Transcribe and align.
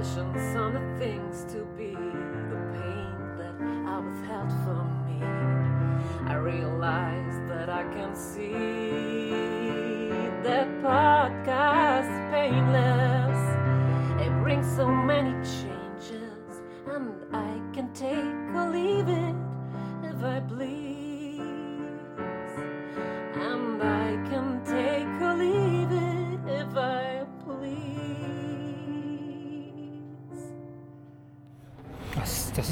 on 0.00 0.72
the 0.72 0.98
things 0.98 1.44
to 1.52 1.66
be, 1.76 1.90
the 1.92 2.56
pain 2.72 3.36
that 3.36 3.54
I 3.86 3.98
withheld 3.98 4.50
from 4.64 4.88
me. 5.04 5.22
I 6.26 6.36
realize 6.36 7.38
that 7.48 7.68
I 7.68 7.82
can 7.92 8.16
see 8.16 8.89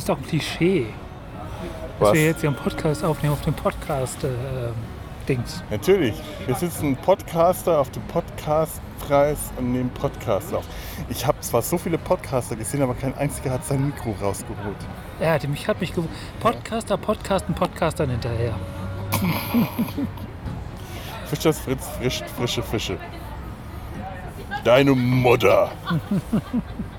ist 0.08 0.16
doch 0.16 0.18
ein 0.18 0.26
Klischee. 0.26 0.86
Was? 1.98 2.08
Dass 2.08 2.14
wir 2.14 2.24
jetzt 2.24 2.40
hier 2.40 2.48
einen 2.48 2.58
Podcast 2.58 3.04
aufnehmen 3.04 3.34
auf 3.34 3.42
dem 3.42 3.54
Podcast 3.54 4.24
äh. 4.24 4.28
Natürlich. 5.70 6.14
Wir 6.46 6.54
sitzen 6.54 6.96
Podcaster 6.96 7.78
auf 7.78 7.90
dem 7.90 8.02
Podcastpreis 8.04 9.52
und 9.58 9.72
nehmen 9.72 9.90
Podcast 9.90 10.54
auf. 10.54 10.64
Ich 11.10 11.26
habe 11.26 11.38
zwar 11.40 11.60
so 11.60 11.76
viele 11.76 11.98
Podcaster 11.98 12.56
gesehen, 12.56 12.80
aber 12.80 12.94
kein 12.94 13.14
einziger 13.18 13.50
hat 13.50 13.62
sein 13.66 13.84
Mikro 13.84 14.16
rausgeholt. 14.22 14.76
Hat 15.20 15.46
mich, 15.46 15.68
hat 15.68 15.82
mich 15.82 15.90
gewundert. 15.90 16.16
Podcaster, 16.40 16.96
Podcasten, 16.96 17.54
Podcastern 17.54 18.08
hinterher. 18.08 18.54
Fischers 21.26 21.58
Fritz 21.58 21.86
frischt 21.98 22.24
frische 22.30 22.62
Fische. 22.62 22.96
Deine 24.64 24.92
Mutter. 24.92 25.70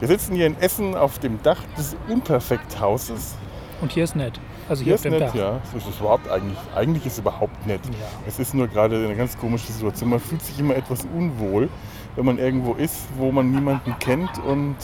Wir 0.00 0.08
sitzen 0.08 0.34
hier 0.34 0.46
in 0.46 0.58
Essen 0.60 0.94
auf 0.96 1.18
dem 1.18 1.42
Dach 1.42 1.62
des 1.76 1.94
Unperfekthauses. 2.08 3.34
Und 3.82 3.92
hier 3.92 4.04
ist 4.04 4.16
nett. 4.16 4.40
Also 4.68 4.82
Hier 4.84 4.96
hier, 4.96 5.12
ist 5.12 5.18
nett, 5.20 5.20
Dach. 5.28 5.34
ja. 5.34 5.60
Es 5.76 5.86
ist 5.86 6.00
überhaupt 6.00 6.30
eigentlich, 6.30 6.58
eigentlich 6.74 7.04
ist 7.06 7.14
es 7.14 7.18
überhaupt 7.18 7.66
nett. 7.66 7.80
Ja. 7.86 7.92
Es 8.26 8.38
ist 8.38 8.54
nur 8.54 8.66
gerade 8.68 8.96
eine 8.96 9.14
ganz 9.16 9.36
komische 9.38 9.70
Situation. 9.72 10.10
Man 10.10 10.20
fühlt 10.20 10.42
sich 10.42 10.58
immer 10.58 10.74
etwas 10.76 11.06
unwohl, 11.14 11.68
wenn 12.16 12.24
man 12.24 12.38
irgendwo 12.38 12.74
ist, 12.74 13.08
wo 13.16 13.30
man 13.32 13.50
niemanden 13.50 13.94
kennt 13.98 14.30
und 14.44 14.76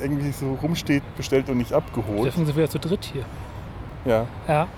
irgendwie 0.00 0.32
so 0.32 0.54
rumsteht, 0.62 1.02
bestellt 1.16 1.48
und 1.50 1.58
nicht 1.58 1.72
abgeholt. 1.72 2.24
Treffen 2.24 2.46
sie 2.46 2.54
wieder 2.56 2.70
zu 2.70 2.78
dritt 2.78 3.04
hier. 3.04 3.24
Ja. 4.04 4.26
Ja. 4.48 4.68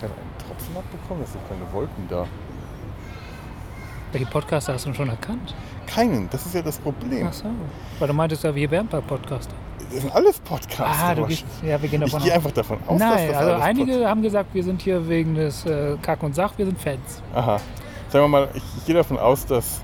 Kann 0.00 0.10
einen 0.10 0.46
Tropfen 0.46 0.76
abbekommen? 0.76 1.24
Es 1.24 1.32
sind 1.32 1.48
keine 1.48 1.72
Wolken 1.72 2.08
da. 2.08 2.26
Welche 4.12 4.26
Podcaster 4.26 4.74
hast 4.74 4.84
du 4.84 4.90
denn 4.90 4.96
schon 4.96 5.08
erkannt? 5.08 5.54
Keinen, 5.86 6.28
das 6.30 6.46
ist 6.46 6.54
ja 6.54 6.62
das 6.62 6.78
Problem. 6.78 7.26
Ach 7.28 7.32
so. 7.32 7.46
Weil 7.98 8.08
du 8.08 8.14
meintest 8.14 8.44
ja, 8.44 8.54
wir 8.54 8.70
wären 8.70 8.86
bei 8.88 9.00
Podcaster. 9.00 9.54
Das 9.92 10.00
sind 10.00 10.14
alles 10.14 10.38
Podcasts. 10.40 11.02
Ah, 11.02 11.14
du 11.14 11.26
gehst, 11.26 11.44
ja, 11.62 11.80
wir 11.80 11.88
gehen 11.88 12.02
ich 12.02 12.10
davon 12.10 12.24
gehe 12.24 12.32
aus. 12.32 12.36
einfach 12.36 12.50
davon 12.52 12.78
aus, 12.86 12.98
dass 12.98 13.08
Nein, 13.08 13.28
das 13.28 13.36
also 13.36 13.62
einige 13.62 14.08
haben 14.08 14.22
gesagt, 14.22 14.54
wir 14.54 14.64
sind 14.64 14.82
hier 14.82 15.08
wegen 15.08 15.34
des 15.34 15.64
äh, 15.66 15.96
Kack 16.02 16.22
und 16.22 16.34
Sach, 16.34 16.52
wir 16.56 16.66
sind 16.66 16.80
Fans. 16.80 17.22
Pod 17.32 17.42
Aha. 17.42 17.60
Sagen 18.08 18.24
wir 18.24 18.28
mal, 18.28 18.48
ich, 18.54 18.62
ich 18.78 18.86
gehe 18.86 18.94
davon 18.94 19.18
aus, 19.18 19.46
dass 19.46 19.82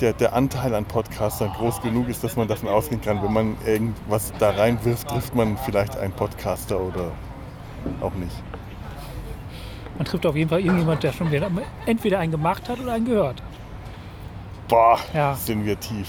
der, 0.00 0.12
der 0.12 0.34
Anteil 0.34 0.74
an 0.74 0.84
Podcastern 0.84 1.50
groß 1.52 1.80
genug 1.82 2.08
ist, 2.08 2.22
dass 2.22 2.36
man 2.36 2.48
davon 2.48 2.68
ausgehen 2.68 3.00
kann, 3.00 3.22
wenn 3.22 3.32
man 3.32 3.56
irgendwas 3.64 4.32
da 4.38 4.50
reinwirft, 4.50 5.08
trifft 5.08 5.34
man 5.34 5.56
vielleicht 5.58 5.96
einen 5.96 6.12
Podcaster 6.12 6.80
oder 6.80 7.12
auch 8.00 8.14
nicht. 8.14 8.36
Man 9.96 10.04
trifft 10.04 10.26
auf 10.26 10.36
jeden 10.36 10.50
Fall 10.50 10.60
irgendjemand, 10.60 11.02
der 11.02 11.12
schon 11.12 11.28
entweder 11.86 12.18
einen 12.18 12.32
gemacht 12.32 12.68
hat 12.68 12.78
oder 12.80 12.92
einen 12.92 13.06
gehört. 13.06 13.42
Boah, 14.68 14.98
Ja. 15.14 15.34
sind 15.34 15.64
wir 15.64 15.78
tief. 15.78 16.08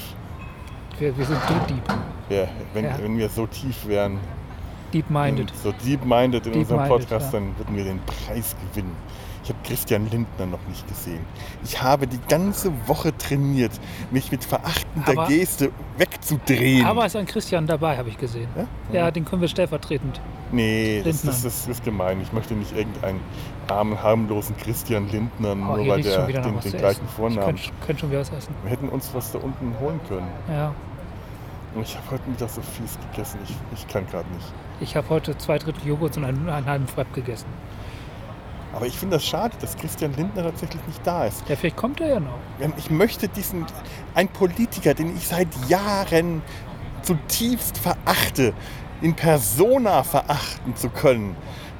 Wir, 0.99 1.15
wir 1.17 1.25
sind 1.25 1.39
Deep, 1.69 1.83
Ja, 2.29 2.47
wenn, 2.73 2.85
Ja. 2.85 2.97
wenn 2.99 3.17
wir 3.17 3.29
so 3.29 3.45
tief 3.45 3.85
wären, 3.87 4.19
deep-minded. 4.93 5.53
so 5.63 5.71
deep-minded 5.71 6.47
in 6.47 6.53
unserem 6.53 6.79
Deep-minded, 6.79 7.07
Podcast, 7.09 7.33
ja. 7.33 7.39
dann 7.39 7.57
würden 7.57 7.75
wir 7.75 7.83
den 7.83 7.99
Preis 8.05 8.55
gewinnen. 8.71 8.95
Ich 9.43 9.49
habe 9.49 9.59
Christian 9.63 10.09
Lindner 10.09 10.45
noch 10.47 10.59
nicht 10.67 10.85
gesehen. 10.89 11.21
Ich 11.63 11.81
habe 11.81 12.05
die 12.07 12.19
ganze 12.27 12.71
Woche 12.87 13.15
trainiert, 13.17 13.71
mich 14.11 14.29
mit 14.31 14.43
verachtender 14.43 15.11
Aber- 15.11 15.27
Geste 15.27 15.71
wegzudrehen. 15.97 16.85
Aber 16.85 17.05
ist 17.05 17.15
ein 17.15 17.25
Christian 17.27 17.65
dabei, 17.67 17.97
habe 17.97 18.09
ich 18.09 18.17
gesehen. 18.17 18.49
Ja? 18.91 18.99
Ja, 19.05 19.11
den 19.11 19.23
können 19.23 19.41
wir 19.41 19.47
stellvertretend. 19.47 20.19
Nee, 20.51 21.01
das, 21.03 21.21
das, 21.21 21.43
das 21.43 21.67
ist 21.67 21.83
gemein. 21.83 22.21
Ich 22.21 22.31
möchte 22.33 22.53
nicht 22.53 22.75
irgendeinen 22.75 23.19
armen, 23.67 24.01
harmlosen 24.01 24.55
Christian 24.57 25.09
Lindner, 25.09 25.51
Oh, 25.51 25.55
nur 25.55 25.87
weil 25.87 26.01
der 26.01 26.25
den, 26.27 26.59
den 26.59 26.71
gleichen 26.71 26.83
essen. 27.05 27.07
Vornamen. 27.15 27.55
Ich 27.55 27.65
könnte 27.67 27.85
könnt 27.85 27.99
schon 27.99 28.09
wieder 28.11 28.21
was 28.21 28.31
essen. 28.31 28.53
Wir 28.63 28.71
hätten 28.71 28.89
uns 28.89 29.09
was 29.13 29.31
da 29.31 29.39
unten 29.39 29.73
holen 29.79 29.99
können. 30.07 30.27
Ja. 30.49 30.73
Und 31.75 31.81
ich 31.83 31.95
habe 31.95 32.11
heute 32.11 32.29
Mittag 32.29 32.49
so 32.49 32.61
fies 32.61 32.97
gegessen. 33.11 33.39
Ich, 33.43 33.53
ich 33.79 33.87
kann 33.87 34.07
gerade 34.07 34.27
nicht. 34.33 34.45
Ich 34.79 34.95
habe 34.95 35.09
heute 35.09 35.37
zwei 35.37 35.57
Drittel 35.59 35.85
Joghurt 35.87 36.17
und 36.17 36.23
einen, 36.25 36.49
einen 36.49 36.65
halben 36.65 36.87
Frapp 36.87 37.13
gegessen. 37.13 37.47
Aber 38.73 38.85
ich 38.85 38.97
finde 38.97 39.15
das 39.15 39.25
schade, 39.25 39.55
dass 39.59 39.75
Christian 39.77 40.13
Lindner 40.15 40.43
tatsächlich 40.43 40.81
nicht 40.87 41.05
da 41.05 41.25
ist. 41.25 41.47
Ja, 41.47 41.55
vielleicht 41.55 41.77
kommt 41.77 41.99
er 42.01 42.07
ja 42.07 42.19
noch. 42.19 42.37
Ähm, 42.59 42.73
Ich 42.77 42.89
möchte 42.89 43.27
diesen, 43.27 43.65
ein 44.13 44.27
Politiker, 44.27 44.93
den 44.93 45.15
ich 45.15 45.27
seit 45.27 45.47
Jahren 45.67 46.41
zutiefst 47.01 47.77
verachte, 47.77 48.53
in 49.01 49.13
Persona 49.13 50.03
verachten 50.03 50.75
zu 50.75 50.89
können. 50.89 51.35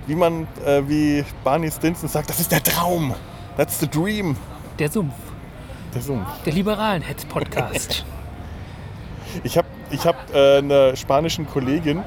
Wie 0.05 0.16
man, 0.16 0.47
äh, 0.66 0.81
wie 0.88 1.23
Barney 1.44 1.69
Stinson 1.72 2.07
sagt, 2.07 2.29
das 2.29 2.39
ist 2.39 2.51
der 2.51 2.63
Traum. 2.63 3.13
That's 3.57 3.79
the 3.79 3.88
dream. 3.88 4.38
Der 4.79 4.89
Sumpf. 4.89 5.13
Der 5.94 6.01
Sumpf. 6.01 6.28
Der 6.45 6.53
liberalen 6.53 7.01
Hetz-Podcast. 7.01 8.05
Ich 9.44 9.57
habe 9.57 9.67
ich 9.91 10.05
hab, 10.05 10.33
äh, 10.33 10.59
einer 10.59 10.95
spanischen 10.95 11.47
Kollegin 11.47 12.01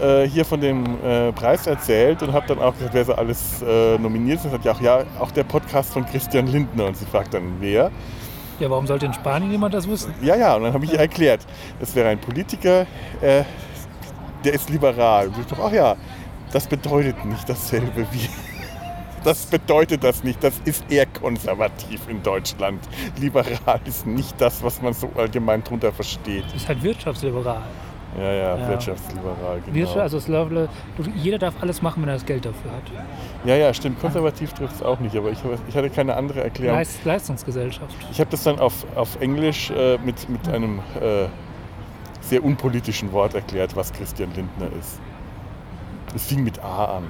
äh, 0.00 0.22
hier 0.22 0.44
von 0.44 0.60
dem 0.60 0.84
äh, 1.04 1.32
Preis 1.32 1.66
erzählt 1.66 2.22
und 2.22 2.32
habe 2.32 2.46
dann 2.46 2.60
auch 2.60 2.74
gesagt, 2.74 2.94
wer 2.94 3.04
so 3.04 3.14
alles 3.14 3.60
äh, 3.60 3.98
nominiert 3.98 4.38
ist. 4.38 4.44
Und 4.46 4.52
sagt, 4.52 4.64
ja, 4.64 4.72
auch, 4.72 4.80
ja, 4.80 5.04
auch 5.18 5.30
der 5.32 5.42
Podcast 5.42 5.92
von 5.92 6.06
Christian 6.06 6.46
Lindner. 6.46 6.86
Und 6.86 6.96
sie 6.96 7.04
fragt 7.06 7.34
dann, 7.34 7.56
wer? 7.60 7.90
ja, 8.60 8.70
warum 8.70 8.86
sollte 8.86 9.06
in 9.06 9.12
Spanien 9.12 9.50
jemand 9.50 9.74
das 9.74 9.88
wissen? 9.88 10.14
Ja, 10.22 10.36
ja, 10.36 10.54
und 10.54 10.62
dann 10.62 10.72
habe 10.72 10.84
ich 10.84 10.92
ihr 10.92 10.98
erklärt, 10.98 11.40
das 11.80 11.94
wäre 11.94 12.08
ein 12.08 12.18
Politiker, 12.18 12.86
äh, 13.20 13.44
der 14.44 14.54
ist 14.54 14.70
liberal. 14.70 15.28
Und 15.28 15.38
ich 15.38 15.46
dachte, 15.46 15.62
ach 15.64 15.72
ja, 15.72 15.96
das 16.52 16.66
bedeutet 16.66 17.24
nicht 17.24 17.48
dasselbe 17.48 18.06
wie. 18.12 18.28
Das 19.24 19.46
bedeutet 19.46 20.04
das 20.04 20.22
nicht. 20.22 20.44
Das 20.44 20.52
ist 20.66 20.84
eher 20.90 21.06
konservativ 21.06 22.02
in 22.08 22.22
Deutschland. 22.22 22.80
Liberal 23.18 23.80
ist 23.86 24.06
nicht 24.06 24.38
das, 24.38 24.62
was 24.62 24.82
man 24.82 24.92
so 24.92 25.10
allgemein 25.16 25.64
drunter 25.64 25.92
versteht. 25.92 26.44
Das 26.46 26.54
ist 26.56 26.68
halt 26.68 26.82
wirtschaftsliberal. 26.82 27.62
Ja, 28.18 28.32
ja, 28.32 28.56
Ja. 28.58 28.68
wirtschaftsliberal, 28.68 29.60
genau. 29.64 29.74
Wirtschaft, 29.74 29.98
also 29.98 30.20
du, 30.20 30.68
jeder 31.16 31.38
darf 31.38 31.54
alles 31.60 31.82
machen, 31.82 32.02
wenn 32.02 32.10
er 32.10 32.14
das 32.14 32.26
Geld 32.26 32.44
dafür 32.44 32.70
hat. 32.70 32.82
Ja, 33.44 33.56
ja, 33.56 33.74
stimmt. 33.74 34.00
Konservativ 34.00 34.52
trifft 34.52 34.76
es 34.76 34.82
auch 34.82 35.00
nicht, 35.00 35.16
aber 35.16 35.30
ich, 35.30 35.38
ich 35.68 35.74
hatte 35.76 35.90
keine 35.90 36.14
andere 36.14 36.44
Erklärung. 36.44 36.76
Leist, 36.76 37.04
Leistungsgesellschaft. 37.04 37.96
Ich 38.12 38.20
habe 38.20 38.30
das 38.30 38.44
dann 38.44 38.60
auf, 38.60 38.84
auf 38.94 39.20
Englisch 39.20 39.70
äh, 39.70 39.98
mit, 40.04 40.28
mit 40.28 40.46
einem 40.48 40.78
äh, 41.00 41.24
sehr 42.28 42.44
unpolitischen 42.44 43.12
Wort 43.12 43.34
erklärt, 43.34 43.76
was 43.76 43.92
Christian 43.92 44.34
Lindner 44.34 44.68
ist. 44.78 45.00
Es 46.14 46.26
fing 46.26 46.44
mit 46.44 46.62
A 46.62 46.96
an. 46.98 47.04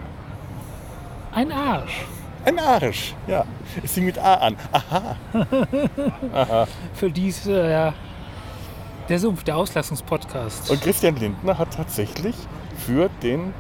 Ein 1.33 1.53
Arsch. 1.53 2.05
Ein 2.45 2.59
Arsch, 2.59 3.15
ja. 3.27 3.45
Es 3.83 3.93
fing 3.93 4.05
mit 4.05 4.19
A 4.19 4.35
an. 4.35 4.57
Aha. 4.73 5.17
Für 6.95 7.11
dies, 7.11 7.47
äh, 7.47 7.71
ja, 7.71 7.95
der 9.09 9.19
Sumpf, 9.19 9.45
der 9.45 9.57
Auslassungspodcast. 9.57 10.71
Und 10.71 10.81
Christian 10.81 11.17
Lindner 11.17 11.59
hat 11.59 11.75
tatsächlich 11.75 12.34
für 12.77 13.09
den 13.22 13.53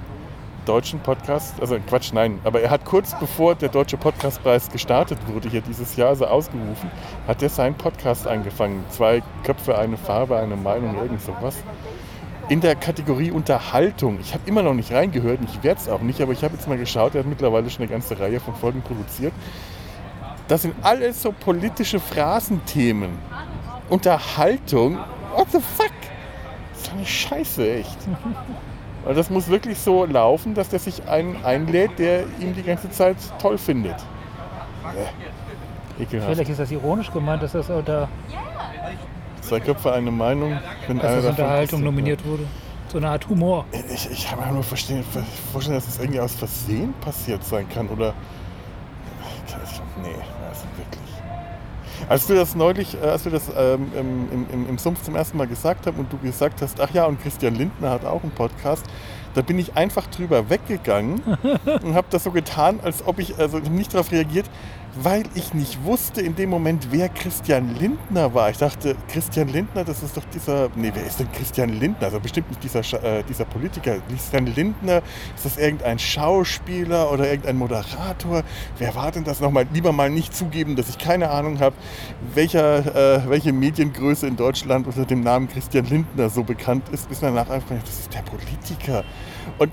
deutschen 0.64 1.00
Podcast, 1.00 1.54
also 1.60 1.78
Quatsch, 1.86 2.12
nein, 2.12 2.40
aber 2.44 2.60
er 2.60 2.70
hat 2.70 2.84
kurz 2.84 3.14
bevor 3.18 3.54
der 3.54 3.68
Deutsche 3.68 3.96
Podcastpreis 3.96 4.70
gestartet 4.70 5.18
wurde, 5.26 5.48
hier 5.48 5.60
dieses 5.60 5.96
Jahr, 5.96 6.10
also 6.10 6.26
ausgerufen, 6.26 6.90
hat 7.26 7.42
er 7.42 7.48
seinen 7.48 7.74
Podcast 7.74 8.26
angefangen. 8.26 8.84
Zwei 8.90 9.22
Köpfe, 9.44 9.78
eine 9.78 9.96
Farbe, 9.96 10.36
eine 10.36 10.56
Meinung, 10.56 10.96
irgend 10.96 11.20
sowas. 11.20 11.56
In 12.48 12.60
der 12.60 12.74
Kategorie 12.74 13.30
Unterhaltung. 13.30 14.18
Ich 14.20 14.34
habe 14.34 14.42
immer 14.46 14.62
noch 14.62 14.74
nicht 14.74 14.92
reingehört 14.92 15.40
ich 15.44 15.62
werde 15.62 15.80
es 15.80 15.88
auch 15.88 16.00
nicht, 16.00 16.20
aber 16.20 16.32
ich 16.32 16.44
habe 16.44 16.54
jetzt 16.54 16.68
mal 16.68 16.76
geschaut, 16.76 17.14
er 17.14 17.20
hat 17.20 17.26
mittlerweile 17.26 17.70
schon 17.70 17.82
eine 17.82 17.90
ganze 17.90 18.18
Reihe 18.18 18.40
von 18.40 18.54
Folgen 18.54 18.82
produziert. 18.82 19.32
Das 20.48 20.62
sind 20.62 20.74
alles 20.82 21.22
so 21.22 21.32
politische 21.32 21.98
Phrasenthemen. 21.98 23.18
Unterhaltung? 23.88 24.98
What 25.34 25.48
the 25.52 25.60
fuck? 25.60 25.92
Das 26.72 26.82
ist 26.82 26.92
eine 26.92 27.06
Scheiße, 27.06 27.74
echt. 27.78 27.98
Und 29.04 29.16
das 29.16 29.28
muss 29.28 29.48
wirklich 29.48 29.78
so 29.78 30.06
laufen, 30.06 30.54
dass 30.54 30.70
der 30.70 30.78
sich 30.78 31.06
einen 31.08 31.44
einlädt, 31.44 31.98
der 31.98 32.24
ihn 32.40 32.54
die 32.54 32.62
ganze 32.62 32.90
Zeit 32.90 33.16
toll 33.38 33.58
findet. 33.58 33.96
Äh, 35.96 36.02
ekelhaft. 36.02 36.32
Vielleicht 36.32 36.50
ist 36.50 36.60
das 36.60 36.70
ironisch 36.70 37.12
gemeint, 37.12 37.42
dass 37.42 37.52
das 37.52 37.68
unter 37.68 38.08
Zwei 39.42 39.60
Köpfe, 39.60 39.92
eine 39.92 40.10
Meinung. 40.10 40.58
Wenn 40.86 40.98
dass 40.98 41.06
einer 41.06 41.22
das 41.22 41.30
Unterhaltung 41.30 41.80
ist, 41.80 41.84
nominiert 41.84 42.24
wurde. 42.24 42.44
So 42.88 42.98
eine 42.98 43.10
Art 43.10 43.28
Humor. 43.28 43.66
ja. 43.72 43.80
Ich, 43.92 44.10
ich 44.10 44.28
kann 44.28 44.38
mir 44.40 44.52
nur 44.52 44.62
verstehen, 44.62 45.04
vorstellen, 45.52 45.76
dass 45.76 45.86
das 45.86 45.98
irgendwie 45.98 46.20
aus 46.20 46.34
Versehen 46.34 46.94
passiert 47.00 47.44
sein 47.44 47.68
kann. 47.68 47.88
Oder. 47.88 48.14
Nee, 50.02 50.08
also. 50.08 50.43
Als 52.08 52.26
du 52.26 52.34
das 52.34 52.54
neulich, 52.54 52.96
äh, 53.02 53.06
als 53.06 53.24
wir 53.24 53.32
das 53.32 53.44
ähm, 53.56 53.88
im, 53.98 54.28
im- 54.32 54.46
im, 54.52 54.68
im 54.70 54.78
Sumpf 54.78 55.02
zum 55.02 55.16
ersten 55.16 55.38
Mal 55.38 55.46
gesagt 55.46 55.86
haben 55.86 55.98
und 55.98 56.12
du 56.12 56.18
gesagt 56.18 56.60
hast, 56.62 56.80
ach 56.80 56.90
ja, 56.92 57.04
und 57.06 57.20
Christian 57.22 57.54
Lindner 57.54 57.90
hat 57.90 58.04
auch 58.04 58.22
einen 58.22 58.32
Podcast, 58.32 58.84
da 59.34 59.42
bin 59.42 59.58
ich 59.58 59.76
einfach 59.76 60.06
drüber 60.06 60.48
weggegangen 60.50 61.20
und 61.82 61.94
habe 61.94 62.06
das 62.10 62.24
so 62.24 62.30
getan, 62.30 62.78
als 62.82 63.06
ob 63.06 63.18
ich 63.18 63.36
also 63.38 63.58
nicht 63.58 63.92
darauf 63.94 64.12
reagiert, 64.12 64.46
weil 64.96 65.24
ich 65.34 65.54
nicht 65.54 65.82
wusste 65.84 66.20
in 66.20 66.36
dem 66.36 66.50
Moment, 66.50 66.88
wer 66.90 67.08
Christian 67.08 67.74
Lindner 67.76 68.32
war. 68.34 68.50
Ich 68.50 68.58
dachte, 68.58 68.96
Christian 69.08 69.48
Lindner, 69.48 69.84
das 69.84 70.02
ist 70.02 70.16
doch 70.16 70.24
dieser, 70.32 70.68
nee, 70.76 70.90
wer 70.94 71.04
ist 71.04 71.20
denn 71.20 71.30
Christian 71.32 71.70
Lindner? 71.80 72.06
Also 72.06 72.20
bestimmt 72.20 72.48
nicht 72.50 72.62
dieser, 72.62 72.80
äh, 73.02 73.22
dieser 73.24 73.44
Politiker. 73.44 73.96
Christian 74.08 74.46
Lindner, 74.46 75.02
ist 75.34 75.44
das 75.44 75.56
irgendein 75.56 75.98
Schauspieler 75.98 77.10
oder 77.10 77.28
irgendein 77.28 77.56
Moderator? 77.56 78.42
Wer 78.78 78.94
war 78.94 79.10
denn 79.10 79.24
das 79.24 79.40
nochmal? 79.40 79.66
Lieber 79.72 79.92
mal 79.92 80.10
nicht 80.10 80.34
zugeben, 80.34 80.76
dass 80.76 80.88
ich 80.88 80.98
keine 80.98 81.30
Ahnung 81.30 81.60
habe, 81.60 81.76
äh, 82.36 83.28
welche 83.28 83.52
Mediengröße 83.52 84.26
in 84.26 84.36
Deutschland 84.36 84.86
unter 84.86 85.04
dem 85.04 85.22
Namen 85.22 85.48
Christian 85.48 85.86
Lindner 85.86 86.30
so 86.30 86.44
bekannt 86.44 86.88
ist, 86.90 87.08
bis 87.08 87.20
man 87.20 87.34
nachher 87.34 87.54
einfach, 87.54 87.74
das 87.84 88.00
ist 88.00 88.14
der 88.14 88.22
Politiker. 88.22 89.04
Und 89.58 89.70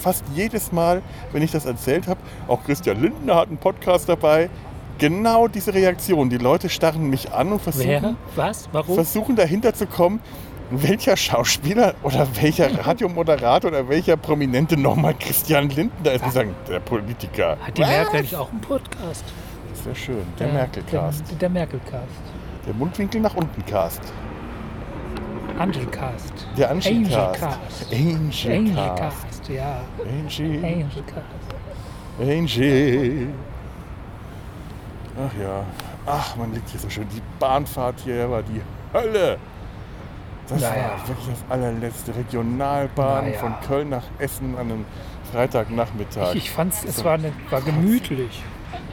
fast 0.00 0.24
jedes 0.34 0.72
Mal, 0.72 1.02
wenn 1.32 1.42
ich 1.42 1.52
das 1.52 1.66
erzählt 1.66 2.08
habe, 2.08 2.20
auch 2.48 2.64
Christian 2.64 3.00
Lindner 3.00 3.36
hat 3.36 3.48
einen 3.48 3.58
Podcast 3.58 4.08
dabei, 4.08 4.50
genau 4.98 5.48
diese 5.48 5.72
Reaktion. 5.74 6.30
Die 6.30 6.38
Leute 6.38 6.68
starren 6.68 7.08
mich 7.10 7.32
an 7.32 7.52
und 7.52 7.62
versuchen, 7.62 8.16
Was? 8.36 8.68
Warum? 8.72 8.94
versuchen 8.94 9.36
dahinter 9.36 9.74
zu 9.74 9.86
kommen, 9.86 10.20
welcher 10.70 11.16
Schauspieler 11.16 11.94
oder 12.02 12.26
welcher 12.40 12.86
Radiomoderator 12.86 13.70
oder 13.70 13.88
welcher 13.88 14.16
Prominente 14.16 14.76
nochmal 14.76 15.14
Christian 15.18 15.68
Lindner 15.68 16.12
ist. 16.12 16.24
Die 16.24 16.30
sagen, 16.30 16.54
der 16.68 16.80
Politiker. 16.80 17.56
Hat 17.60 17.76
die 17.76 17.82
Merkel 17.82 18.22
nicht 18.22 18.36
auch 18.36 18.50
einen 18.50 18.60
Podcast? 18.60 19.24
Das 19.70 19.84
wäre 19.84 19.96
schön. 19.96 20.22
Der 20.38 20.48
Merkel-Cast. 20.48 21.30
Der, 21.30 21.38
der 21.38 21.50
Merkel-Cast. 21.50 22.04
Der 22.66 22.74
Mundwinkel 22.74 23.20
nach 23.20 23.34
unten 23.34 23.64
Cast. 23.66 24.00
Angelcast. 25.58 26.32
Der. 26.56 26.70
Angelcast. 26.70 27.42
Angelcast, 27.92 29.29
ja. 29.50 29.80
Angie. 30.04 30.56
Angelcast. 30.56 31.26
Angie. 32.20 33.28
Ach 35.16 35.40
ja. 35.42 35.64
Ach, 36.06 36.36
man 36.36 36.52
liegt 36.54 36.68
hier 36.70 36.80
so 36.80 36.88
schön. 36.88 37.06
Die 37.14 37.22
Bahnfahrt 37.38 38.00
hier 38.04 38.30
war 38.30 38.42
die 38.42 38.60
Hölle. 38.92 39.38
Das 40.48 40.60
Ja, 40.62 40.68
war 40.70 41.08
wirklich 41.08 41.28
das 41.28 41.44
allerletzte. 41.48 42.14
Regionalbahn 42.16 43.26
Ja, 43.26 43.32
ja. 43.32 43.38
von 43.38 43.54
Köln 43.66 43.88
nach 43.90 44.04
Essen 44.18 44.54
an 44.56 44.70
einem 44.70 44.84
Freitagnachmittag. 45.32 46.30
Ich, 46.34 46.44
ich 46.44 46.50
fand's, 46.50 46.82
es 46.84 47.04
war, 47.04 47.14
eine, 47.14 47.32
war 47.50 47.60
gemütlich. 47.60 48.42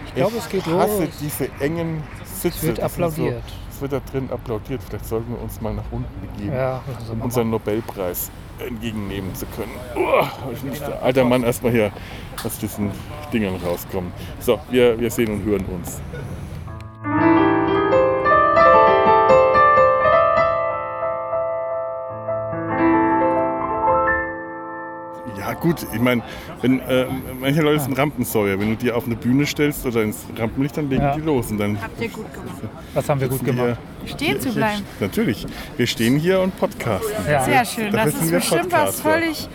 Ich 0.08 0.14
glaube, 0.16 0.38
es 0.38 0.50
geht 0.50 0.68
ich 0.68 0.74
hasse 0.74 1.06
los. 1.06 1.18
diese 1.20 1.50
engen 1.60 2.04
Sitze. 2.26 2.58
Es 2.58 2.64
wird 2.64 2.80
applaudiert. 2.82 3.44
So, 3.48 3.56
es 3.72 3.82
wird 3.82 3.94
da 3.94 4.00
drin 4.12 4.30
applaudiert. 4.32 4.82
Vielleicht 4.84 5.06
sollten 5.06 5.32
wir 5.34 5.42
uns 5.42 5.60
mal 5.62 5.74
nach 5.74 5.84
unten 5.92 6.28
begeben, 6.28 6.56
Ja, 6.56 6.82
also 7.00 7.14
um 7.14 7.22
unseren 7.22 7.50
Nobelpreis 7.50 8.30
entgegennehmen 8.60 9.34
zu 9.36 9.46
können. 9.48 9.72
Uah, 9.96 10.32
ich 10.54 10.64
muss 10.64 10.80
der 10.80 11.02
alter 11.02 11.26
Mann 11.26 11.44
erstmal 11.44 11.72
hier 11.72 11.92
aus 12.44 12.58
diesen 12.60 12.92
Dingern 13.34 13.56
rauskommen. 13.56 14.12
So, 14.40 14.60
wir, 14.70 15.00
wir 15.00 15.12
sehen 15.12 15.32
und 15.32 15.44
hören 15.44 15.66
uns. 15.66 16.02
Gut, 25.68 25.86
ich 25.94 26.00
meine, 26.00 26.22
wenn 26.62 26.80
äh, 26.80 27.06
manche 27.40 27.62
Leute 27.62 27.82
sind 27.82 27.98
Rampensäuer, 27.98 28.60
wenn 28.60 28.70
du 28.72 28.76
die 28.76 28.92
auf 28.92 29.06
eine 29.06 29.16
Bühne 29.16 29.46
stellst 29.46 29.86
oder 29.86 30.02
ins 30.04 30.26
Rampenlicht, 30.38 30.78
dann 30.78 30.90
legen 30.90 31.02
Ja. 31.04 31.16
die 31.16 31.22
los 31.22 31.52
und 31.52 31.58
dann 31.58 31.82
Habt 31.82 32.00
ihr 32.02 32.10
gut 32.10 32.32
gemacht. 32.34 32.62
Was 32.94 33.10
haben 33.10 33.22
wir 33.22 33.28
gut 33.30 33.44
gemacht? 33.44 33.78
wir- 34.04 34.08
Stehen 34.10 34.40
zu 34.40 34.50
hier- 34.50 34.56
bleiben. 34.56 34.84
Natürlich, 35.00 35.46
wir 35.76 35.88
stehen 35.88 36.18
hier 36.18 36.40
und 36.40 36.58
podcasten. 36.58 37.12
Ja. 37.30 37.44
Sehr 37.44 37.66
schön. 37.66 37.92
Das 37.92 38.12
sind 38.14 38.24
ist 38.26 38.32
bestimmt 38.32 38.72
was 38.72 39.02
Podcaster. 39.02 39.12
völlig 39.12 39.50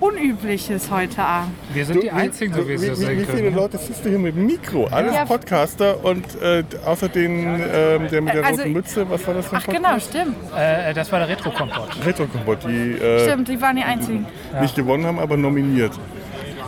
Unübliches 0.00 0.90
heute 0.90 1.22
Abend. 1.22 1.52
Wir 1.74 1.84
sind 1.84 2.02
die 2.02 2.10
Einzigen, 2.10 2.54
so 2.54 2.66
wie 2.66 2.78
Sie 2.78 2.86
wie, 2.86 2.88
das 2.90 3.00
wie, 3.00 3.04
sehen 3.04 3.18
wie 3.20 3.24
viele 3.26 3.42
können. 3.42 3.56
Leute 3.56 3.76
siehst 3.78 4.02
du 4.02 4.08
hier 4.08 4.18
mit 4.18 4.34
dem 4.34 4.46
Mikro? 4.46 4.86
Alles 4.90 5.14
Ja. 5.14 5.26
Podcaster 5.26 6.02
und 6.02 6.24
äh, 6.40 6.64
außer 6.86 7.08
den, 7.10 7.60
ähm, 7.72 8.08
der 8.10 8.22
mit 8.22 8.32
der 8.34 8.44
Also- 8.44 8.62
roten 8.62 8.72
Mütze, 8.72 9.10
was 9.10 9.26
war 9.26 9.34
das 9.34 9.46
für 9.48 9.56
ein 9.56 9.62
Ach 9.62 9.72
genau, 9.72 9.98
stimmt. 9.98 10.36
Äh, 10.56 10.94
das 10.94 11.12
war 11.12 11.18
der 11.18 11.28
Retro-Kompott. 11.28 11.90
Retro-Kompott, 12.06 12.58
die 12.66 12.92
äh, 12.92 13.26
Stimmt, 13.28 13.48
die 13.48 13.60
waren 13.60 13.76
die 13.76 13.82
einzigen. 13.82 14.26
nicht 14.60 14.74
gewonnen 14.74 15.04
haben, 15.04 15.18
aber 15.18 15.36
nominiert. 15.36 15.92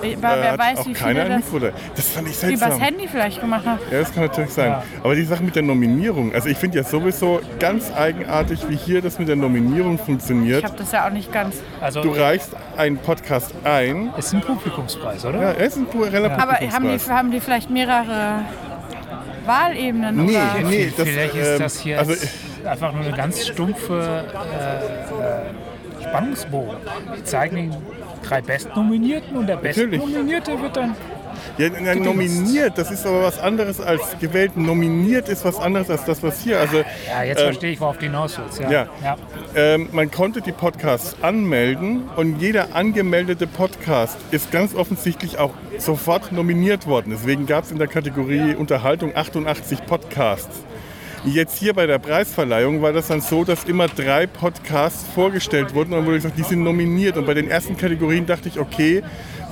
Aber 0.02 0.08
Äh, 0.12 0.16
wer 0.42 0.52
hat 0.52 0.58
weiß, 0.58 0.78
auch 0.80 0.86
wie 0.86 0.92
keiner 0.92 1.24
viele 1.40 1.62
das 1.62 1.74
da. 1.74 1.92
Das 1.96 2.08
fand 2.08 2.28
ich 2.28 2.34
übers 2.42 2.60
seltsam. 2.60 2.80
Handy 2.80 3.08
vielleicht 3.08 3.40
gemacht 3.40 3.66
haben. 3.66 3.78
Ja, 3.90 3.98
das 4.00 4.12
kann 4.14 4.24
natürlich 4.24 4.50
sein. 4.50 4.70
Ja. 4.70 4.82
Aber 5.02 5.14
die 5.14 5.24
Sache 5.24 5.42
mit 5.42 5.54
der 5.56 5.62
Nominierung, 5.62 6.34
also 6.34 6.48
ich 6.48 6.58
finde 6.58 6.78
ja 6.78 6.84
sowieso 6.84 7.40
ganz 7.58 7.92
eigenartig, 7.92 8.68
wie 8.68 8.76
hier 8.76 9.00
das 9.02 9.18
mit 9.18 9.28
der 9.28 9.36
Nominierung 9.36 9.94
Ich 9.94 10.00
funktioniert. 10.00 10.64
habe 10.64 10.76
das 10.76 10.92
ja 10.92 11.06
auch 11.06 11.12
nicht 11.12 11.32
ganz. 11.32 11.56
Also, 11.80 12.02
Du 12.02 12.10
reichst 12.10 12.50
einen 12.76 12.98
Podcast 12.98 13.54
ein. 13.64 14.10
ist 14.18 14.32
ein 14.34 14.40
Publikumspreis, 14.40 15.24
oder? 15.24 15.40
Ja, 15.40 15.50
ist 15.52 15.76
ein 15.76 15.86
pureller 15.86 16.32
Aber 16.32 16.52
haben 16.52 16.58
die, 16.60 16.66
Publikumspreis. 16.68 17.10
haben 17.10 17.30
die 17.30 17.40
vielleicht 17.40 17.70
mehrere 17.70 18.40
Wahlebenen? 19.46 20.24
Nee, 20.26 20.36
oder? 20.36 20.68
nee, 20.68 20.92
das, 20.96 21.08
Vielleicht 21.08 21.34
ist 21.34 21.48
ähm, 21.48 21.58
das 21.58 21.80
hier 21.80 21.98
also, 21.98 22.12
einfach 22.64 22.92
nur 22.92 23.04
eine 23.04 23.16
ganz 23.16 23.46
stumpfe 23.46 24.24
äh, 24.34 26.02
äh, 26.02 26.08
Spannungsbogen. 26.08 26.76
Die 27.18 27.24
zeigen 27.24 27.74
drei 28.22 28.40
Bestnominierten 28.40 29.36
und 29.36 29.46
der 29.46 29.56
Natürlich. 29.56 30.00
Bestnominierte 30.00 30.60
wird 30.60 30.76
dann. 30.76 30.94
Ja, 31.58 31.68
na, 31.80 31.94
nominiert, 31.94 32.78
das 32.78 32.90
ist 32.90 33.04
aber 33.06 33.22
was 33.22 33.38
anderes 33.38 33.80
als 33.80 34.00
gewählt. 34.20 34.56
Nominiert 34.56 35.28
ist 35.28 35.44
was 35.44 35.58
anderes 35.58 35.90
als 35.90 36.04
das, 36.04 36.22
was 36.22 36.40
hier. 36.40 36.58
Also 36.60 36.78
Ja, 37.08 37.22
jetzt 37.24 37.40
ähm, 37.40 37.46
verstehe 37.46 37.72
ich, 37.72 37.80
worauf 37.80 37.98
du 37.98 38.06
hinaus 38.06 38.38
willst. 38.38 38.60
Ja. 38.60 38.70
ja. 38.70 38.86
Ja. 39.02 39.16
ähm, 39.54 39.88
man 39.92 40.10
konnte 40.10 40.40
die 40.40 40.52
Podcasts 40.52 41.16
anmelden 41.22 42.08
und 42.16 42.40
jeder 42.40 42.74
angemeldete 42.74 43.46
Podcast 43.46 44.16
ist 44.30 44.50
ganz 44.50 44.74
offensichtlich 44.74 45.38
auch 45.38 45.52
sofort 45.78 46.32
nominiert 46.32 46.86
worden. 46.86 47.10
Deswegen 47.10 47.46
gab 47.46 47.64
es 47.64 47.72
in 47.72 47.78
der 47.78 47.88
Kategorie 47.88 48.54
Unterhaltung 48.54 49.14
88 49.16 49.84
Podcasts. 49.86 50.62
Jetzt 51.24 51.58
hier 51.58 51.72
bei 51.72 51.86
der 51.86 52.00
Preisverleihung 52.00 52.82
war 52.82 52.92
das 52.92 53.06
dann 53.06 53.20
so, 53.20 53.44
dass 53.44 53.62
immer 53.62 53.86
drei 53.86 54.26
Podcasts 54.26 55.04
vorgestellt 55.14 55.72
wurden 55.72 55.92
und 55.92 55.98
dann 55.98 56.06
wurde 56.06 56.16
gesagt, 56.16 56.36
die 56.36 56.42
sind 56.42 56.64
nominiert. 56.64 57.16
Und 57.16 57.26
bei 57.26 57.34
den 57.34 57.48
ersten 57.48 57.76
Kategorien 57.76 58.26
dachte 58.26 58.48
ich, 58.48 58.58
okay, 58.58 59.04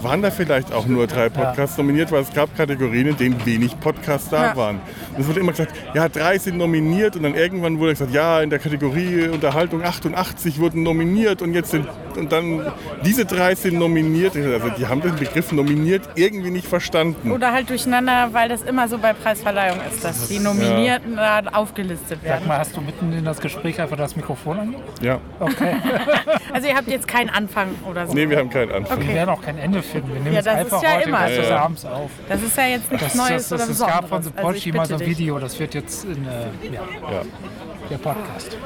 waren 0.02 0.22
da 0.22 0.30
vielleicht 0.30 0.72
auch 0.72 0.86
nur 0.86 1.06
drei 1.06 1.28
Podcasts 1.28 1.76
nominiert, 1.78 2.10
weil 2.12 2.22
es 2.22 2.32
gab 2.32 2.56
Kategorien, 2.56 3.08
in 3.08 3.16
denen 3.16 3.46
wenig 3.46 3.78
Podcasts 3.80 4.28
da 4.30 4.46
Ja. 4.48 4.56
waren. 4.56 4.76
Und 5.14 5.20
es 5.20 5.28
wurde 5.28 5.40
immer 5.40 5.52
gesagt, 5.52 5.72
ja, 5.94 6.08
drei 6.08 6.38
sind 6.38 6.56
nominiert 6.58 7.16
und 7.16 7.22
dann 7.22 7.34
irgendwann 7.34 7.78
wurde 7.78 7.92
gesagt, 7.92 8.12
ja, 8.12 8.40
in 8.40 8.50
der 8.50 8.58
Kategorie 8.58 9.28
Unterhaltung 9.28 9.82
88 9.84 10.58
wurden 10.60 10.82
nominiert 10.82 11.42
und 11.42 11.54
jetzt 11.54 11.70
sind 11.70 11.86
und 12.16 12.32
dann 12.32 12.72
diese 13.04 13.24
drei 13.24 13.54
sind 13.54 13.78
nominiert. 13.78 14.36
Also 14.36 14.70
die 14.78 14.86
haben 14.86 15.00
den 15.00 15.16
Begriff 15.16 15.52
nominiert 15.52 16.02
irgendwie 16.16 16.50
nicht 16.50 16.66
verstanden. 16.66 17.30
Oder 17.30 17.52
halt 17.52 17.68
durcheinander, 17.70 18.28
weil 18.32 18.48
das 18.48 18.62
immer 18.62 18.88
so 18.88 18.98
bei 18.98 19.12
Preisverleihung 19.12 19.78
ist, 19.90 20.04
dass 20.04 20.28
die 20.28 20.38
Nominierten 20.38 21.16
da 21.16 21.40
aufgelistet 21.52 22.18
Sag 22.22 22.24
werden. 22.24 22.48
mal, 22.48 22.58
hast 22.58 22.76
du 22.76 22.80
mitten 22.80 23.12
in 23.12 23.24
das 23.24 23.40
Gespräch 23.40 23.80
einfach 23.80 23.96
das 23.96 24.16
Mikrofon 24.16 24.58
angemacht? 24.58 24.84
Ja. 25.02 25.18
Okay. 25.38 25.76
Also 26.52 26.66
ihr 26.68 26.74
habt 26.74 26.88
jetzt 26.88 27.06
keinen 27.06 27.30
Anfang 27.30 27.68
oder 27.88 28.06
so. 28.06 28.12
Nee, 28.14 28.28
wir 28.28 28.38
haben 28.38 28.50
keinen 28.50 28.72
Anfang. 28.72 29.00
Wir 29.06 29.14
werden 29.14 29.30
auch 29.30 29.40
kein 29.42 29.56
Ende 29.56 29.82
finden. 29.90 30.14
Wir 30.14 30.20
nehmen 30.20 30.32
Ja, 30.34 30.38
es 30.40 30.44
das 30.44 30.54
ist 30.54 30.60
einfach 30.64 30.82
ja 30.82 30.94
heute 30.96 31.08
immer 31.08 31.44
so. 31.44 31.52
abends 31.54 31.84
auf. 31.84 32.10
Das 32.28 32.42
ist 32.42 32.56
ja 32.56 32.66
jetzt 32.66 32.90
nichts 32.90 33.06
Das, 33.06 33.14
Neues 33.14 33.48
das, 33.48 33.48
das, 33.48 33.80
oder 33.80 33.88
es 33.88 33.94
gab 33.94 34.08
von. 34.08 34.22
The 34.22 34.30
Also 34.36 34.48
Pochi 34.52 34.72
mal 34.72 34.86
so 34.86 34.94
ein. 34.94 35.00
Video, 35.00 35.38
das 35.38 35.58
wird 35.58 35.74
jetzt 35.74 36.04
in 36.04 36.24
äh, 36.26 36.74
ja, 36.74 36.80
Ja. 37.10 37.22
der 37.90 37.98
Podcast. 37.98 38.56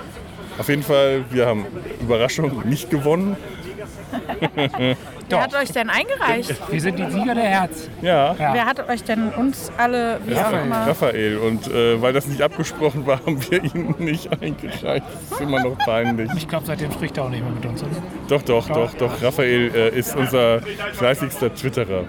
Auf 0.59 0.69
jeden 0.69 0.83
Fall, 0.85 1.25
wir 1.31 1.47
haben 1.47 1.67
Überraschung 2.01 2.63
nicht 2.69 2.91
gewonnen. 2.91 3.37
Wer 5.29 5.43
hat 5.43 5.55
euch 5.55 5.73
denn 5.73 5.91
eingereicht? 5.91 6.55
Wir 6.71 6.81
sind 6.81 6.99
die 6.99 7.11
Sieger 7.11 7.35
der 7.35 7.45
Herzen. 7.45 7.91
Ja. 8.03 8.35
Ja. 8.35 8.55
Wer 8.55 8.67
hat 8.67 8.89
euch 8.89 9.03
denn 9.05 9.31
uns 9.31 9.73
alle, 9.77 10.21
wie 10.27 10.35
auch 10.35 10.45
Raphael. 10.45 10.65
immer... 10.65 10.87
Raphael. 10.87 11.39
Und 11.39 11.67
äh, 11.69 12.03
weil 12.03 12.13
das 12.13 12.27
nicht 12.27 12.43
abgesprochen 12.43 13.07
war, 13.07 13.21
haben 13.27 13.41
wir 13.51 13.65
ihn 13.65 13.95
nicht 13.99 14.31
eingereicht. 14.33 15.07
Das 15.31 15.33
ist 15.33 15.41
immer 15.41 15.63
noch 15.63 15.79
peinlich. 15.79 16.31
Ich 16.37 16.49
glaube, 16.49 16.67
seitdem 16.67 16.93
spricht 16.93 17.17
er 17.17 17.25
auch 17.25 17.31
nicht 17.31 17.43
mehr 17.43 17.53
mit 17.53 17.65
uns, 17.65 17.83
oder? 17.83 17.91
Doch, 18.29 18.43
doch, 18.43 18.69
doch, 18.69 18.95
doch. 18.95 19.23
Raphael 19.23 19.75
äh, 19.75 19.99
ist 19.99 20.15
unser 20.15 20.61
fleißigster 20.93 21.55
Twitterer. 21.55 22.05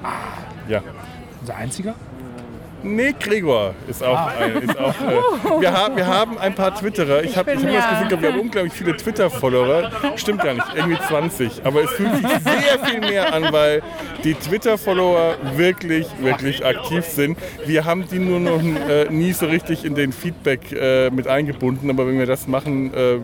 Ja. 0.67 0.81
Unser 1.41 1.55
einziger? 1.55 1.95
Nee, 2.85 3.15
Gregor 3.19 3.73
ist 3.87 4.03
auch 4.03 4.27
ein. 4.27 4.61
Ist 4.61 4.77
auch, 4.77 4.93
äh, 5.01 5.61
wir, 5.61 5.73
haben, 5.73 5.95
wir 5.95 6.05
haben 6.07 6.37
ein 6.37 6.53
paar 6.53 6.75
Twitterer. 6.75 7.23
Ich 7.23 7.35
habe 7.35 7.51
ich 7.51 7.57
hab 7.57 7.63
das 7.63 7.73
ja- 7.73 8.03
gesehen, 8.03 8.21
wir 8.21 8.31
haben 8.31 8.39
unglaublich 8.39 8.73
viele 8.73 8.95
Twitter-Follower. 8.95 9.91
Stimmt 10.15 10.43
gar 10.43 10.53
nicht, 10.53 10.67
irgendwie 10.75 10.97
20. 11.07 11.65
Aber 11.65 11.83
es 11.83 11.91
fühlt 11.91 12.13
sich 12.15 12.27
sehr 12.27 12.79
viel 12.85 12.99
mehr 12.99 13.33
an, 13.33 13.51
weil 13.51 13.81
die 14.23 14.35
Twitter-Follower 14.35 15.35
wirklich, 15.55 16.07
wirklich 16.21 16.63
aktiv 16.65 17.05
sind. 17.05 17.37
Wir 17.65 17.85
haben 17.85 18.05
die 18.07 18.19
nur 18.19 18.39
noch 18.39 18.61
äh, 18.61 19.05
nie 19.09 19.33
so 19.33 19.47
richtig 19.47 19.83
in 19.83 19.95
den 19.95 20.11
Feedback 20.13 20.71
äh, 20.71 21.09
mit 21.09 21.27
eingebunden. 21.27 21.89
Aber 21.89 22.05
wenn 22.07 22.19
wir 22.19 22.27
das 22.27 22.47
machen, 22.47 22.93
äh, 22.93 23.17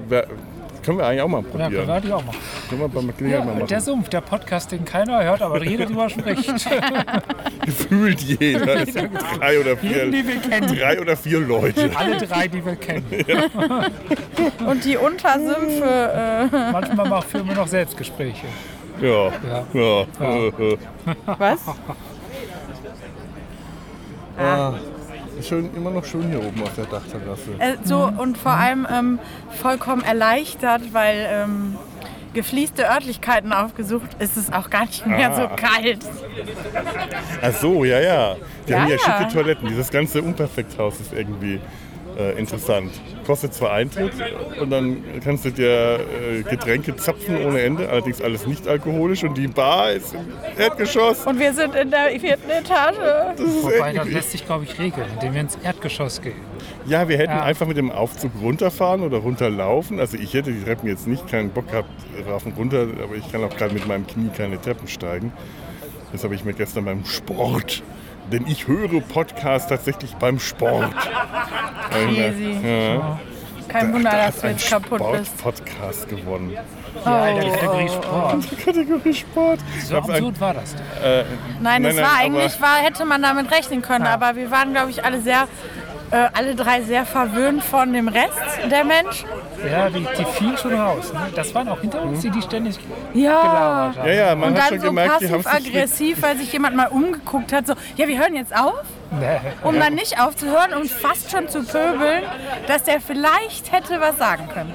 Können 0.83 0.97
wir 0.97 1.05
eigentlich 1.05 1.21
auch 1.21 1.27
mal 1.27 1.43
Ja, 1.43 1.43
können 1.43 1.59
wir 1.59 1.63
probieren. 1.69 1.89
eigentlich 1.89 2.13
auch 2.13 2.25
machen. 2.25 2.38
Können 2.69 2.81
wir 2.81 2.88
beim 2.88 3.05
mal 3.05 3.29
Ja, 3.29 3.43
machen. 3.45 3.67
der 3.67 3.81
Sumpf, 3.81 4.09
der 4.09 4.21
Podcast, 4.21 4.71
den 4.71 4.83
keiner 4.85 5.23
hört, 5.23 5.41
aber 5.41 5.63
jeder 5.63 5.85
drüber 5.85 6.09
spricht. 6.09 6.51
Gefühlt 7.65 8.21
jeder. 8.21 8.81
Es 8.81 8.93
sind 8.93 9.11
drei 9.39 9.59
oder 9.59 9.77
vier, 9.77 10.05
Jeden, 10.05 10.11
die 10.11 10.27
wir 10.27 10.38
kennen. 10.38 10.75
drei 10.75 11.00
oder 11.00 11.15
vier 11.15 11.39
Leute. 11.39 11.91
Alle 11.95 12.17
drei, 12.17 12.47
die 12.47 12.65
wir 12.65 12.75
kennen. 12.75 13.05
Und 14.65 14.83
die 14.85 14.97
Untersümpfe, 14.97 16.50
Manchmal 16.71 17.09
machen- 17.09 17.27
führen 17.29 17.47
wir 17.47 17.55
noch 17.55 17.67
Selbstgespräche. 17.67 18.47
Ja. 19.01 19.25
Ja. 19.27 19.63
Ja. 19.73 20.01
äh, 20.19 20.47
äh. 20.47 20.73
äh, 20.73 20.77
was? 21.38 21.59
Ah, 24.38 24.73
schön, 25.43 25.69
immer 25.75 25.91
noch 25.91 26.05
schön 26.05 26.27
hier 26.29 26.39
oben 26.43 26.62
auf 26.63 26.74
der 26.75 26.86
Dachterrasse. 26.86 27.51
Äh, 27.60 27.75
so 27.83 28.03
und 28.17 28.38
vor 28.38 28.51
allem 28.53 28.88
ähm, 28.91 29.19
vollkommen 29.62 30.03
erleichtert, 30.03 30.81
weil 30.93 31.27
ähm, 31.29 31.75
gefließte 32.33 32.83
Örtlichkeiten 32.89 33.51
aufgesucht 33.53 34.07
ist 34.19 34.38
es 34.38 34.51
auch 34.53 34.69
gar 34.69 34.86
nicht 34.86 35.05
mehr 35.05 35.31
Ah. 35.31 35.36
so 35.36 35.48
kalt. 35.55 36.00
Ach 37.41 37.51
so, 37.53 37.83
ja, 37.83 38.00
ja. 38.00 38.36
Die 38.67 38.71
Ja, 38.71 38.79
haben 38.81 38.89
ja 38.89 38.95
ja. 38.95 39.17
schicke 39.19 39.33
Toiletten. 39.33 39.67
Dieses 39.67 39.89
ganze 39.89 40.21
Unperfekthaus 40.21 41.00
ist 41.00 41.13
irgendwie 41.13 41.60
äh, 42.18 42.38
interessant. 42.39 42.91
Kostet 43.25 43.53
zwar 43.53 43.72
Eintritt 43.74 44.12
und 44.60 44.70
dann 44.70 45.03
kannst 45.24 45.46
du 45.46 45.51
dir 45.51 46.00
äh, 46.00 46.41
Getränke 46.44 46.96
zapfen 46.96 47.46
ohne 47.46 47.62
Ende, 47.62 47.88
allerdings 47.89 48.22
alles 48.22 48.46
nicht 48.48 48.68
alkoholisch 48.68 49.24
und 49.24 49.38
die 49.38 49.48
Bar 49.48 49.91
ist 49.91 50.13
im 50.13 50.22
Erdgeschoss. 50.58 51.25
Und 51.25 51.39
wir 51.39 51.53
sind 51.53 51.75
in 51.75 51.91
der 51.91 52.10
vierten 52.20 52.50
Etage. 52.50 52.98
Das 53.38 53.63
Wobei, 53.63 53.94
das 53.94 54.08
lässt 54.10 54.32
sich, 54.32 54.46
glaube 54.46 54.65
ich, 54.65 54.77
regeln, 54.80 55.06
indem 55.13 55.34
wir 55.34 55.41
ins 55.41 55.58
Erdgeschoss 55.63 56.22
gehen. 56.22 56.34
Ja, 56.86 57.08
wir 57.08 57.18
hätten 57.18 57.32
Ja. 57.34 57.44
einfach 57.44 57.68
mit 57.68 57.77
dem 57.77 57.91
Aufzug 57.91 58.32
runterfahren 58.41 59.01
oder 59.01 59.18
runterlaufen. 59.18 60.00
Also 60.00 60.18
ich 60.18 60.34
hätte 60.34 60.51
die 60.51 60.63
Treppen 60.63 60.88
jetzt 60.89 61.08
nicht 61.08 61.27
keinen 61.27 61.51
Bock 61.51 61.70
gehabt, 61.70 61.89
rauf 62.27 62.46
und 62.46 62.58
runter, 62.58 62.88
aber 63.03 63.15
ich 63.15 63.32
kann 63.32 63.44
auch 63.44 63.56
gerade 63.56 63.74
mit 63.74 63.88
meinem 63.88 64.08
Knie 64.08 64.30
keine 64.36 64.60
Treppen 64.60 64.88
steigen. 64.88 65.32
Das 66.12 66.24
habe 66.24 66.36
ich 66.36 66.44
mir 66.44 66.53
gestern 66.53 66.86
beim 66.86 67.06
Sport, 67.06 67.84
denn 68.31 68.47
ich 68.47 68.67
höre 68.67 69.01
Podcast 69.01 69.69
tatsächlich 69.69 70.15
beim 70.15 70.39
Sport. 70.39 70.89
Crazy. 71.91 72.57
Ja, 72.63 73.19
Kein 73.67 73.93
Wunder, 73.93 74.11
da 74.11 74.25
dass 74.27 74.41
du 74.41 74.47
ein 74.47 74.53
jetzt 74.57 74.69
kaputt 74.69 75.01
bist. 75.11 75.39
Sport-Podcast 75.39 76.09
gewonnen. 76.09 76.51
Ja, 77.05 77.27
in 77.29 77.35
der 77.41 77.51
Kategorie 77.51 77.89
Sport. 77.89 78.65
Kategorie 78.65 79.13
Sport. 79.13 79.59
So 79.85 79.95
absurd 79.97 80.41
war 80.41 80.53
das. 80.53 80.75
denn? 80.75 80.81
Nein, 81.61 81.81
Nein, 81.81 81.85
es 81.85 81.95
nein, 81.95 82.03
war 82.05 82.11
aber- 82.11 82.19
eigentlich, 82.21 82.61
war, 82.61 82.75
hätte 82.77 83.05
man 83.05 83.21
damit 83.21 83.50
rechnen 83.51 83.81
können, 83.81 84.05
Ja. 84.05 84.13
aber 84.13 84.35
wir 84.35 84.51
waren, 84.51 84.73
glaube 84.73 84.89
ich, 84.91 85.03
alle 85.05 85.21
sehr, 85.21 85.47
äh, 86.12 86.27
alle 86.34 86.56
drei 86.56 86.82
sehr 86.82 87.06
verwöhnt 87.06 87.63
von 87.63 87.91
dem 87.94 88.08
Rest 88.08 88.34
der 88.70 88.84
Menschen. 88.84 89.27
Ja, 89.70 89.89
die, 89.89 90.06
die 90.18 90.25
fielen 90.25 90.58
schon 90.58 90.74
raus. 90.74 91.13
Ne? 91.13 91.20
Das 91.36 91.53
waren 91.56 91.70
auch 91.70 91.80
hinter 91.82 92.01
uns, 92.01 92.22
die 92.22 92.30
die 92.32 92.41
ständig 92.41 92.77
Ja. 93.13 93.41
gelabert 93.41 93.98
haben. 93.98 94.08
Ja, 94.08 94.13
ja, 94.13 94.36
man 94.36 94.50
Und 94.50 94.56
hat 94.56 94.62
dann 94.63 94.68
schon 94.70 94.80
so 94.80 94.88
gemerkt, 94.88 95.22
die 95.22 95.30
haben 95.32 95.44
passiv-aggressiv, 95.44 96.22
weil 96.22 96.38
sich 96.38 96.51
jemand 96.51 96.75
mal 96.75 96.88
umgeguckt 96.88 97.53
hat, 97.53 97.68
so, 97.68 97.74
ja, 97.96 98.08
wir 98.08 98.18
hören 98.20 98.36
jetzt 98.36 98.56
auf, 98.56 98.82
Nee. 99.12 99.39
um 99.63 99.80
dann 99.80 99.94
nicht 99.94 100.20
aufzuhören 100.20 100.74
und 100.74 100.89
fast 100.89 101.32
schon 101.32 101.48
zu 101.50 101.63
pöbeln, 101.63 102.24
dass 102.68 102.84
der 102.84 103.00
vielleicht 103.01 103.72
hätte 103.72 104.00
was 104.01 104.18
sagen 104.18 104.48
können. 104.53 104.74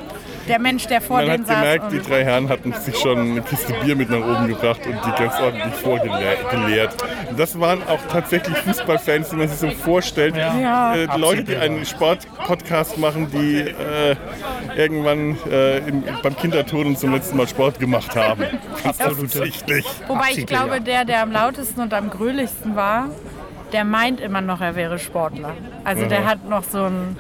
Der 0.49 0.59
Mensch, 0.61 0.87
der 0.87 1.01
vor 1.01 1.19
Man 1.19 1.27
denen 1.27 1.41
hat 1.41 1.47
saß. 1.49 1.57
gemerkt, 1.57 1.93
die 1.93 1.99
drei 2.01 2.25
Herren 2.25 2.49
hatten 2.49 2.73
sich 2.73 2.97
schon 2.97 3.19
eine 3.19 3.43
Kiste 3.43 3.73
Bier 3.85 3.97
mit 3.97 4.11
nach 4.11 4.19
oben 4.19 4.49
gebracht 4.49 4.81
und 4.87 4.95
die 4.95 5.23
ganz 5.23 5.35
ordentlich 5.41 5.75
vorgeleert. 5.75 6.95
Und 7.31 7.39
Das 7.39 7.59
waren 7.59 7.83
auch 7.89 8.01
tatsächlich 8.11 8.57
Fußballfans, 8.59 9.31
die 9.31 9.37
man 9.37 9.49
sich 9.49 9.59
so 9.59 9.71
vorstellt. 9.71 10.37
Ja. 10.37 10.95
Äh, 10.95 11.07
Leute, 11.17 11.45
die 11.45 11.57
einen 11.57 11.85
Sport-Podcast 11.85 12.99
machen, 12.99 13.29
die 13.33 13.61
äh, 13.61 14.17
irgendwann 14.77 15.37
äh, 15.51 15.79
im, 15.79 16.05
beim 16.23 16.37
Kinderturnen 16.37 16.97
zum 16.97 17.13
letzten 17.13 17.37
Mal 17.37 17.49
Sport 17.49 17.79
gemacht 17.81 18.15
haben. 18.15 18.45
Offensichtlich. 18.85 19.85
Wobei 20.07 20.31
ich 20.35 20.47
glaube, 20.47 20.75
ja. 20.75 20.81
der, 20.81 21.05
der 21.05 21.23
am 21.23 21.33
lautesten 21.33 21.81
und 21.81 21.93
am 21.93 22.11
gröhlichsten 22.11 22.77
war, 22.77 23.09
der 23.73 23.85
meint 23.85 24.21
immer 24.21 24.41
noch, 24.41 24.61
er 24.61 24.77
wäre 24.77 24.99
Sportler. 24.99 25.53
Also 25.85 26.07
der 26.07 26.25
hat 26.25 26.49
noch 26.49 26.65
so 26.65 26.85
ein... 26.85 27.19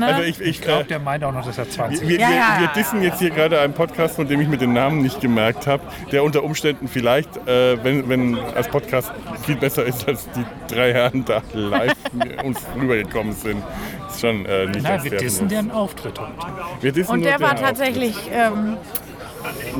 Also 0.00 0.22
ich, 0.22 0.40
ich, 0.40 0.48
Ich 0.48 0.62
glaube, 0.62 0.82
äh, 0.82 0.86
der 0.86 0.98
meint 0.98 1.24
auch 1.24 1.32
noch, 1.32 1.44
dass 1.44 1.58
er 1.58 1.68
20 1.68 2.02
wir, 2.02 2.08
wir, 2.08 2.18
Ja, 2.18 2.30
ja. 2.30 2.60
wir 2.60 2.68
dissen 2.68 3.02
jetzt 3.02 3.18
hier 3.18 3.30
gerade 3.30 3.60
einen 3.60 3.72
Podcast, 3.72 4.16
von 4.16 4.26
dem 4.28 4.40
ich 4.40 4.48
mir 4.48 4.58
den 4.58 4.72
Namen 4.72 5.02
nicht 5.02 5.20
gemerkt 5.20 5.66
habe, 5.66 5.82
der 6.12 6.24
unter 6.24 6.42
Umständen 6.44 6.88
vielleicht, 6.88 7.36
äh, 7.46 7.82
wenn, 7.82 8.08
wenn 8.08 8.38
als 8.54 8.68
Podcast 8.68 9.12
viel 9.42 9.56
besser 9.56 9.84
ist, 9.84 10.06
als 10.08 10.28
die 10.30 10.44
drei 10.72 10.92
Herren 10.92 11.24
da 11.24 11.42
live 11.52 11.92
uns 12.44 12.58
rübergekommen 12.74 13.32
sind. 13.32 13.62
Ist 14.08 14.20
schon 14.20 14.46
äh, 14.46 14.66
nicht 14.66 14.82
Nein, 14.82 15.04
wir 15.04 15.18
dissen 15.18 15.48
deren 15.48 15.70
Auftritt 15.70 16.18
heute. 16.18 16.32
Wir 16.80 16.92
dissen 16.92 17.12
Und 17.12 17.24
der 17.24 17.40
war 17.40 17.56
tatsächlich... 17.56 18.16
Ähm, 18.32 18.76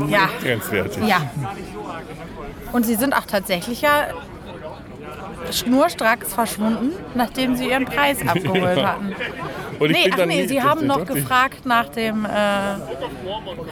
ja, 0.08 0.28
grenzwertig. 0.42 1.04
ja. 1.06 1.28
Und 2.72 2.86
sie 2.86 2.94
sind 2.94 3.14
auch 3.14 3.24
tatsächlich 3.24 3.80
ja 3.80 4.08
schnurstracks 5.52 6.32
verschwunden, 6.34 6.92
nachdem 7.14 7.56
sie 7.56 7.68
ihren 7.70 7.84
Preis 7.84 8.18
abgeholt 8.26 8.84
hatten. 8.84 9.14
Und 9.78 9.90
ich 9.90 9.96
Nee, 9.96 10.04
bin 10.04 10.12
ach 10.14 10.16
dann 10.18 10.28
nee, 10.28 10.42
nie- 10.42 10.48
sie 10.48 10.62
haben 10.62 10.86
noch 10.86 11.04
gefragt 11.04 11.66
nach 11.66 11.88
dem 11.90 12.24
äh, 12.24 12.28
Ach 12.28 12.78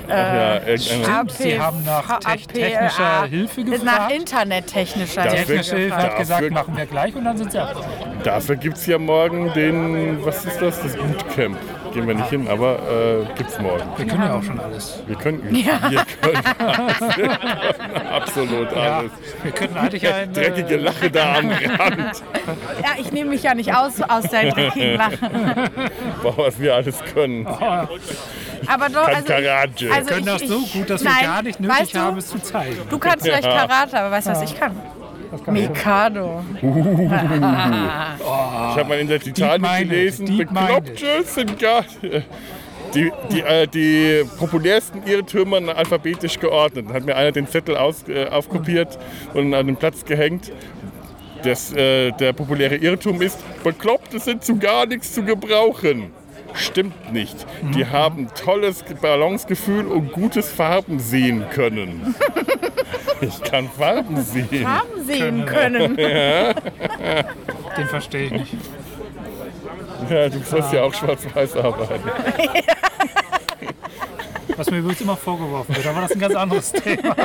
ja, 0.08 0.56
irgendeiner- 0.66 1.20
AP, 1.20 1.30
Sie 1.30 1.58
haben 1.60 1.82
nach 1.84 2.18
te- 2.18 2.26
AP, 2.28 2.46
technischer 2.52 3.24
äh, 3.24 3.28
Hilfe 3.28 3.60
Nach 3.62 3.70
gefragt. 3.72 4.12
internettechnischer 4.12 5.22
Dafür- 5.22 5.36
Hilfe. 5.38 5.46
Technische 5.52 5.76
Hilfe 5.76 5.96
hat 5.96 6.04
Dafür- 6.04 6.18
gesagt, 6.18 6.50
machen 6.50 6.76
wir 6.76 6.86
gleich 6.86 7.14
und 7.16 7.24
dann 7.24 7.36
sind 7.38 7.52
sie 7.52 7.58
ab. 7.58 7.74
Dafür 8.22 8.56
gibt 8.56 8.76
es 8.76 8.86
ja 8.86 8.98
morgen 8.98 9.52
den, 9.54 10.24
was 10.24 10.44
ist 10.44 10.60
das, 10.60 10.82
das 10.82 10.94
Bootcamp. 10.96 11.56
Gehen 11.94 12.08
wir 12.08 12.14
nicht 12.14 12.28
hin, 12.28 12.48
aber 12.48 12.78
äh, 12.80 13.24
gibt 13.38 13.50
es 13.50 13.58
morgen. 13.60 13.84
Wir 13.96 14.06
können 14.06 14.22
ja 14.22 14.34
auch 14.34 14.42
schon 14.42 14.58
alles. 14.60 14.98
Wir 15.06 15.16
können, 15.16 15.42
wir 15.48 15.64
können 15.64 16.56
alles. 16.76 17.04
Absolut 18.12 18.72
Ja, 18.72 18.98
alles. 18.98 19.12
wir 19.42 19.52
könnten 19.52 19.76
eigentlich 19.78 20.12
ein. 20.12 20.32
Dreckige 20.34 20.74
Äh, 20.74 20.78
Lache 20.78 21.10
da 21.10 21.34
am 21.38 21.50
Rand. 21.50 22.22
Ja, 22.82 22.88
ich 22.98 23.12
nehme 23.12 23.30
mich 23.30 23.42
ja 23.44 23.54
nicht 23.54 23.72
aus 23.74 24.02
aus 24.02 24.24
der 24.24 24.50
dreckigen 24.50 24.96
Lache. 24.96 25.30
Boah, 26.22 26.36
was 26.38 26.58
wir 26.60 26.74
alles 26.74 26.98
können. 27.14 27.46
Aber 27.46 28.88
doch, 28.88 29.06
Kann 29.06 29.14
also, 29.14 29.26
Karate. 29.28 29.92
also 29.92 30.08
können 30.08 30.20
ich, 30.20 30.24
das 30.26 30.48
so 30.48 30.60
gut, 30.60 30.90
dass 30.90 31.02
nein, 31.02 31.14
wir 31.20 31.26
gar 31.28 31.42
nicht 31.42 31.60
nötig 31.60 31.78
weißt 31.80 31.94
du, 31.94 31.98
haben, 32.00 32.18
es 32.18 32.28
zu 32.28 32.38
zeigen. 32.42 32.76
Du 32.90 32.98
kannst 32.98 33.24
vielleicht 33.24 33.44
Karate, 33.44 33.98
aber 34.00 34.10
weißt 34.10 34.26
du, 34.26 34.30
was 34.32 34.42
ich 34.42 34.58
kann? 34.58 34.72
Mikado. 35.46 36.42
Ich 38.74 38.80
habe 38.80 38.88
mal 38.88 38.98
in 38.98 39.08
der 39.08 39.20
Titanic 39.20 39.88
gelesen, 39.88 40.38
Bekloppte 40.38 41.22
sind 41.24 41.58
gar... 41.58 41.84
Die, 42.94 43.10
die, 43.32 43.40
äh, 43.40 43.66
die 43.66 44.22
populärsten 44.38 45.02
Irrtümer 45.04 45.56
alphabetisch 45.76 46.38
geordnet. 46.38 46.86
Hat 46.92 47.04
mir 47.04 47.16
einer 47.16 47.32
den 47.32 47.48
Zettel 47.48 47.76
aus, 47.76 48.08
äh, 48.08 48.26
aufkopiert 48.28 48.98
und 49.32 49.52
an 49.52 49.66
den 49.66 49.76
Platz 49.76 50.04
gehängt. 50.04 50.52
Das, 51.42 51.72
äh, 51.72 52.12
der 52.12 52.32
populäre 52.32 52.76
Irrtum 52.76 53.20
ist, 53.20 53.38
Bekloppte 53.64 54.20
sind 54.20 54.44
zu 54.44 54.56
gar 54.56 54.86
nichts 54.86 55.12
zu 55.12 55.24
gebrauchen. 55.24 56.12
Stimmt 56.54 57.12
nicht. 57.12 57.46
Die 57.74 57.86
haben 57.86 58.28
tolles 58.34 58.84
Balancegefühl 59.00 59.86
und 59.86 60.12
gutes 60.12 60.50
Farben 60.50 60.98
sehen 60.98 61.44
können. 61.50 62.14
Ich 63.20 63.42
kann 63.42 63.70
Farben 63.70 64.20
sehen. 64.22 64.66
Haben 64.66 65.04
sehen 65.04 65.46
können. 65.46 65.96
Den 67.78 67.86
verstehe 67.88 68.26
ich 68.26 68.32
nicht. 68.32 68.56
Ja, 70.10 70.28
du 70.28 70.38
sollst 70.40 70.72
ja 70.72 70.82
auch 70.82 70.92
schwarz-weiß 70.92 71.56
arbeiten. 71.56 72.02
Was 74.56 74.70
mir 74.70 74.78
übrigens 74.78 75.00
immer 75.00 75.16
vorgeworfen 75.16 75.74
wird, 75.74 75.86
aber 75.86 76.02
das 76.02 76.10
ist 76.10 76.16
ein 76.16 76.20
ganz 76.20 76.34
anderes 76.34 76.72
Thema. 76.84 77.16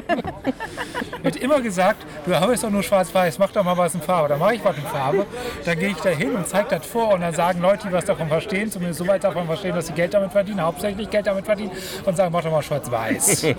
Wird 1.22 1.36
immer 1.38 1.62
gesagt, 1.62 2.06
du 2.26 2.34
hast 2.34 2.64
doch 2.64 2.70
nur 2.70 2.82
schwarz-weiß, 2.82 3.40
mach 3.40 3.52
doch 3.52 3.64
mal 3.64 3.78
was 3.78 3.94
in 3.94 4.02
Farbe. 4.02 4.30
Dann 4.30 4.40
mache 4.40 4.56
ich 4.56 4.64
was 4.64 4.78
in 4.78 4.84
Farbe, 4.84 5.26
dann 5.66 5.78
gehe 5.78 5.90
ich 5.90 5.98
da 5.98 6.10
hin 6.10 6.36
und 6.36 6.48
zeige 6.48 6.70
das 6.70 6.86
vor 6.86 7.14
und 7.14 7.22
dann 7.22 7.34
sagen 7.34 7.62
Leute, 7.62 7.88
die 7.88 7.94
was 7.94 8.06
davon 8.06 8.28
verstehen, 8.30 8.72
zumindest 8.72 9.00
so 9.00 9.08
weit 9.08 9.24
davon 9.24 9.46
verstehen, 9.46 9.76
dass 9.76 9.88
sie 9.88 9.94
Geld 9.94 10.14
damit 10.14 10.32
verdienen, 10.32 10.62
hauptsächlich 10.62 11.10
Geld 11.10 11.28
damit 11.28 11.46
verdienen 11.46 11.72
und 12.06 12.16
sagen, 12.16 12.32
mach 12.32 12.44
doch 12.44 12.52
mal 12.52 12.64
schwarz-weiß. 12.64 13.48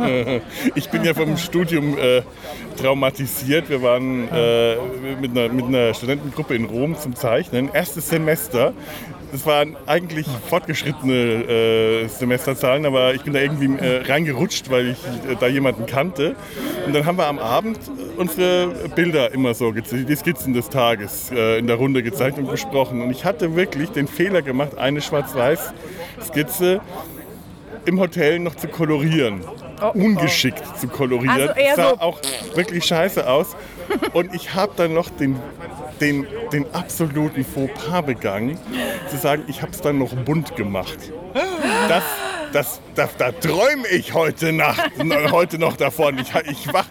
Ich 0.74 0.88
bin 0.88 1.04
ja 1.04 1.14
vom 1.14 1.36
Studium 1.36 1.98
äh, 1.98 2.22
traumatisiert. 2.80 3.68
Wir 3.68 3.82
waren 3.82 4.28
äh, 4.32 4.76
mit, 5.20 5.30
einer, 5.36 5.52
mit 5.52 5.64
einer 5.66 5.94
Studentengruppe 5.94 6.54
in 6.54 6.64
Rom 6.64 6.98
zum 6.98 7.14
Zeichnen. 7.14 7.70
Erstes 7.72 8.08
Semester. 8.08 8.72
Das 9.32 9.46
waren 9.46 9.76
eigentlich 9.86 10.26
fortgeschrittene 10.48 11.14
äh, 11.14 12.08
Semesterzahlen, 12.08 12.84
aber 12.84 13.14
ich 13.14 13.22
bin 13.22 13.32
da 13.32 13.40
irgendwie 13.40 13.66
äh, 13.84 14.02
reingerutscht, 14.02 14.70
weil 14.70 14.88
ich 14.90 14.98
äh, 15.30 15.36
da 15.38 15.46
jemanden 15.46 15.86
kannte. 15.86 16.34
Und 16.86 16.94
dann 16.94 17.06
haben 17.06 17.16
wir 17.16 17.26
am 17.28 17.38
Abend 17.38 17.78
unsere 18.16 18.68
Bilder 18.94 19.32
immer 19.32 19.54
so, 19.54 19.70
die 19.72 20.16
Skizzen 20.16 20.52
des 20.52 20.68
Tages 20.68 21.30
äh, 21.30 21.58
in 21.58 21.66
der 21.68 21.76
Runde 21.76 22.02
gezeigt 22.02 22.38
und 22.38 22.50
besprochen. 22.50 23.00
Und 23.02 23.10
ich 23.10 23.24
hatte 23.24 23.54
wirklich 23.54 23.90
den 23.90 24.08
Fehler 24.08 24.42
gemacht, 24.42 24.76
eine 24.78 25.00
Schwarz-Weiß-Skizze 25.00 26.80
im 27.86 28.00
Hotel 28.00 28.40
noch 28.40 28.56
zu 28.56 28.68
kolorieren. 28.68 29.42
Ungeschickt 29.94 30.62
zu 30.78 30.88
kolorieren. 30.88 31.30
Also 31.30 31.52
eher 31.54 31.74
sah 31.76 31.90
so- 31.90 32.00
auch 32.00 32.20
wirklich 32.54 32.84
scheiße 32.84 33.26
aus. 33.28 33.56
Und 34.12 34.34
ich 34.34 34.54
habe 34.54 34.72
dann 34.76 34.94
noch 34.94 35.10
den, 35.10 35.38
den, 36.00 36.26
den 36.52 36.72
absoluten 36.74 37.44
Fauxpas 37.44 38.02
begangen, 38.02 38.58
zu 39.08 39.16
sagen, 39.16 39.44
ich 39.48 39.62
habe 39.62 39.72
es 39.72 39.80
dann 39.80 39.98
noch 39.98 40.14
bunt 40.14 40.56
gemacht. 40.56 40.98
Das 41.88 42.04
das, 42.52 42.80
das, 42.94 43.16
da 43.16 43.32
träume 43.32 43.86
ich 43.88 44.14
heute 44.14 44.52
Nacht, 44.52 44.90
heute 45.30 45.58
noch 45.58 45.76
davon. 45.76 46.18
Ich, 46.18 46.34
ich 46.50 46.72
wach 46.72 46.86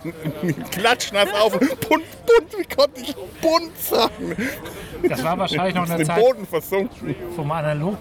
klatschnass 0.71 1.29
auf 1.33 1.53
und 1.53 1.79
bunt, 1.81 2.03
bunt, 2.25 2.57
wie 2.57 2.75
konnte 2.75 3.01
ich 3.01 3.15
bunt 3.41 3.77
sagen? 3.77 4.35
Das 5.07 5.23
war 5.23 5.37
wahrscheinlich 5.37 5.75
noch 5.75 5.89
eine 5.89 6.03
Zeit, 6.03 6.19
Boden 6.19 6.45
versunken. 6.45 7.15
man 7.37 7.65
analog 7.65 7.97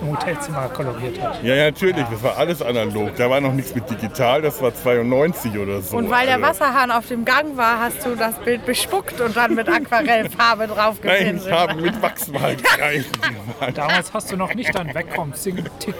im 0.00 0.10
Hotelzimmer 0.10 0.68
koloriert 0.68 1.20
hat. 1.20 1.42
Ja, 1.42 1.54
ja, 1.54 1.64
natürlich, 1.66 2.04
das 2.10 2.22
war 2.22 2.36
alles 2.36 2.62
analog. 2.62 3.14
Da 3.16 3.28
war 3.28 3.40
noch 3.40 3.52
nichts 3.52 3.74
mit 3.74 3.88
digital, 3.90 4.42
das 4.42 4.60
war 4.62 4.74
92 4.74 5.56
oder 5.58 5.80
so. 5.82 5.96
Und 5.96 6.10
weil 6.10 6.26
der 6.26 6.36
Also, 6.36 6.46
Wasserhahn 6.48 6.90
auf 6.90 7.06
dem 7.08 7.24
Gang 7.24 7.56
war, 7.56 7.80
hast 7.80 8.04
du 8.06 8.14
das 8.16 8.34
Bild 8.40 8.64
bespuckt 8.66 9.20
und 9.20 9.36
dann 9.36 9.54
mit 9.54 9.68
Aquarellfarbe 9.68 10.66
Nein, 10.66 10.76
draufgepinselt. 10.76 11.46
ich 11.46 11.52
habe 11.52 11.74
mit 11.80 11.94
gemalt. 12.26 12.62
Damals 13.74 14.12
hast 14.12 14.32
du 14.32 14.36
noch 14.36 14.54
nicht 14.54 14.74
deinen 14.74 14.94
Wegkommen 14.94 15.34
Single 15.34 15.64
Tick 15.78 15.94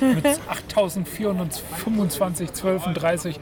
mit 0.00 0.24
8425, 0.48 2.52
12 2.52 2.86
und 2.86 2.94
30 2.94 3.40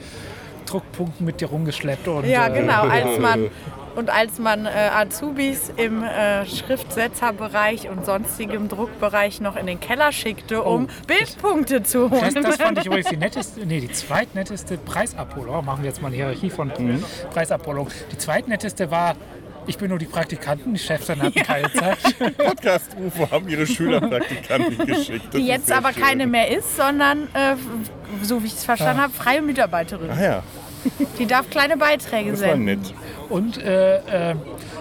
Druckpunkten 0.66 1.26
mit 1.26 1.40
dir 1.40 1.48
rumgeschleppt. 1.48 2.08
Und, 2.08 2.26
Ja, 2.26 2.48
äh, 2.48 2.60
genau. 2.60 2.82
Als 2.82 3.18
man, 3.18 3.50
und 3.96 4.10
als 4.10 4.38
man 4.38 4.66
äh, 4.66 4.70
Azubis 4.70 5.72
im 5.76 6.02
äh, 6.02 6.44
Schriftsetzerbereich 6.46 7.88
und 7.88 8.04
sonstigem 8.06 8.68
Druckbereich 8.68 9.40
noch 9.40 9.56
in 9.56 9.66
den 9.66 9.80
Keller 9.80 10.12
schickte, 10.12 10.62
um 10.62 10.88
Bildpunkte 11.06 11.82
zu 11.82 12.08
Das, 12.08 12.20
holen. 12.22 12.42
das 12.44 12.56
fand 12.56 12.78
ich 12.78 12.86
übrigens 12.86 13.08
die 13.08 13.16
netteste, 13.18 13.66
nee, 13.66 13.80
die 13.80 13.90
zweitnetteste 13.92 14.78
Preisabholung. 14.78 15.64
Machen 15.64 15.82
wir 15.82 15.88
jetzt 15.90 16.00
mal 16.02 16.08
eine 16.08 16.16
Hierarchie 16.16 16.50
von 16.50 16.68
Mhm. 16.78 17.04
Preisabholung. 17.32 17.88
Die 18.12 18.18
zweitnetteste 18.18 18.90
war, 18.90 19.14
ich 19.66 19.76
bin 19.78 19.90
nur 19.90 19.98
die 19.98 20.06
Praktikanten, 20.06 20.72
die 20.74 20.80
Chefs 20.80 21.06
dann 21.06 21.22
hatten 21.22 21.34
keine 21.42 21.70
Zeit. 21.72 21.98
Podcast-UFO 22.38 23.30
haben 23.30 23.48
ihre 23.48 23.66
Schülerpraktikanten 23.66 24.86
geschickt. 24.86 25.26
Das 25.26 25.40
die 25.40 25.46
jetzt 25.46 25.70
aber 25.70 25.92
schön. 25.92 26.02
keine 26.02 26.26
mehr 26.26 26.48
ist, 26.56 26.76
sondern, 26.76 27.24
äh, 27.34 27.54
so 28.22 28.42
wie 28.42 28.46
ich 28.46 28.54
es 28.54 28.64
verstanden 28.64 29.00
habe, 29.02 29.12
freie 29.12 29.42
Mitarbeiterin. 29.42 30.10
Ah 30.10 30.22
ja, 30.22 30.42
Die 31.18 31.26
darf 31.26 31.48
kleine 31.50 31.76
Beiträge 31.76 32.32
das 32.32 32.40
war 32.40 32.48
senden. 32.48 32.64
nett. 32.64 32.94
Und 33.28 33.58
äh, 33.62 34.30
äh, 34.30 34.34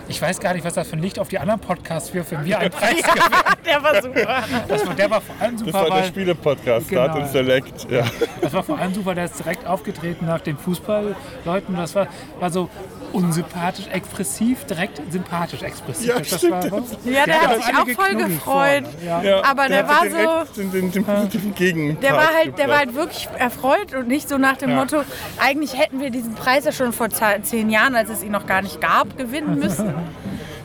ich 0.07 0.21
weiß 0.21 0.39
gar 0.39 0.53
nicht, 0.53 0.65
was 0.65 0.73
das 0.73 0.87
für 0.87 0.95
ein 0.97 1.01
Licht 1.01 1.19
auf 1.19 1.29
die 1.29 1.39
anderen 1.39 1.59
Podcasts 1.59 2.13
wirft, 2.13 2.31
wenn 2.31 2.45
wir 2.45 2.59
einen 2.59 2.71
Preis 2.71 2.95
gewinnen. 3.01 3.25
Der 3.65 3.83
war 3.83 4.01
super. 4.01 4.43
Das 4.67 4.85
war, 4.87 4.93
der 4.95 5.09
war 5.09 5.21
vor 5.21 5.35
allem 5.39 5.51
Das 5.57 5.65
super, 5.65 5.89
war 5.89 5.97
der 5.97 6.03
Spiele-Podcast, 6.07 6.89
Genau. 6.89 7.03
Start 7.05 7.17
und 7.17 7.27
Select. 7.29 7.89
Ja. 7.91 8.03
das 8.41 8.53
war 8.53 8.63
vor 8.63 8.77
allem 8.77 8.93
super, 8.93 9.15
der 9.15 9.25
ist 9.25 9.39
direkt 9.39 9.65
aufgetreten 9.67 10.25
nach 10.25 10.41
den 10.41 10.57
Fußballleuten. 10.57 11.75
Das 11.77 11.95
war, 11.95 12.07
war 12.39 12.49
so 12.49 12.69
unsympathisch, 13.13 13.87
expressiv, 13.87 14.63
direkt 14.65 15.01
sympathisch 15.11 15.61
expressiv. 15.61 16.07
Ja, 16.07 16.19
das 16.19 16.27
stimmt, 16.37 16.51
war, 16.53 16.61
der 16.61 16.71
war, 16.71 16.79
hat- 16.81 16.85
Ja, 17.05 17.25
der 17.25 17.41
hat 17.41 17.47
hat 17.49 17.55
sich 17.63 17.65
auch 17.75 17.75
voll 17.75 17.85
geknuddelt 18.15 18.27
gefreut. 18.29 18.83
Ja. 19.05 19.21
Ja, 19.21 19.43
Aber 19.43 19.67
der 19.67 19.87
war 19.87 19.99
hatte 19.99 20.09
direkt 20.09 20.55
so- 20.55 20.61
Den, 20.61 20.71
den, 20.71 20.91
den 20.91 21.03
positiven 21.03 21.99
Der 22.01 22.13
war 22.13 22.33
halt, 22.33 22.57
der 22.57 22.69
war 22.69 22.77
halt 22.77 22.95
wirklich 22.95 23.27
erfreut 23.37 23.93
und 23.93 24.07
nicht 24.07 24.29
so 24.29 24.37
nach 24.37 24.57
dem 24.57 24.69
Ja. 24.71 24.77
Motto, 24.77 25.03
eigentlich 25.39 25.77
hätten 25.77 25.99
wir 25.99 26.09
diesen 26.09 26.35
Preis 26.35 26.63
ja 26.65 26.71
schon 26.71 26.93
vor 26.93 27.09
zehn 27.09 27.69
Jahren, 27.69 27.95
als 27.95 28.09
es 28.09 28.23
ihn 28.23 28.30
noch 28.31 28.45
gar 28.47 28.61
nicht 28.61 28.81
gab, 28.81 29.17
gewinnen 29.17 29.59
müssen. 29.59 29.93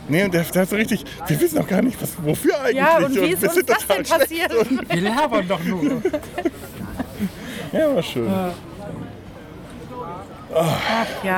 Nee, 0.09 0.23
und 0.23 0.33
der, 0.33 0.43
der 0.43 0.61
hat 0.61 0.69
so 0.69 0.77
richtig, 0.77 1.03
wir 1.27 1.41
wissen 1.41 1.57
auch 1.57 1.67
gar 1.67 1.81
nicht, 1.81 2.01
was, 2.01 2.11
wofür 2.23 2.57
eigentlich. 2.61 2.77
Ja, 2.77 2.95
und 2.95 3.13
wie 3.13 3.25
ist 3.27 3.41
wir 3.41 3.49
uns 3.53 3.65
das 3.65 3.87
denn 3.87 4.03
passiert? 4.03 4.53
Wir 4.89 5.01
labern 5.01 5.45
doch 5.45 5.61
nur. 5.65 6.01
Ja, 7.73 7.93
war 7.93 8.01
schön. 8.01 8.27
Ja. 8.27 8.53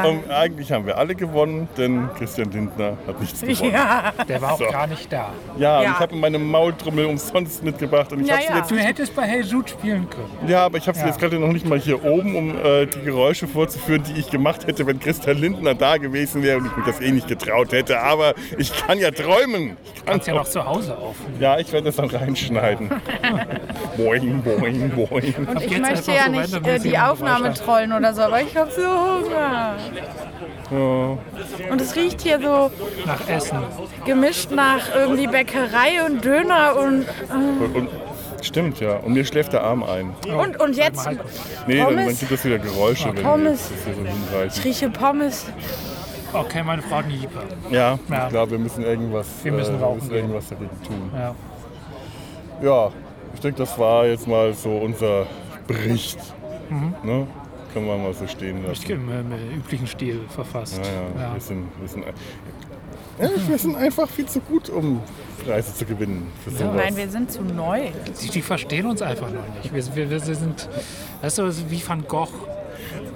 Und 0.05 0.29
eigentlich 0.31 0.71
haben 0.71 0.85
wir 0.85 0.97
alle 0.97 1.15
gewonnen, 1.15 1.67
denn 1.77 2.09
Christian 2.17 2.51
Lindner 2.51 2.97
hat 3.07 3.19
nichts 3.19 3.41
gewonnen. 3.41 3.73
Ja. 3.73 4.11
Der 4.27 4.41
war 4.41 4.53
auch 4.53 4.57
So. 4.59 4.65
gar 4.65 4.87
nicht 4.87 5.11
da. 5.11 5.29
Ja, 5.57 5.81
Ja. 5.81 5.91
ich 5.91 5.99
habe 5.99 6.15
meine 6.15 6.39
Maultrommel 6.39 7.05
umsonst 7.05 7.63
mitgebracht 7.63 8.11
und 8.11 8.21
ich 8.21 8.27
Ja, 8.27 8.33
habe 8.35 8.43
sie 8.43 8.49
ja. 8.51 8.57
jetzt 8.59 8.71
Du 8.71 8.75
hättest 8.77 9.15
bei 9.15 9.23
Hey 9.23 9.41
Jude 9.41 9.67
spielen 9.69 10.07
können. 10.09 10.49
Ja, 10.49 10.65
aber 10.65 10.77
ich 10.77 10.87
habe 10.87 10.95
sie 10.97 11.03
Ja. 11.03 11.07
jetzt 11.09 11.19
gerade 11.19 11.37
noch 11.39 11.51
nicht 11.51 11.65
mal 11.65 11.79
hier 11.79 12.03
oben, 12.03 12.35
um 12.35 12.49
äh, 12.57 12.85
die 12.85 13.01
Geräusche 13.01 13.47
vorzuführen, 13.47 14.03
die 14.03 14.19
ich 14.19 14.29
gemacht 14.29 14.67
hätte, 14.67 14.85
wenn 14.87 14.99
Christian 14.99 15.37
Lindner 15.37 15.73
da 15.75 15.97
gewesen 15.97 16.43
wäre 16.43 16.57
und 16.57 16.65
ich 16.67 16.75
mir 16.77 16.83
das 16.85 17.01
eh 17.01 17.11
nicht 17.11 17.27
getraut 17.27 17.71
hätte. 17.71 17.99
Aber 18.01 18.33
ich 18.57 18.71
kann 18.85 18.99
ja 18.99 19.11
träumen. 19.11 19.77
Ich 19.83 19.95
kann 20.05 20.05
Kannst 20.15 20.27
ja 20.27 20.33
noch 20.35 20.45
zu 20.47 20.65
Hause 20.65 20.97
aufnehmen. 20.97 21.35
ja, 21.39 21.59
ich 21.59 21.71
werde 21.71 21.85
das 21.87 21.95
dann 21.97 22.09
reinschneiden. 22.09 22.89
boing, 23.97 24.41
boing, 24.43 24.89
boing. 24.91 25.33
Und 25.47 25.61
ich 25.63 25.71
jetzt 25.71 25.81
möchte 25.81 26.11
ja 26.11 26.25
so 26.25 26.31
nicht 26.31 26.67
äh, 26.67 26.79
die 26.79 26.97
Aufnahme 26.97 27.53
trollen 27.53 27.93
oder 27.93 28.13
so, 28.13 28.21
aber 28.23 28.41
ich 28.41 28.55
habe 28.55 28.71
so 28.71 28.81
Hunger. 29.09 29.75
Und 31.71 31.81
es 31.81 31.95
riecht 31.95 32.21
hier 32.21 32.39
so 32.39 32.69
Nach 33.05 33.27
Essen. 33.27 33.59
gemischt 34.05 34.51
nach 34.51 34.93
irgendwie 34.95 35.27
Bäckerei 35.27 36.03
und 36.05 36.23
Döner 36.23 36.75
und, 36.77 37.05
Und, 37.31 37.75
und, 37.75 37.89
stimmt, 38.41 38.79
ja. 38.79 38.97
Und 38.97 39.13
mir 39.13 39.25
schläft 39.25 39.53
der 39.53 39.63
Arm 39.63 39.83
ein. 39.83 40.13
und, 40.31 40.59
und 40.61 40.75
jetzt 40.77 41.05
Halt. 41.05 41.19
Nee, 41.67 41.77
dann, 41.77 41.85
Pommes. 41.87 42.05
dann 42.05 42.17
gibt 42.19 42.31
es 42.31 42.45
wieder 42.45 42.59
Geräusche, 42.59 43.07
wenn 43.09 43.15
wir 43.17 43.23
Pommes. 43.23 43.71
hier 43.85 43.93
so 44.53 44.59
ich 44.59 44.65
rieche 44.65 44.89
Pommes. 44.89 45.45
Okay, 46.31 46.61
meine 46.61 46.83
Frau 46.83 46.97
hat 46.97 47.05
eine 47.05 47.15
Jeeper. 47.15 47.41
Ja, 47.71 47.97
Ja. 48.09 48.23
ich 48.25 48.29
glaube, 48.29 48.51
wir 48.51 48.59
müssen 48.59 48.83
irgendwas, 48.83 49.27
Wir 49.41 49.51
müssen 49.51 49.81
äh, 49.81 49.93
müssen 49.95 50.11
irgendwas 50.13 50.47
dagegen 50.49 50.69
tun. 50.85 51.11
Ja. 51.15 51.35
Ja, 52.61 52.91
ich 53.33 53.39
denke, 53.39 53.57
das 53.57 53.79
war 53.79 54.05
jetzt 54.05 54.27
mal 54.27 54.53
so 54.53 54.69
unser 54.77 55.25
Bericht. 55.65 56.19
Mhm. 56.69 56.93
Ne? 57.03 57.27
Können 57.73 57.85
wir 57.85 57.97
mal 57.97 58.13
so 58.13 58.25
stehen 58.27 58.61
Ich 58.71 58.87
lassen. 58.87 58.91
im, 58.91 59.09
im 59.31 59.57
üblichen 59.59 59.87
Stil 59.87 60.21
verfasst. 60.29 60.77
Ja, 60.77 60.83
ja, 60.83 61.21
Ja. 61.27 61.33
Wir, 61.33 61.41
sind, 61.41 61.67
wir, 61.79 61.87
sind, 61.87 62.03
ja, 62.05 63.29
wir 63.47 63.57
sind 63.57 63.75
einfach 63.75 64.09
viel 64.09 64.25
zu 64.25 64.39
gut, 64.39 64.69
um 64.69 65.01
Preise 65.45 65.73
zu 65.73 65.85
gewinnen. 65.85 66.27
Für 66.43 66.51
sowas. 66.51 66.73
Nein, 66.75 66.97
wir 66.97 67.09
sind 67.09 67.31
zu 67.31 67.41
neu. 67.43 67.81
Die, 68.21 68.29
die 68.29 68.41
verstehen 68.41 68.85
uns 68.87 69.01
einfach 69.01 69.29
noch 69.31 69.43
nicht. 69.55 69.73
Wir, 69.95 70.09
wir, 70.09 70.09
wir 70.25 70.35
sind, 70.35 70.67
weißt 71.21 71.37
du, 71.37 71.53
wie 71.69 71.81
Van 71.87 72.03
Gogh. 72.07 72.29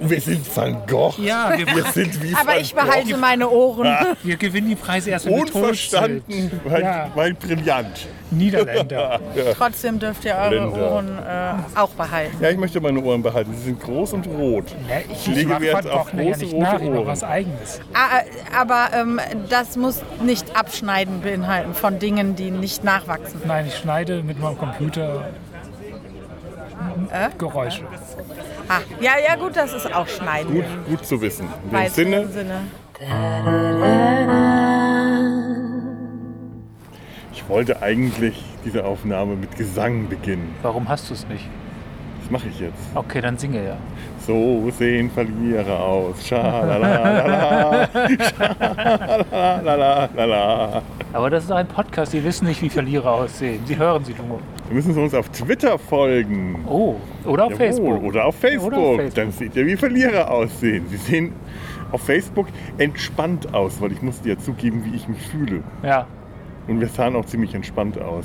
Wir 0.00 0.20
sind 0.20 0.56
Van 0.56 0.76
Gogh. 0.86 1.14
Ja, 1.18 1.52
wir, 1.56 1.66
Wir 1.66 1.84
sind 1.92 2.22
wie 2.22 2.34
Aber 2.34 2.48
Van 2.52 2.60
ich 2.60 2.74
behalte 2.74 3.10
Gogh. 3.12 3.20
meine 3.20 3.48
Ohren. 3.48 3.88
wir 4.22 4.36
gewinnen 4.36 4.68
die 4.68 4.74
Preise 4.74 5.10
erst, 5.10 5.26
wenn. 5.26 5.40
Unverstanden, 5.40 6.60
weil, 6.64 6.82
Ja. 6.82 7.08
weil 7.14 7.34
brillant. 7.34 8.06
Niederländer. 8.30 9.20
Trotzdem 9.56 9.98
dürft 10.00 10.24
ihr 10.24 10.34
eure 10.34 10.54
Länder. 10.54 10.92
Ohren 10.92 11.18
äh, 11.18 11.78
auch 11.78 11.90
behalten. 11.90 12.36
Ja, 12.40 12.50
ich 12.50 12.56
möchte 12.58 12.80
meine 12.80 13.00
Ohren 13.00 13.22
behalten. 13.22 13.54
Sie 13.54 13.62
sind 13.64 13.80
groß 13.80 14.12
und 14.14 14.26
rot. 14.26 14.64
Ja, 14.88 14.96
Ich 15.12 15.28
ich 15.28 15.34
lege 15.36 15.60
Wert 15.60 15.88
auf 15.88 16.10
Gogh 16.10 16.18
ja 16.18 16.24
große 16.30 16.40
nicht 16.44 16.54
rote 16.54 16.64
nach, 16.64 16.80
Ohren. 16.80 17.06
was 17.06 17.22
Eigenes. 17.22 17.80
Ah, 17.92 18.18
äh, 18.18 18.56
aber 18.56 18.88
ähm, 18.92 19.20
das 19.50 19.76
muss 19.76 20.02
nicht 20.24 20.56
Abschneiden 20.56 21.20
beinhalten 21.20 21.74
von 21.74 21.98
Dingen, 22.00 22.34
die 22.34 22.50
nicht 22.50 22.82
nachwachsen. 22.82 23.40
Nein, 23.46 23.66
ich 23.68 23.76
schneide 23.76 24.22
mit 24.24 24.40
meinem 24.40 24.58
Computer 24.58 25.26
Äh? 27.12 27.28
Geräusche. 27.38 27.82
Ah, 28.68 28.80
ja, 29.00 29.12
ja, 29.26 29.36
gut, 29.36 29.56
das 29.56 29.72
ist 29.72 29.92
auch 29.94 30.08
Schneiden. 30.08 30.54
Gut, 30.54 30.64
gut 30.88 31.06
zu 31.06 31.20
wissen. 31.20 31.48
In 31.70 31.76
dem 31.78 31.88
Sinne, 31.88 32.26
Sinne. 32.28 32.60
ich 37.32 37.48
wollte 37.48 37.82
eigentlich 37.82 38.42
diese 38.64 38.84
Aufnahme 38.84 39.36
mit 39.36 39.56
Gesang 39.56 40.08
beginnen. 40.08 40.54
Warum 40.62 40.88
hast 40.88 41.10
du 41.10 41.14
es 41.14 41.26
nicht? 41.28 41.46
Das 42.22 42.30
mache 42.30 42.48
ich 42.48 42.58
jetzt. 42.58 42.78
Okay, 42.94 43.20
dann 43.20 43.36
singe 43.36 43.62
ja. 43.62 43.76
So 44.26 44.70
sehen 44.70 45.10
Verlierer 45.10 45.78
aus. 45.78 46.26
Schalalala. 46.26 47.86
Schalalala. 49.30 50.82
Aber 51.12 51.28
das 51.28 51.44
ist 51.44 51.52
ein 51.52 51.66
Podcast, 51.66 52.12
Sie 52.12 52.24
wissen 52.24 52.46
nicht, 52.46 52.62
wie 52.62 52.70
Verlierer 52.70 53.12
aussehen. 53.12 53.60
Sie 53.66 53.76
hören 53.76 54.02
sie 54.06 54.14
nur. 54.26 54.40
Wir 54.68 54.74
müssen 54.76 54.96
uns 54.96 55.14
auf 55.14 55.28
Twitter 55.28 55.78
folgen. 55.78 56.64
Oh, 56.66 56.96
oder 57.24 57.44
auf 57.44 57.52
Jawohl, 57.52 57.66
Facebook. 57.66 58.02
Oder 58.02 58.24
auf 58.24 58.34
Facebook. 58.36 58.66
Oder 58.68 58.78
auf 58.78 58.96
Facebook. 58.96 59.14
Dann 59.14 59.30
seht 59.32 59.56
ihr, 59.56 59.66
wie 59.66 59.76
Verlierer 59.76 60.30
aussehen. 60.30 60.86
Sie 60.88 60.96
sehen 60.96 61.32
auf 61.92 62.02
Facebook 62.02 62.48
entspannt 62.78 63.52
aus, 63.54 63.80
weil 63.80 63.92
ich 63.92 64.00
musste 64.02 64.28
ja 64.28 64.38
zugeben, 64.38 64.82
wie 64.86 64.96
ich 64.96 65.06
mich 65.06 65.20
fühle. 65.28 65.62
Ja, 65.82 66.06
Und 66.66 66.80
wir 66.80 66.88
sahen 66.88 67.14
auch 67.14 67.24
ziemlich 67.26 67.54
entspannt 67.54 68.00
aus. 68.00 68.24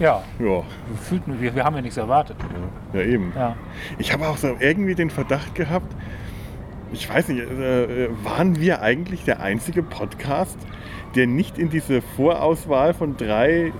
ja. 0.00 0.22
Ja, 0.40 0.46
Wir, 0.46 0.64
fühlten, 1.00 1.40
wir, 1.40 1.54
wir 1.54 1.64
haben 1.64 1.76
ja 1.76 1.82
nichts 1.82 1.96
erwartet. 1.96 2.36
ja 2.92 3.00
eben. 3.02 3.32
Ja. 3.36 3.54
Ich 3.98 4.12
habe 4.12 4.26
auch 4.28 4.36
so 4.36 4.56
irgendwie 4.58 4.94
den 4.96 5.08
Verdacht 5.10 5.54
gehabt, 5.54 5.86
ich 6.92 7.08
weiß 7.08 7.28
nicht, 7.28 7.40
äh, 7.40 8.08
waren 8.24 8.60
wir 8.60 8.82
eigentlich 8.82 9.24
der 9.24 9.40
einzige 9.40 9.82
Podcast, 9.82 10.58
der 11.14 11.26
nicht 11.26 11.58
in 11.58 11.68
diese 11.70 12.00
Vorauswahl 12.02 12.94
von 12.94 13.16
drei 13.16 13.72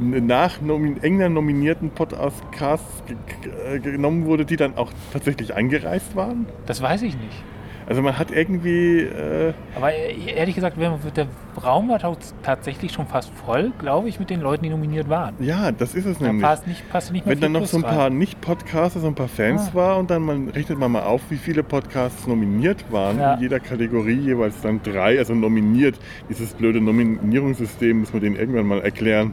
nach 0.00 0.60
nomin 0.60 1.02
enger 1.02 1.28
nominierten 1.28 1.90
Podcasts 1.90 3.02
ge- 3.06 3.16
ge- 3.42 3.80
genommen 3.80 4.24
wurde, 4.26 4.44
die 4.44 4.56
dann 4.56 4.76
auch 4.76 4.90
tatsächlich 5.12 5.54
angereist 5.54 6.16
waren? 6.16 6.46
Das 6.66 6.80
weiß 6.80 7.02
ich 7.02 7.16
nicht. 7.16 7.44
Also 7.90 8.02
man 8.02 8.16
hat 8.16 8.30
irgendwie, 8.30 9.00
äh, 9.00 9.52
Aber 9.74 9.92
äh, 9.92 10.14
ehrlich 10.36 10.54
gesagt, 10.54 10.76
der 10.80 11.26
Raum 11.60 11.88
war 11.88 11.98
tats- 11.98 12.32
tatsächlich 12.40 12.92
schon 12.92 13.08
fast 13.08 13.30
voll, 13.44 13.72
glaube 13.80 14.08
ich, 14.08 14.20
mit 14.20 14.30
den 14.30 14.40
Leuten, 14.40 14.62
die 14.62 14.70
nominiert 14.70 15.08
waren. 15.08 15.34
ja, 15.40 15.72
das 15.72 15.96
ist 15.96 16.06
es 16.06 16.18
Da 16.18 16.26
nämlich. 16.26 16.44
passt 16.44 16.68
nicht, 16.68 16.88
passte 16.88 17.12
nicht 17.12 17.26
mehr 17.26 17.34
Wenn 17.34 17.40
dann 17.40 17.50
noch 17.50 17.66
so 17.66 17.78
ein 17.78 17.82
Plus 17.82 17.92
paar. 17.96 18.08
Nicht-Podcaster, 18.08 19.00
so 19.00 19.08
ein 19.08 19.16
paar 19.16 19.26
Fans 19.26 19.70
Ah. 19.72 19.74
war 19.74 19.98
und 19.98 20.08
dann 20.08 20.22
man, 20.22 20.48
rechnet 20.50 20.78
man 20.78 20.92
mal 20.92 21.02
auf, 21.02 21.20
wie 21.30 21.36
viele 21.36 21.64
Podcasts 21.64 22.28
nominiert 22.28 22.84
waren. 22.92 23.18
Ja. 23.18 23.34
In 23.34 23.40
jeder 23.40 23.58
Kategorie 23.58 24.20
jeweils 24.20 24.60
dann 24.60 24.80
drei, 24.84 25.18
also 25.18 25.34
nominiert. 25.34 25.96
Dieses 26.28 26.52
blöde 26.52 26.80
Nominierungssystem 26.80 27.98
muss 27.98 28.12
man 28.12 28.22
denen 28.22 28.36
irgendwann 28.36 28.66
mal 28.66 28.80
erklären. 28.82 29.32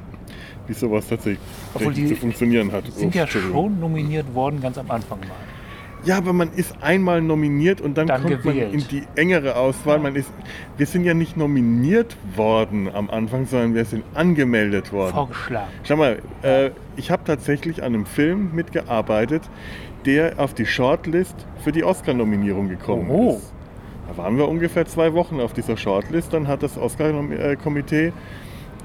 wie 0.66 0.74
sowas 0.74 1.08
tatsächlich 1.08 1.40
Obwohl 1.76 1.94
die 1.94 2.08
zu 2.08 2.16
funktionieren 2.16 2.72
hat. 2.72 2.92
Sind 2.92 3.16
Oh, 3.16 3.18
ja 3.20 3.28
schon 3.28 3.80
nominiert 3.80 4.34
worden, 4.34 4.60
ganz 4.62 4.78
am 4.80 4.90
Anfang 4.92 5.20
mal. 5.20 5.28
Ja, 6.08 6.18
aber 6.18 6.32
man 6.32 6.54
ist 6.54 6.74
einmal 6.82 7.22
nominiert 7.22 7.82
und 7.82 7.98
dann, 7.98 8.08
Dann 8.08 8.22
kommt 8.24 8.44
gewählt. 8.44 8.72
man 8.72 8.80
in 8.82 8.88
die 8.88 9.04
engere 9.16 9.58
Auswahl. 9.58 10.00
Man 10.00 10.16
ist, 10.16 10.32
wir 10.78 10.86
sind 10.86 11.04
ja 11.04 11.14
nicht 11.14 11.36
nominiert 11.36 12.16
worden 12.36 12.90
am 12.94 13.10
Anfang, 13.10 13.46
sondern 13.46 13.76
wir 13.76 13.84
sind 13.84 14.06
angemeldet 14.14 14.94
worden. 14.94 15.14
Vorgeschlagen. 15.14 15.68
Schau 15.84 15.98
mal, 15.98 16.20
äh, 16.44 16.72
ich 16.96 17.12
habe 17.12 17.24
tatsächlich 17.26 17.84
an 17.84 17.94
einem 17.94 18.06
Film 18.06 18.52
mitgearbeitet, 18.56 19.44
der 20.06 20.40
auf 20.40 20.54
die 20.54 20.66
Shortlist 20.66 21.36
für 21.64 21.74
die 21.74 21.84
Oscar-Nominierung 21.84 22.70
gekommen 22.70 23.10
Oho. 23.10 23.36
ist. 23.38 23.54
Da 24.08 24.24
waren 24.24 24.38
wir 24.38 24.48
ungefähr 24.48 24.86
zwei 24.86 25.14
Wochen 25.14 25.42
auf 25.42 25.52
dieser 25.52 25.76
Shortlist. 25.76 26.32
Dann 26.32 26.48
hat 26.48 26.64
das 26.64 26.78
Oscar-Komitee 26.78 28.14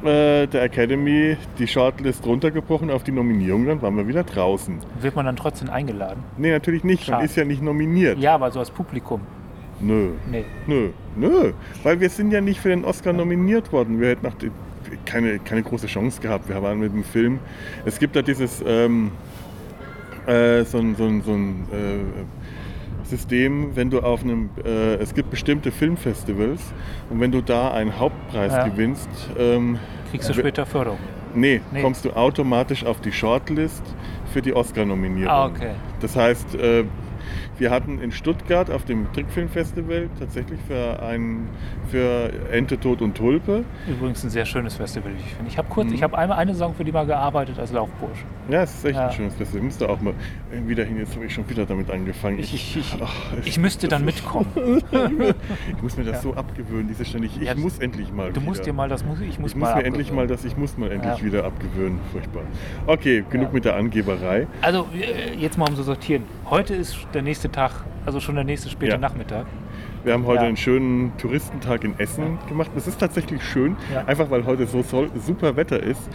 äh, 0.04 0.46
der 0.46 0.62
Academy 0.62 1.36
die 1.58 1.66
Shortlist 1.66 2.26
runtergebrochen 2.26 2.90
auf 2.90 3.04
die 3.04 3.12
Nominierung. 3.12 3.66
Dann 3.66 3.82
waren 3.82 3.96
wir 3.96 4.06
wieder 4.06 4.24
draußen. 4.24 4.78
Wird 5.00 5.16
man 5.16 5.26
dann 5.26 5.36
trotzdem 5.36 5.70
eingeladen? 5.70 6.22
Nee, 6.36 6.50
natürlich 6.50 6.84
nicht. 6.84 7.08
Man 7.08 7.16
Schade. 7.16 7.24
ist 7.26 7.36
ja 7.36 7.44
nicht 7.44 7.62
nominiert. 7.62 8.18
Ja, 8.18 8.34
aber 8.34 8.50
so 8.50 8.58
als 8.58 8.70
Publikum. 8.70 9.20
Nö. 9.80 10.10
Nee. 10.30 10.44
Nö, 10.66 10.90
nö, 11.16 11.52
weil 11.82 11.98
wir 11.98 12.08
sind 12.08 12.32
ja 12.32 12.40
nicht 12.40 12.60
für 12.60 12.68
den 12.68 12.84
Oscar 12.84 13.12
nominiert 13.12 13.72
worden. 13.72 14.00
Wir 14.00 14.10
hätten 14.10 14.28
keine, 15.04 15.38
keine 15.40 15.62
große 15.62 15.86
Chance 15.88 16.20
gehabt. 16.20 16.48
Wir 16.48 16.62
waren 16.62 16.78
mit 16.78 16.92
dem 16.92 17.04
Film. 17.04 17.40
Es 17.84 17.98
gibt 17.98 18.14
da 18.14 18.22
dieses 18.22 18.62
ähm, 18.64 19.10
äh, 20.26 20.64
so 20.64 20.78
ein, 20.78 20.94
so 20.94 21.04
ein, 21.04 21.22
so 21.22 21.32
ein 21.32 21.66
äh, 21.72 22.41
System, 23.16 23.76
wenn 23.76 23.90
du 23.90 24.00
auf 24.00 24.22
einem, 24.24 24.48
äh, 24.64 24.94
es 24.94 25.12
gibt 25.14 25.30
bestimmte 25.30 25.70
Filmfestivals 25.70 26.72
und 27.10 27.20
wenn 27.20 27.30
du 27.30 27.42
da 27.42 27.70
einen 27.72 27.98
Hauptpreis 27.98 28.52
Ja. 28.52 28.66
gewinnst, 28.66 29.08
ähm, 29.38 29.78
Kriegst 30.10 30.30
du 30.30 30.34
we- 30.36 30.40
später 30.40 30.64
Förderung. 30.64 30.98
nee, 31.34 31.60
Nee. 31.72 31.82
kommst 31.82 32.06
du 32.06 32.10
automatisch 32.16 32.86
auf 32.86 33.00
die 33.02 33.12
Shortlist 33.12 33.82
für 34.32 34.40
die 34.40 34.54
Oscar-Nominierung. 34.54 35.30
Ah, 35.30 35.44
okay. 35.46 35.72
Das 36.00 36.16
heißt, 36.16 36.54
äh, 36.54 36.84
wir 37.58 37.70
hatten 37.70 38.00
in 38.00 38.12
Stuttgart 38.12 38.70
auf 38.70 38.84
dem 38.84 39.12
Trickfilmfestival 39.12 40.08
tatsächlich 40.18 40.58
für, 40.66 41.02
ein, 41.02 41.48
für 41.90 42.30
Ente, 42.50 42.78
Tod 42.78 43.02
und 43.02 43.16
Tulpe. 43.16 43.64
Übrigens 43.88 44.22
ein 44.24 44.30
sehr 44.30 44.44
schönes 44.44 44.76
Festival, 44.76 45.12
wie 45.12 45.20
ich 45.20 45.34
finde. 45.34 45.50
Ich 45.50 45.58
habe 45.58 45.68
kurz, 45.68 45.88
Mhm. 45.88 45.94
ich 45.94 46.02
habe 46.02 46.16
einmal 46.18 46.38
eine 46.38 46.52
Saison 46.52 46.74
für 46.74 46.84
die 46.84 46.92
mal 46.92 47.06
gearbeitet 47.06 47.58
als 47.58 47.72
Laufbursch. 47.72 48.24
Ja, 48.48 48.62
es 48.62 48.74
ist 48.74 48.84
echt 48.84 48.96
Ja. 48.96 49.06
ein 49.08 49.12
schönes 49.12 49.34
Festival. 49.34 49.58
Ich 49.60 49.64
müsste 49.64 49.88
auch 49.88 50.00
mal 50.00 50.14
wieder 50.66 50.84
hin. 50.84 50.96
Jetzt 50.98 51.14
habe 51.14 51.26
ich 51.26 51.34
schon 51.34 51.48
wieder 51.48 51.66
damit 51.66 51.90
angefangen. 51.90 52.38
Ich, 52.38 52.52
ich, 52.54 52.76
ich, 52.76 52.96
ach, 53.02 53.14
ich 53.44 53.58
müsste 53.58 53.88
dann 53.88 54.04
mitkommen. 54.04 54.46
Ich 55.76 55.82
muss 55.82 55.96
mir 55.96 56.04
das 56.04 56.22
so 56.22 56.34
abgewöhnen, 56.34 56.88
diese 56.88 57.04
ständig. 57.04 57.36
Ich 57.40 57.46
Ja, 57.46 57.54
muss 57.54 57.78
endlich 57.78 58.12
mal. 58.12 58.32
Du 58.32 58.40
musst 58.40 58.60
wieder. 58.60 58.66
dir 58.66 58.72
mal 58.74 58.88
das 58.88 59.04
muss 59.04 59.20
ich 59.20 59.38
muss 59.38 59.52
ich 59.52 59.56
muss 59.56 59.68
mal 59.68 59.76
mir 59.76 59.84
endlich 59.84 60.12
mal 60.12 60.26
das, 60.26 60.44
ich 60.44 60.56
muss 60.56 60.76
mal 60.76 60.90
endlich 60.92 61.18
Ja. 61.18 61.24
wieder 61.24 61.44
abgewöhnen. 61.44 61.98
Furchtbar. 62.12 62.42
Okay, 62.86 63.24
genug 63.30 63.48
Ja. 63.48 63.54
mit 63.54 63.64
der 63.64 63.76
Angeberei. 63.76 64.46
Also 64.60 64.86
äh, 64.94 65.34
jetzt 65.38 65.58
mal 65.58 65.68
um 65.68 65.76
zu 65.76 65.82
sortieren. 65.82 66.24
Heute 66.52 66.74
ist 66.74 66.98
der 67.14 67.22
nächste 67.22 67.50
Tag, 67.50 67.72
also 68.04 68.20
schon 68.20 68.34
der 68.34 68.44
nächste 68.44 68.68
späte 68.68 68.92
Ja. 68.92 68.98
Nachmittag. 68.98 69.46
Wir 70.04 70.12
haben 70.12 70.26
heute 70.26 70.42
Ja. 70.42 70.48
einen 70.48 70.58
schönen 70.58 71.16
Touristentag 71.16 71.82
in 71.82 71.98
Essen 71.98 72.38
gemacht. 72.46 72.70
Das 72.74 72.86
ist 72.86 73.00
tatsächlich 73.00 73.42
schön, 73.42 73.74
Ja. 73.90 74.04
einfach 74.04 74.30
weil 74.30 74.44
heute 74.44 74.66
so 74.66 74.82
super 74.82 75.56
Wetter 75.56 75.82
ist. 75.82 76.10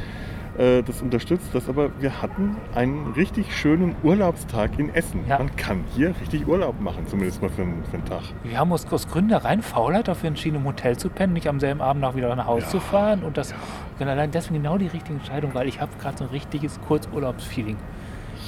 Äh, 0.60 0.84
Das 0.84 1.02
unterstützt 1.02 1.50
das, 1.54 1.68
aber 1.68 1.90
wir 2.00 2.22
hatten 2.22 2.56
einen 2.76 3.14
richtig 3.16 3.52
schönen 3.56 3.96
Urlaubstag 4.04 4.78
in 4.78 4.94
Essen. 4.94 5.22
Ja. 5.28 5.40
Man 5.40 5.56
kann 5.56 5.84
hier 5.96 6.14
richtig 6.22 6.48
Urlaub 6.48 6.80
machen, 6.82 7.08
zumindest 7.08 7.42
mal 7.42 7.50
für 7.50 7.64
einen, 7.64 7.84
für 7.86 7.96
einen 7.98 8.06
Tag. 8.06 8.22
Wir 8.44 8.60
haben 8.60 8.72
uns 8.72 8.86
aus 8.94 9.08
Gründen 9.08 9.30
der 9.30 9.44
reinen 9.44 9.64
Faulheit 9.64 10.08
dafür 10.08 10.28
entschieden, 10.28 10.58
im 10.58 10.66
Hotel 10.66 10.98
zu 10.98 11.10
pennen, 11.10 11.34
nicht 11.34 11.48
am 11.48 11.60
selben 11.60 11.82
Abend 11.82 12.06
auch 12.06 12.16
wieder 12.16 12.36
nach 12.36 12.46
Hause 12.46 12.66
Ja. 12.66 12.70
zu 12.70 12.80
fahren. 12.80 13.24
Und 13.24 13.38
das 13.38 13.56
und 14.00 14.08
allein 14.08 14.30
deswegen 14.30 14.62
genau 14.62 14.78
die 14.78 14.86
richtige 14.86 15.16
Entscheidung, 15.16 15.56
weil 15.56 15.68
ich 15.68 15.82
habe 15.82 15.92
gerade 16.00 16.16
so 16.20 16.26
ein 16.26 16.30
richtiges 16.30 16.80
Kurzurlaubsfeeling. 16.82 17.78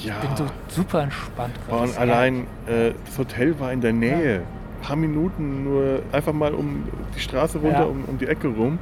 Ja, 0.04 0.16
Ich 0.22 0.28
bin 0.30 0.38
so 0.38 0.46
super 0.70 1.04
entspannt 1.04 1.56
und 1.68 1.98
allein 1.98 2.48
äh, 2.68 2.92
das 3.06 3.18
Hotel 3.18 3.60
war 3.60 3.72
in 3.72 3.82
der 3.82 3.94
Nähe. 3.94 4.42
Ein 4.82 4.82
paar 4.88 4.96
Minuten 4.96 5.64
nur 5.66 6.02
einfach 6.12 6.32
mal 6.34 6.54
um 6.54 6.84
die 7.16 7.20
Straße 7.20 7.58
runter, 7.60 7.80
Ja. 7.80 7.86
um, 7.86 8.06
um 8.06 8.18
die 8.18 8.28
Ecke 8.28 8.48
rum. 8.48 8.80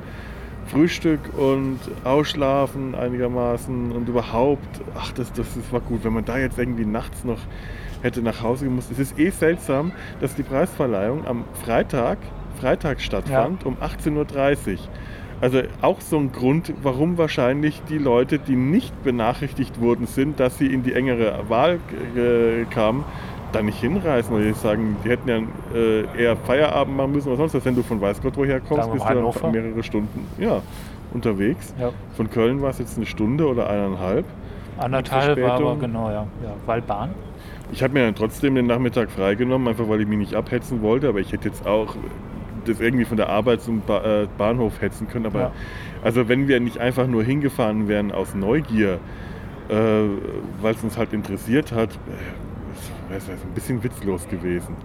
Frühstück 0.67 1.19
und 1.38 1.80
ausschlafen 2.03 2.93
einigermaßen 2.93 3.91
und 3.93 4.10
überhaupt, 4.10 4.82
ach, 4.95 5.12
das, 5.13 5.32
das, 5.32 5.47
das 5.56 5.71
war 5.71 5.80
gut. 5.80 6.03
Wenn 6.03 6.13
man 6.13 6.25
da 6.25 6.38
jetzt 6.38 6.60
irgendwie 6.60 6.86
nachts 6.86 7.23
noch 7.23 7.39
hätte 8.03 8.21
nach 8.21 8.43
Hause 8.43 8.65
gemusst. 8.65 8.91
Es 8.91 8.99
ist 8.99 9.17
eh 9.17 9.30
seltsam, 9.32 9.91
dass 10.21 10.36
die 10.36 10.43
Preisverleihung 10.43 11.25
am 11.25 11.45
Freitag, 11.63 12.19
Freitag 12.60 13.01
stattfand 13.01 13.65
um 13.65 13.75
18.30 13.77 14.73
Uhr. 14.73 14.77
Also 15.39 15.62
auch 15.82 16.02
so 16.02 16.17
ein 16.17 16.32
Grund, 16.32 16.73
warum 16.82 17.17
wahrscheinlich 17.17 17.82
die 17.89 18.00
Leute, 18.00 18.39
die 18.39 18.56
nicht 18.56 19.04
benachrichtigt 19.04 19.80
worden 19.80 20.08
sind, 20.08 20.39
dass 20.39 20.58
sie 20.58 20.67
in 20.67 20.82
die 20.82 20.93
engere 20.93 21.47
Wahl 21.47 21.80
äh, 22.15 22.65
kamen, 22.65 23.04
da 23.52 23.62
nicht 23.62 23.80
hinreisen. 23.80 24.34
Weil 24.34 24.45
die 24.45 24.54
sagen, 24.54 24.97
die 25.04 25.10
hätten 25.10 25.30
ja 25.30 25.38
äh, 25.76 26.23
eher 26.23 26.36
Feierabend 26.38 26.97
machen 26.97 27.12
müssen 27.12 27.28
oder 27.28 27.38
sonst 27.38 27.54
was. 27.54 27.65
Wenn 27.65 27.76
du 27.76 27.84
von 27.84 28.02
weiß 28.02 28.21
Gott 28.21 28.36
woher 28.36 28.60
kommst, 28.60 28.91
bist 28.91 29.06
du 29.08 29.13
dann 29.13 29.52
mehrere 29.52 29.84
Stunden 29.84 30.26
ja, 30.39 30.62
unterwegs. 31.13 31.73
Ja, 31.80 31.91
Von 32.15 32.32
Köln 32.32 32.62
war 32.63 32.71
es 32.71 32.80
jetzt 32.80 32.97
eine 32.97 33.06
Stunde 33.06 33.47
oder 33.47 33.69
eineinhalb. 33.69 34.26
anderthalb 34.80 35.39
war 35.39 35.52
aber 35.52 35.76
genau, 35.76 36.10
ja. 36.10 36.26
ja. 36.43 36.54
Weil 36.65 36.82
Bahn. 36.82 37.12
Ich 37.71 37.84
habe 37.84 37.93
mir 37.93 38.06
dann 38.06 38.15
trotzdem 38.15 38.56
den 38.56 38.65
Nachmittag 38.65 39.12
freigenommen, 39.12 39.67
einfach 39.67 39.88
weil 39.88 40.02
ich 40.02 40.08
mich 40.08 40.17
nicht 40.17 40.36
abhetzen 40.36 40.82
wollte. 40.82 41.10
Aber 41.10 41.19
ich 41.19 41.32
hätte 41.32 41.47
jetzt 41.47 41.67
auch 41.67 41.95
das 42.67 42.80
irgendwie 42.80 43.06
von 43.06 43.17
der 43.17 43.30
Arbeit 43.30 43.62
zum 43.62 43.82
ba 43.82 44.03
äh, 44.23 44.27
Bahnhof 44.38 44.82
hetzen 44.82 45.08
können. 45.08 45.25
Aber 45.25 45.39
Ja. 45.39 45.51
also 46.03 46.27
wenn 46.30 46.47
wir 46.47 46.60
nicht 46.60 46.77
einfach 46.80 47.08
nur 47.08 47.23
hingefahren 47.23 47.88
wären 47.88 48.12
aus 48.12 48.36
Neugier, 48.36 48.99
äh, 49.69 49.73
weil 50.62 50.73
es 50.73 50.84
uns 50.84 50.97
halt 50.97 51.13
interessiert 51.13 51.71
hat, 51.71 51.89
äh, 51.91 53.10
wäre 53.10 53.17
es 53.19 53.30
ein 53.30 53.53
bisschen 53.56 53.84
witzlos 53.84 54.27
gewesen. 54.27 54.75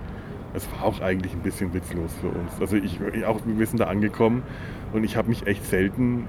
Es 0.55 0.69
war 0.73 0.85
auch 0.85 1.01
eigentlich 1.01 1.33
ein 1.33 1.41
bisschen 1.41 1.73
witzlos 1.73 2.13
für 2.21 2.29
uns. 2.29 2.61
Also 2.61 2.77
ich, 2.77 3.01
ich 3.15 3.25
auch, 3.25 3.41
wir 3.47 3.67
sind 3.67 3.79
da 3.81 3.85
angekommen 3.87 4.43
und 4.93 5.03
ich 5.05 5.17
habe 5.17 5.29
mich 5.29 5.47
echt 5.47 5.65
selten 5.65 6.27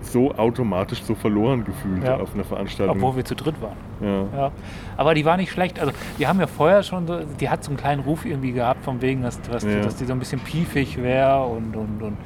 so 0.00 0.32
automatisch 0.34 1.02
so 1.02 1.14
verloren 1.14 1.64
gefühlt 1.64 2.04
Ja. 2.04 2.18
auf 2.18 2.34
einer 2.34 2.44
Veranstaltung. 2.44 2.96
Obwohl 2.96 3.16
wir 3.16 3.24
zu 3.24 3.34
dritt 3.34 3.60
waren. 3.62 3.76
Ja. 4.04 4.26
Ja. 4.36 4.52
Aber 4.96 5.14
die 5.14 5.24
war 5.24 5.36
nicht 5.36 5.50
schlecht. 5.52 5.80
Also 5.80 5.92
die 6.18 6.26
haben 6.26 6.38
ja 6.40 6.46
vorher 6.46 6.82
schon 6.82 7.06
so, 7.06 7.20
die 7.40 7.48
hat 7.48 7.64
so 7.64 7.70
einen 7.70 7.78
kleinen 7.78 8.02
Ruf 8.02 8.24
irgendwie 8.24 8.52
gehabt, 8.52 8.84
von 8.84 9.00
wegen, 9.02 9.22
dass, 9.22 9.40
dass, 9.42 9.64
Ja. 9.64 9.80
dass 9.80 9.96
die 9.96 10.04
so 10.04 10.12
ein 10.12 10.18
bisschen 10.18 10.40
piefig 10.40 11.02
wäre 11.02 11.44
und, 11.44 11.74
und, 11.76 12.02
und 12.02 12.16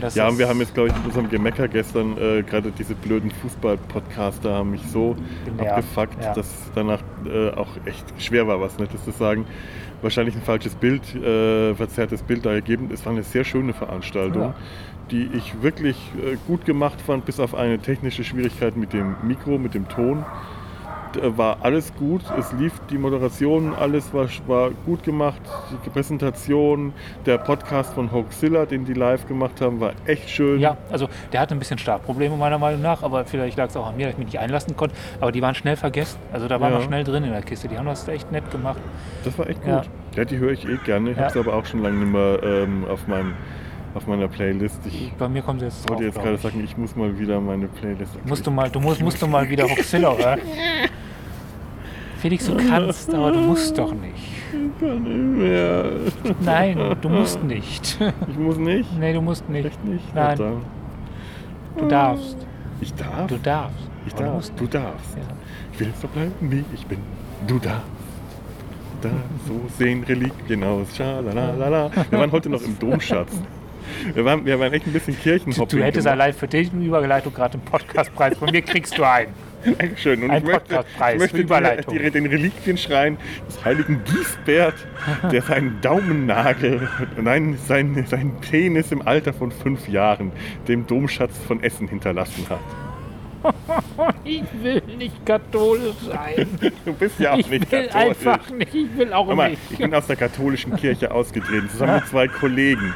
das 0.00 0.14
Ja, 0.14 0.28
und 0.28 0.38
wir 0.38 0.48
haben 0.48 0.60
jetzt, 0.60 0.74
glaube 0.74 0.90
ich, 0.90 0.96
mit 0.96 1.06
unserem 1.06 1.28
Gemecker 1.28 1.66
gestern 1.66 2.16
äh, 2.18 2.42
gerade 2.42 2.70
diese 2.70 2.94
blöden 2.94 3.32
Fußball-Podcaster 3.32 4.54
haben 4.54 4.70
mich 4.70 4.82
so 4.86 5.16
Genervt, 5.44 5.70
abgefuckt, 5.70 6.22
ja. 6.24 6.34
dass 6.34 6.48
danach 6.74 7.00
äh, 7.26 7.50
auch 7.50 7.68
echt 7.84 8.04
schwer 8.22 8.46
war, 8.46 8.60
was 8.60 8.78
Nettes 8.78 9.04
zu 9.04 9.10
sagen. 9.10 9.44
Wahrscheinlich 10.00 10.36
ein 10.36 10.42
falsches 10.42 10.76
Bild, 10.76 11.02
äh, 11.16 11.74
verzerrtes 11.74 12.22
Bild 12.22 12.46
da 12.46 12.52
ergeben. 12.52 12.90
Es 12.92 13.04
war 13.04 13.12
eine 13.12 13.24
sehr 13.24 13.42
schöne 13.42 13.72
Veranstaltung, 13.72 14.42
Ja. 14.42 14.54
die 15.10 15.28
ich 15.36 15.60
wirklich 15.62 15.96
äh, 16.24 16.36
gut 16.46 16.64
gemacht 16.64 17.00
fand, 17.00 17.24
bis 17.26 17.40
auf 17.40 17.56
eine 17.56 17.80
technische 17.80 18.22
Schwierigkeit 18.22 18.76
mit 18.76 18.92
dem 18.92 19.16
Mikro, 19.24 19.58
mit 19.58 19.74
dem 19.74 19.88
Ton. 19.88 20.24
D- 21.14 21.36
War 21.38 21.58
alles 21.62 21.94
gut, 21.94 22.22
es 22.38 22.52
lief 22.52 22.72
die 22.90 22.98
Moderation, 22.98 23.74
alles 23.74 24.12
war, 24.12 24.26
war 24.46 24.70
gut 24.86 25.02
gemacht, 25.02 25.40
die 25.84 25.90
Präsentation, 25.90 26.92
der 27.26 27.38
Podcast 27.38 27.94
von 27.94 28.10
Hoaxilla, 28.12 28.66
den 28.66 28.84
die 28.84 28.92
live 28.94 29.26
gemacht 29.26 29.60
haben, 29.60 29.80
war 29.80 29.92
echt 30.06 30.28
schön. 30.28 30.60
Ja, 30.60 30.76
also 30.90 31.08
der 31.32 31.40
hatte 31.40 31.54
ein 31.54 31.58
bisschen 31.58 31.78
Startprobleme 31.78 32.36
meiner 32.36 32.58
Meinung 32.58 32.82
nach, 32.82 33.02
aber 33.02 33.24
vielleicht 33.24 33.56
lag 33.56 33.68
es 33.68 33.76
auch 33.76 33.86
an 33.86 33.96
mir, 33.96 34.04
dass 34.06 34.12
ich 34.14 34.18
mich 34.18 34.26
nicht 34.28 34.38
einlassen 34.38 34.76
konnte. 34.76 34.94
Aber 35.20 35.32
die 35.32 35.40
waren 35.42 35.54
schnell 35.54 35.76
vergessen. 35.76 36.18
Also 36.32 36.48
da 36.48 36.60
waren 36.60 36.72
Ja. 36.72 36.78
wir 36.78 36.84
schnell 36.84 37.04
drin 37.04 37.24
in 37.24 37.32
der 37.32 37.42
Kiste. 37.42 37.68
Die 37.68 37.78
haben 37.78 37.86
das 37.86 38.06
echt 38.08 38.30
nett 38.32 38.50
gemacht. 38.50 38.78
Das 39.24 39.38
war 39.38 39.48
echt 39.48 39.60
gut. 39.62 39.70
Ja. 39.70 39.82
Ja, 40.16 40.24
die 40.24 40.38
höre 40.38 40.52
ich 40.52 40.66
eh 40.68 40.76
gerne. 40.84 41.10
Ich 41.10 41.16
Ja. 41.16 41.24
habe 41.24 41.32
sie 41.32 41.38
aber 41.38 41.54
auch 41.54 41.64
schon 41.66 41.82
lange 41.82 41.96
nicht 41.98 42.12
mehr 42.12 42.42
ähm, 42.42 42.84
auf, 42.90 43.06
meinem, 43.06 43.34
auf 43.98 44.06
meiner 44.06 44.28
Playlist. 44.28 44.80
Ich 44.86 45.12
Bei 45.18 45.28
mir 45.28 45.42
kommen 45.42 45.58
sie 45.60 45.66
jetzt 45.66 45.82
drauf. 45.82 45.90
wollte 45.90 46.04
jetzt 46.04 46.14
gerade 46.18 46.34
ich. 46.36 46.40
sagen, 46.40 46.62
ich 46.64 46.76
muss 46.76 46.96
mal 46.96 47.18
wieder 47.18 47.40
meine 47.40 47.66
Playlist. 47.68 48.12
Musst 48.26 48.46
du 48.46 48.50
mal, 48.50 48.70
du 48.70 48.80
musst, 48.80 49.02
musst 49.02 49.20
du 49.20 49.26
mal 49.26 49.48
wieder 49.48 49.64
Hoxilla 49.68 50.16
hören. 50.16 50.40
Felix, 52.18 52.46
du 52.46 52.56
kannst, 52.56 53.12
aber 53.14 53.30
du 53.32 53.38
musst 53.40 53.76
doch 53.78 53.92
nicht. 53.92 54.14
Ich 54.52 54.80
kann 54.80 55.02
nicht 55.02 55.38
mehr. 55.42 55.84
Nein, 56.40 56.96
du 57.00 57.08
musst 57.08 57.42
nicht. 57.44 57.98
Ich 58.30 58.38
muss 58.38 58.56
nicht. 58.56 58.88
Nee, 58.98 59.12
du 59.12 59.20
musst 59.20 59.48
nicht. 59.48 59.66
Echt 59.66 59.84
nicht? 59.84 60.14
Nein. 60.14 60.36
Verdammt. 60.36 60.64
Du 61.76 61.86
darfst. 61.86 62.36
Ich 62.80 62.94
darf? 62.94 63.26
Du 63.28 63.36
darfst. 63.38 63.76
ich 64.06 64.14
du 64.14 64.22
darf. 64.22 64.34
musst 64.34 64.52
Du 64.56 64.66
darfst. 64.66 65.16
Ja. 65.16 65.22
Ich 65.72 65.80
will 65.80 65.92
so 66.00 66.08
bleiben, 66.08 66.32
wie 66.40 66.64
ich 66.74 66.86
bin. 66.86 66.98
Du 67.46 67.58
darfst. 67.58 67.86
Da, 69.00 69.10
so 69.46 69.60
sehen 69.78 70.02
Reliquien 70.02 70.64
aus. 70.64 70.96
Schalalala. 70.96 71.90
Wir 72.10 72.18
waren 72.18 72.32
heute 72.32 72.48
noch 72.48 72.62
im 72.62 72.76
Domschatz. 72.80 73.30
Wir 74.14 74.24
waren, 74.24 74.44
wir 74.44 74.58
waren 74.58 74.72
echt 74.72 74.86
ein 74.86 74.92
bisschen 74.92 75.18
Kirchenhopping 75.18 75.78
du 75.78 75.84
hättest 75.84 76.04
gemacht. 76.06 76.20
allein 76.20 76.32
für 76.34 76.48
dich 76.48 76.72
eine 76.72 76.84
Überleitung 76.84 77.32
gerade 77.34 77.54
einen 77.54 77.64
Podcastpreis. 77.64 78.36
Von 78.38 78.50
mir 78.50 78.62
kriegst 78.62 78.96
du 78.98 79.02
einen. 79.04 79.32
Dankeschön. 79.78 80.22
Und 80.22 80.30
Ein 80.30 80.38
ich 80.38 80.44
möchte, 80.44 80.60
Podcastpreis 80.60 81.14
ich 81.14 81.20
möchte. 81.32 81.90
Die, 81.90 81.98
die, 81.98 82.10
den 82.10 82.26
Reliquienschrein 82.26 83.18
des 83.48 83.64
heiligen 83.64 84.00
Giesbert, 84.04 84.74
der 85.32 85.42
seinen 85.42 85.80
Daumennagel, 85.80 86.88
nein, 87.20 87.58
sein, 87.66 88.04
sein 88.08 88.32
Penis 88.40 88.92
im 88.92 89.02
Alter 89.06 89.32
von 89.32 89.50
fünf 89.50 89.88
Jahren 89.88 90.30
dem 90.68 90.86
Domschatz 90.86 91.36
von 91.46 91.62
Essen 91.62 91.88
hinterlassen 91.88 92.46
hat. 92.48 92.60
ich 94.24 94.42
will 94.62 94.82
nicht 94.96 95.24
katholisch 95.24 95.96
sein. 96.06 96.48
Du 96.84 96.92
bist 96.92 97.18
ja 97.20 97.32
auch 97.34 97.38
Ich 97.38 97.48
nicht 97.48 97.70
will 97.70 97.86
katholisch. 97.86 98.26
einfach 98.26 98.50
nicht. 98.50 98.74
Ich 98.74 98.96
will 98.96 99.12
auch 99.12 99.32
mal, 99.34 99.50
nicht. 99.50 99.62
ich 99.70 99.78
bin 99.78 99.94
aus 99.94 100.06
der 100.06 100.16
katholischen 100.16 100.76
Kirche 100.76 101.10
ausgetreten, 101.10 101.68
zusammen 101.70 101.96
mit 101.96 102.06
zwei 102.06 102.26
Kollegen. 102.28 102.94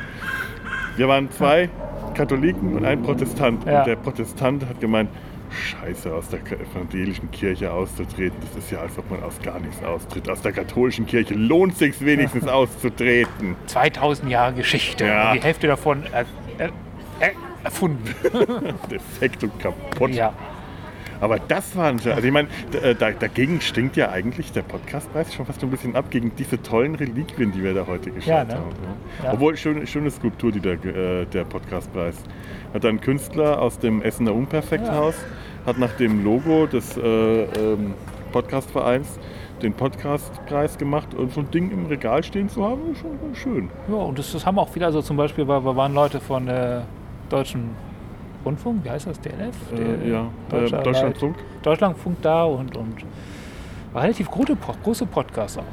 Wir 0.96 1.09
waren 1.09 1.31
zwei 1.31 1.70
Katholiken 2.14 2.74
und 2.76 2.85
ein 2.85 3.02
Protestant. 3.02 3.64
Ja. 3.66 3.81
Und 3.81 3.87
der 3.87 3.96
Protestant 3.96 4.66
hat 4.66 4.81
gemeint, 4.81 5.11
Scheiße, 5.52 6.14
aus 6.14 6.28
der 6.28 6.40
evangelischen 6.40 7.31
Kirche 7.31 7.70
auszutreten, 7.70 8.38
das 8.40 8.64
ist 8.64 8.70
ja, 8.70 8.78
als 8.78 8.98
ob 8.98 9.11
man 9.11 9.22
aus 9.22 9.40
gar 9.42 9.61
nichts 9.61 9.83
austritt. 9.85 10.28
Aus 10.28 10.40
der 10.40 10.52
katholischen 10.52 11.07
Kirche 11.07 11.35
lohnt 11.35 11.76
sich 11.76 12.00
wenigstens 12.05 12.48
auszutreten. 12.48 13.57
2000 13.66 14.31
Jahre 14.31 14.55
Geschichte. 14.55 15.05
Ja. 15.05 15.35
Die 15.35 15.42
Hälfte 15.42 15.66
davon 15.66 16.05
er, 16.11 16.24
er, 16.59 16.70
er, 17.20 17.33
erfunden. 17.64 18.14
Defekt 18.90 19.44
und 19.44 19.59
kaputt. 19.61 20.11
Ja. 20.11 20.33
Aber 21.22 21.38
das 21.38 21.76
waren 21.76 22.00
schon, 22.00 22.12
also 22.12 22.26
ich 22.26 22.32
meine, 22.32 22.48
äh, 22.82 22.96
da, 22.96 23.12
dagegen 23.12 23.61
stinkt 23.61 23.96
ja 23.96 24.11
eigentlich 24.11 24.50
der 24.50 24.62
Podcastpreis 24.62 25.32
schon 25.32 25.46
fast 25.46 25.62
ein 25.62 25.70
bisschen 25.70 25.94
ab 25.94 26.06
gegen 26.11 26.35
diese 26.35 26.61
tollen 26.61 26.96
Reliquien, 26.96 27.52
die 27.52 27.62
wir 27.62 27.74
da 27.74 27.87
heute 27.87 28.11
geschaut 28.11 28.28
Ja, 28.28 28.44
ne? 28.44 28.54
haben. 28.54 28.70
Ja. 29.22 29.32
Obwohl, 29.32 29.56
schöne, 29.56 29.87
schöne 29.87 30.11
Skulptur, 30.11 30.50
die 30.50 30.58
der, 30.58 30.85
äh, 30.85 31.24
der 31.26 31.44
Podcastpreis. 31.44 32.16
Hat 32.74 32.85
ein 32.85 33.00
Künstler 33.00 33.62
aus 33.62 33.78
dem 33.78 34.02
Essener 34.02 34.35
Unperfekthaus, 34.35 35.14
hat 35.64 35.78
nach 35.78 35.92
dem 35.92 36.24
Logo 36.24 36.66
des 36.66 36.96
äh, 36.96 37.00
ähm, 37.02 37.94
Podcastvereins 38.32 39.20
den 39.62 39.74
Podcastpreis 39.74 40.76
gemacht 40.76 41.14
und 41.14 41.32
so 41.32 41.40
ein 41.42 41.50
Ding 41.52 41.70
im 41.70 41.87
Regal 41.87 42.24
stehen 42.24 42.48
zu 42.48 42.64
haben, 42.64 42.80
ist 42.90 42.98
schon 42.98 43.35
schön. 43.35 43.70
Ja, 43.87 43.94
und 43.94 44.18
das, 44.18 44.32
das 44.32 44.44
haben 44.44 44.58
auch 44.58 44.70
viele, 44.70 44.87
also 44.87 45.00
zum 45.02 45.16
Beispiel 45.16 45.46
war, 45.46 45.64
waren 45.76 45.94
Leute 45.94 46.18
von 46.18 46.48
äh, 46.48 46.80
Deutschen 47.28 47.70
Rundfunk, 48.44 48.85
wie 48.85 48.90
heißt 48.90 49.07
das, 49.07 49.20
DLF? 49.20 49.55
Äh, 49.72 50.11
ja, 50.11 50.22
äh, 50.22 50.28
Deutscher 50.50 50.83
Deutschlandfunk. 50.83 51.37
Deutschlandfunk 51.62 52.16
da 52.22 52.44
und, 52.44 52.76
und 52.76 52.94
war 53.92 54.02
relativ 54.02 54.31
große, 54.31 54.57
große 54.83 55.07
Podcasts 55.07 55.59
auch. 55.59 55.64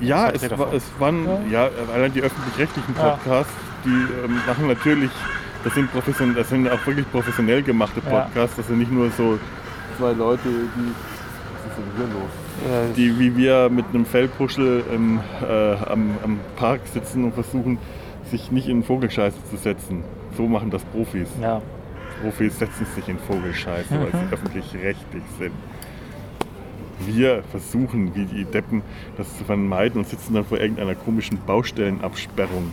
Ja, 0.00 0.30
es, 0.30 0.48
war, 0.56 0.72
es 0.72 0.84
waren 0.98 1.26
ja. 1.50 1.68
allein 1.94 2.12
die 2.12 2.20
öffentlich-rechtlichen 2.22 2.94
Ja. 2.96 3.10
Podcasts, 3.10 3.52
die 3.84 3.88
ähm, 3.88 4.36
machen 4.46 4.68
natürlich, 4.68 5.10
das 5.64 5.74
sind, 5.74 5.90
profession, 5.92 6.34
das 6.34 6.48
sind 6.48 6.68
auch 6.70 6.86
wirklich 6.86 7.10
professionell 7.10 7.62
gemachte 7.62 8.00
Ja. 8.04 8.20
Podcasts, 8.22 8.56
das 8.56 8.66
sind 8.68 8.78
nicht 8.78 8.92
nur 8.92 9.10
so 9.10 9.38
zwei 9.96 10.12
Leute, 10.12 10.42
die, 10.48 10.92
was 11.54 11.70
ist 11.70 11.78
denn 11.78 11.84
hier 11.96 12.14
los? 12.14 12.94
Die 12.96 13.18
wie 13.18 13.36
wir 13.36 13.68
mit 13.70 13.86
einem 13.92 14.04
Fellpuschel 14.04 14.84
im, 14.92 15.20
äh, 15.48 15.74
am, 15.90 16.10
am 16.24 16.40
Park 16.56 16.80
sitzen 16.92 17.24
und 17.24 17.34
versuchen, 17.34 17.78
sich 18.30 18.50
nicht 18.50 18.68
in 18.68 18.82
Vogelscheiße 18.82 19.36
zu 19.50 19.56
setzen. 19.56 20.04
So 20.36 20.46
machen 20.46 20.70
das 20.70 20.84
Profis. 20.84 21.28
ja. 21.40 21.60
Profis 22.22 22.58
setzen 22.58 22.86
sich 22.94 23.08
in 23.08 23.18
Vogelscheiße, 23.18 23.90
weil 23.90 24.10
sie 24.12 24.32
öffentlich-rechtlich 24.32 25.22
sind. 25.38 25.54
Wir 27.00 27.42
versuchen, 27.44 28.14
wie 28.14 28.24
die 28.24 28.44
Deppen, 28.44 28.82
das 29.16 29.36
zu 29.38 29.44
vermeiden 29.44 30.00
und 30.00 30.08
sitzen 30.08 30.34
dann 30.34 30.44
vor 30.44 30.58
irgendeiner 30.58 30.94
komischen 30.94 31.38
Baustellenabsperrung, 31.46 32.72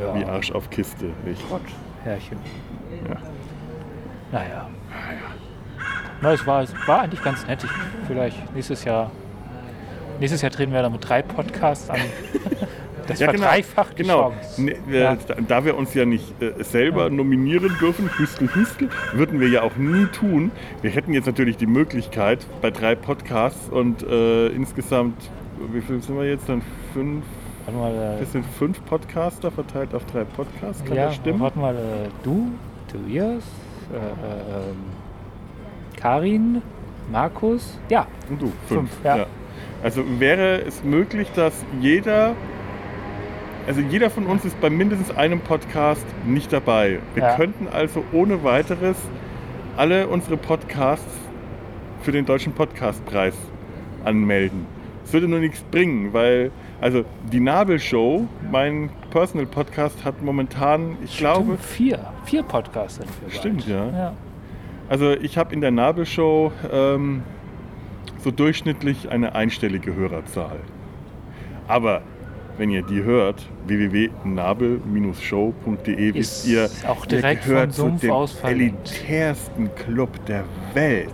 ja. 0.00 0.14
wie 0.14 0.24
Arsch 0.24 0.52
auf 0.52 0.70
Kiste. 0.70 1.10
Nicht? 1.24 1.46
Gott, 1.48 1.60
Herrchen. 2.02 2.38
Ja. 3.08 3.16
Naja. 4.32 4.68
Na, 6.22 6.32
es 6.32 6.46
war, 6.46 6.62
es 6.62 6.72
war 6.86 7.02
eigentlich 7.02 7.22
ganz 7.22 7.46
nett. 7.46 7.62
Ich, 7.64 7.70
vielleicht 8.06 8.54
nächstes 8.54 8.84
Jahr. 8.84 9.10
Nächstes 10.20 10.40
Jahr 10.40 10.52
treten 10.52 10.72
wir 10.72 10.80
dann 10.80 10.92
mit 10.92 11.06
drei 11.06 11.20
Podcasts 11.20 11.90
an. 11.90 11.98
Das 13.06 13.18
Ja, 13.20 13.26
genau. 13.30 13.42
verdreifacht 13.44 13.96
genau. 13.96 14.30
Chance. 14.30 14.62
Ne, 14.62 14.72
äh, 14.90 15.02
Ja. 15.02 15.16
da, 15.48 15.64
wir 15.64 15.76
uns 15.76 15.94
ja 15.94 16.04
nicht 16.04 16.40
äh, 16.42 16.62
selber 16.62 17.10
nominieren 17.10 17.74
dürfen, 17.80 18.10
Hüstel, 18.18 18.48
Hüstel, 18.54 18.88
würden 19.12 19.40
wir 19.40 19.48
ja 19.48 19.62
auch 19.62 19.76
nie 19.76 20.06
tun. 20.06 20.50
Wir 20.82 20.90
hätten 20.90 21.12
jetzt 21.12 21.26
natürlich 21.26 21.56
die 21.56 21.66
Möglichkeit 21.66 22.46
bei 22.60 22.70
drei 22.70 22.94
Podcasts 22.94 23.68
und 23.68 24.02
äh, 24.02 24.48
insgesamt, 24.48 25.16
wie 25.72 25.80
viel 25.80 26.02
sind 26.02 26.16
wir 26.16 26.26
jetzt 26.28 26.48
dann? 26.48 26.62
Fünf? 26.92 27.24
Warte 27.66 27.78
mal, 27.78 28.14
äh, 28.16 28.20
Das 28.20 28.32
sind 28.32 28.44
fünf 28.58 28.84
Podcaster 28.86 29.50
verteilt 29.50 29.94
auf 29.94 30.04
drei 30.06 30.24
Podcasts, 30.24 30.84
kann 30.84 30.96
ja, 30.96 31.06
das 31.06 31.16
stimmen? 31.16 31.40
warte 31.40 31.58
mal, 31.58 31.74
äh, 31.76 32.08
du, 32.24 32.50
Tobias, 32.90 33.44
äh, 33.92 33.96
äh, 33.96 34.00
ähm, 34.00 34.76
Karin, 35.96 36.62
Markus, 37.10 37.78
ja, 37.88 38.06
Und 38.28 38.40
du, 38.42 38.46
fünf. 38.66 38.90
Fünf, 38.90 39.04
ja. 39.04 39.26
Also 39.82 40.02
wäre 40.18 40.62
es 40.62 40.82
möglich, 40.84 41.28
dass 41.34 41.64
jeder, 41.80 42.34
also 43.66 43.80
jeder 43.80 44.10
von 44.10 44.26
uns 44.26 44.44
ist 44.44 44.60
bei 44.60 44.70
mindestens 44.70 45.10
einem 45.16 45.40
Podcast 45.40 46.04
nicht 46.26 46.52
dabei. 46.52 46.98
Wir 47.14 47.22
Ja. 47.22 47.36
könnten 47.36 47.68
also 47.68 48.04
ohne 48.12 48.42
weiteres 48.44 48.96
alle 49.76 50.08
unsere 50.08 50.36
Podcasts 50.36 51.18
für 52.02 52.12
den 52.12 52.26
Deutschen 52.26 52.52
Podcastpreis 52.52 53.34
anmelden. 54.04 54.66
Es 55.04 55.12
würde 55.12 55.28
nur 55.28 55.38
nichts 55.38 55.60
bringen, 55.70 56.12
weil 56.12 56.50
also 56.80 57.04
die 57.32 57.38
Nabelshow, 57.40 58.26
mein 58.50 58.90
Personal 59.10 59.46
Podcast, 59.46 60.04
hat 60.04 60.20
momentan, 60.22 60.96
ich 61.04 61.18
glaube, 61.18 61.52
Stimmt, 61.58 61.60
vier, 61.64 62.06
vier 62.24 62.42
Podcasts 62.42 62.98
sind 62.98 63.08
wir 63.22 63.30
Stimmt, 63.30 63.68
ja. 63.68 63.86
ja. 63.90 64.12
Also 64.88 65.12
ich 65.12 65.38
habe 65.38 65.54
in 65.54 65.60
der 65.60 65.70
Nabelshow 65.70 66.50
ähm, 66.72 67.22
so 68.18 68.30
durchschnittlich 68.32 69.10
eine 69.10 69.34
einstellige 69.36 69.94
Hörerzahl. 69.94 70.58
Aber 71.68 72.02
wenn 72.58 72.70
ihr 72.70 72.82
die 72.82 73.02
hört, 73.02 73.42
www.nabel-show.de, 73.66 76.14
wisst 76.14 76.46
ihr, 76.46 76.68
auch 76.86 77.02
ihr 77.04 77.08
direkt 77.08 77.46
gehört 77.46 77.74
vom 77.74 77.98
zu 77.98 78.06
dem 78.06 78.14
elitärsten 78.44 79.74
Club 79.74 80.10
der 80.26 80.44
Welt. 80.74 81.08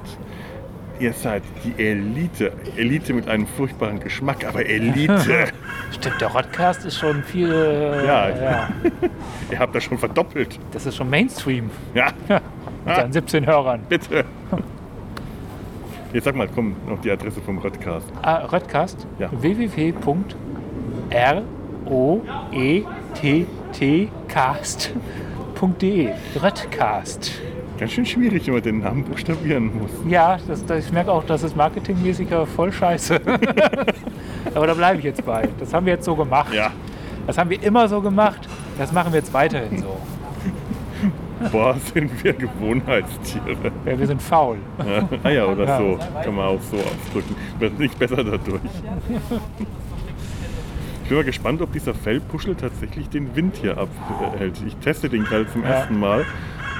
Ihr 1.00 1.12
seid 1.12 1.44
die 1.64 1.80
Elite. 1.80 2.50
Elite 2.76 3.14
mit 3.14 3.28
einem 3.28 3.46
furchtbaren 3.46 4.00
Geschmack, 4.00 4.44
aber 4.44 4.66
Elite. 4.66 5.46
Stimmt, 5.92 6.20
der 6.20 6.26
Rodcast 6.28 6.84
ist 6.84 6.98
schon 6.98 7.22
viel. 7.22 7.52
Äh, 7.52 8.04
Ja. 8.04 8.28
ja. 8.30 8.68
ihr 9.52 9.58
habt 9.60 9.76
das 9.76 9.84
schon 9.84 9.96
verdoppelt. 9.96 10.58
Das 10.72 10.86
ist 10.86 10.96
schon 10.96 11.08
Mainstream 11.08 11.70
Ja, 11.94 12.08
mit 12.84 12.96
seinen 12.96 13.12
17 13.12 13.46
Hörern. 13.46 13.80
bitte. 13.88 14.24
Jetzt 16.12 16.24
sag 16.24 16.34
mal, 16.34 16.48
komm, 16.52 16.74
noch 16.88 17.00
die 17.00 17.12
Adresse 17.12 17.40
vom 17.42 17.60
Podcast. 17.60 18.06
Ah, 18.22 18.44
Rodcast? 18.46 19.06
Ja. 19.18 19.28
www.r-o-e-t-t-cast.de 24.78 26.10
Rodcast. 26.42 27.32
Ganz 27.78 27.92
schön 27.92 28.06
schwierig, 28.06 28.46
wenn 28.46 28.54
man 28.54 28.62
den 28.62 28.78
Namen 28.80 29.04
buchstabieren 29.04 29.70
muss. 29.78 29.90
Ja, 30.08 30.38
das, 30.48 30.64
das, 30.66 30.86
ich 30.86 30.92
merke 30.92 31.12
auch, 31.12 31.24
das 31.24 31.42
ist 31.44 31.56
marketingmäßig 31.56 32.28
ja 32.30 32.44
voll 32.44 32.72
scheiße. 32.72 33.20
Aber 34.54 34.66
da 34.66 34.74
bleibe 34.74 34.98
ich 34.98 35.04
jetzt 35.04 35.24
bei. 35.24 35.48
Das 35.60 35.72
haben 35.72 35.86
wir 35.86 35.92
jetzt 35.94 36.04
so 36.04 36.16
gemacht. 36.16 36.52
Ja, 36.52 36.72
Das 37.26 37.38
haben 37.38 37.50
wir 37.50 37.62
immer 37.62 37.86
so 37.88 38.00
gemacht. 38.00 38.40
Das 38.78 38.90
machen 38.92 39.12
wir 39.12 39.20
jetzt 39.20 39.32
weiterhin 39.32 39.78
so. 39.78 39.96
boah, 41.52 41.76
sind 41.94 42.10
wir 42.24 42.32
Gewohnheitstiere. 42.32 43.70
Ja, 43.86 43.96
wir 43.98 44.06
sind 44.08 44.20
faul. 44.22 44.56
Ja, 44.84 45.08
ah 45.22 45.30
ja, 45.30 45.46
oder 45.46 45.64
Ja. 45.66 45.78
so. 45.78 45.98
Kann 46.24 46.34
man 46.34 46.46
auch 46.46 46.60
so 46.62 46.78
ausdrücken. 46.78 47.36
Wird 47.60 47.78
nicht 47.78 47.96
besser 47.98 48.16
dadurch. 48.24 48.60
Ich 51.08 51.10
bin 51.10 51.16
mal 51.20 51.24
gespannt, 51.24 51.62
ob 51.62 51.72
dieser 51.72 51.94
Fellpuschel 51.94 52.54
tatsächlich 52.54 53.08
den 53.08 53.34
Wind 53.34 53.56
hier 53.56 53.78
abhält. 53.78 54.62
Ich 54.66 54.76
teste 54.76 55.08
den 55.08 55.24
gerade 55.24 55.46
zum 55.50 55.62
Ja. 55.62 55.68
ersten 55.70 55.98
Mal. 55.98 56.26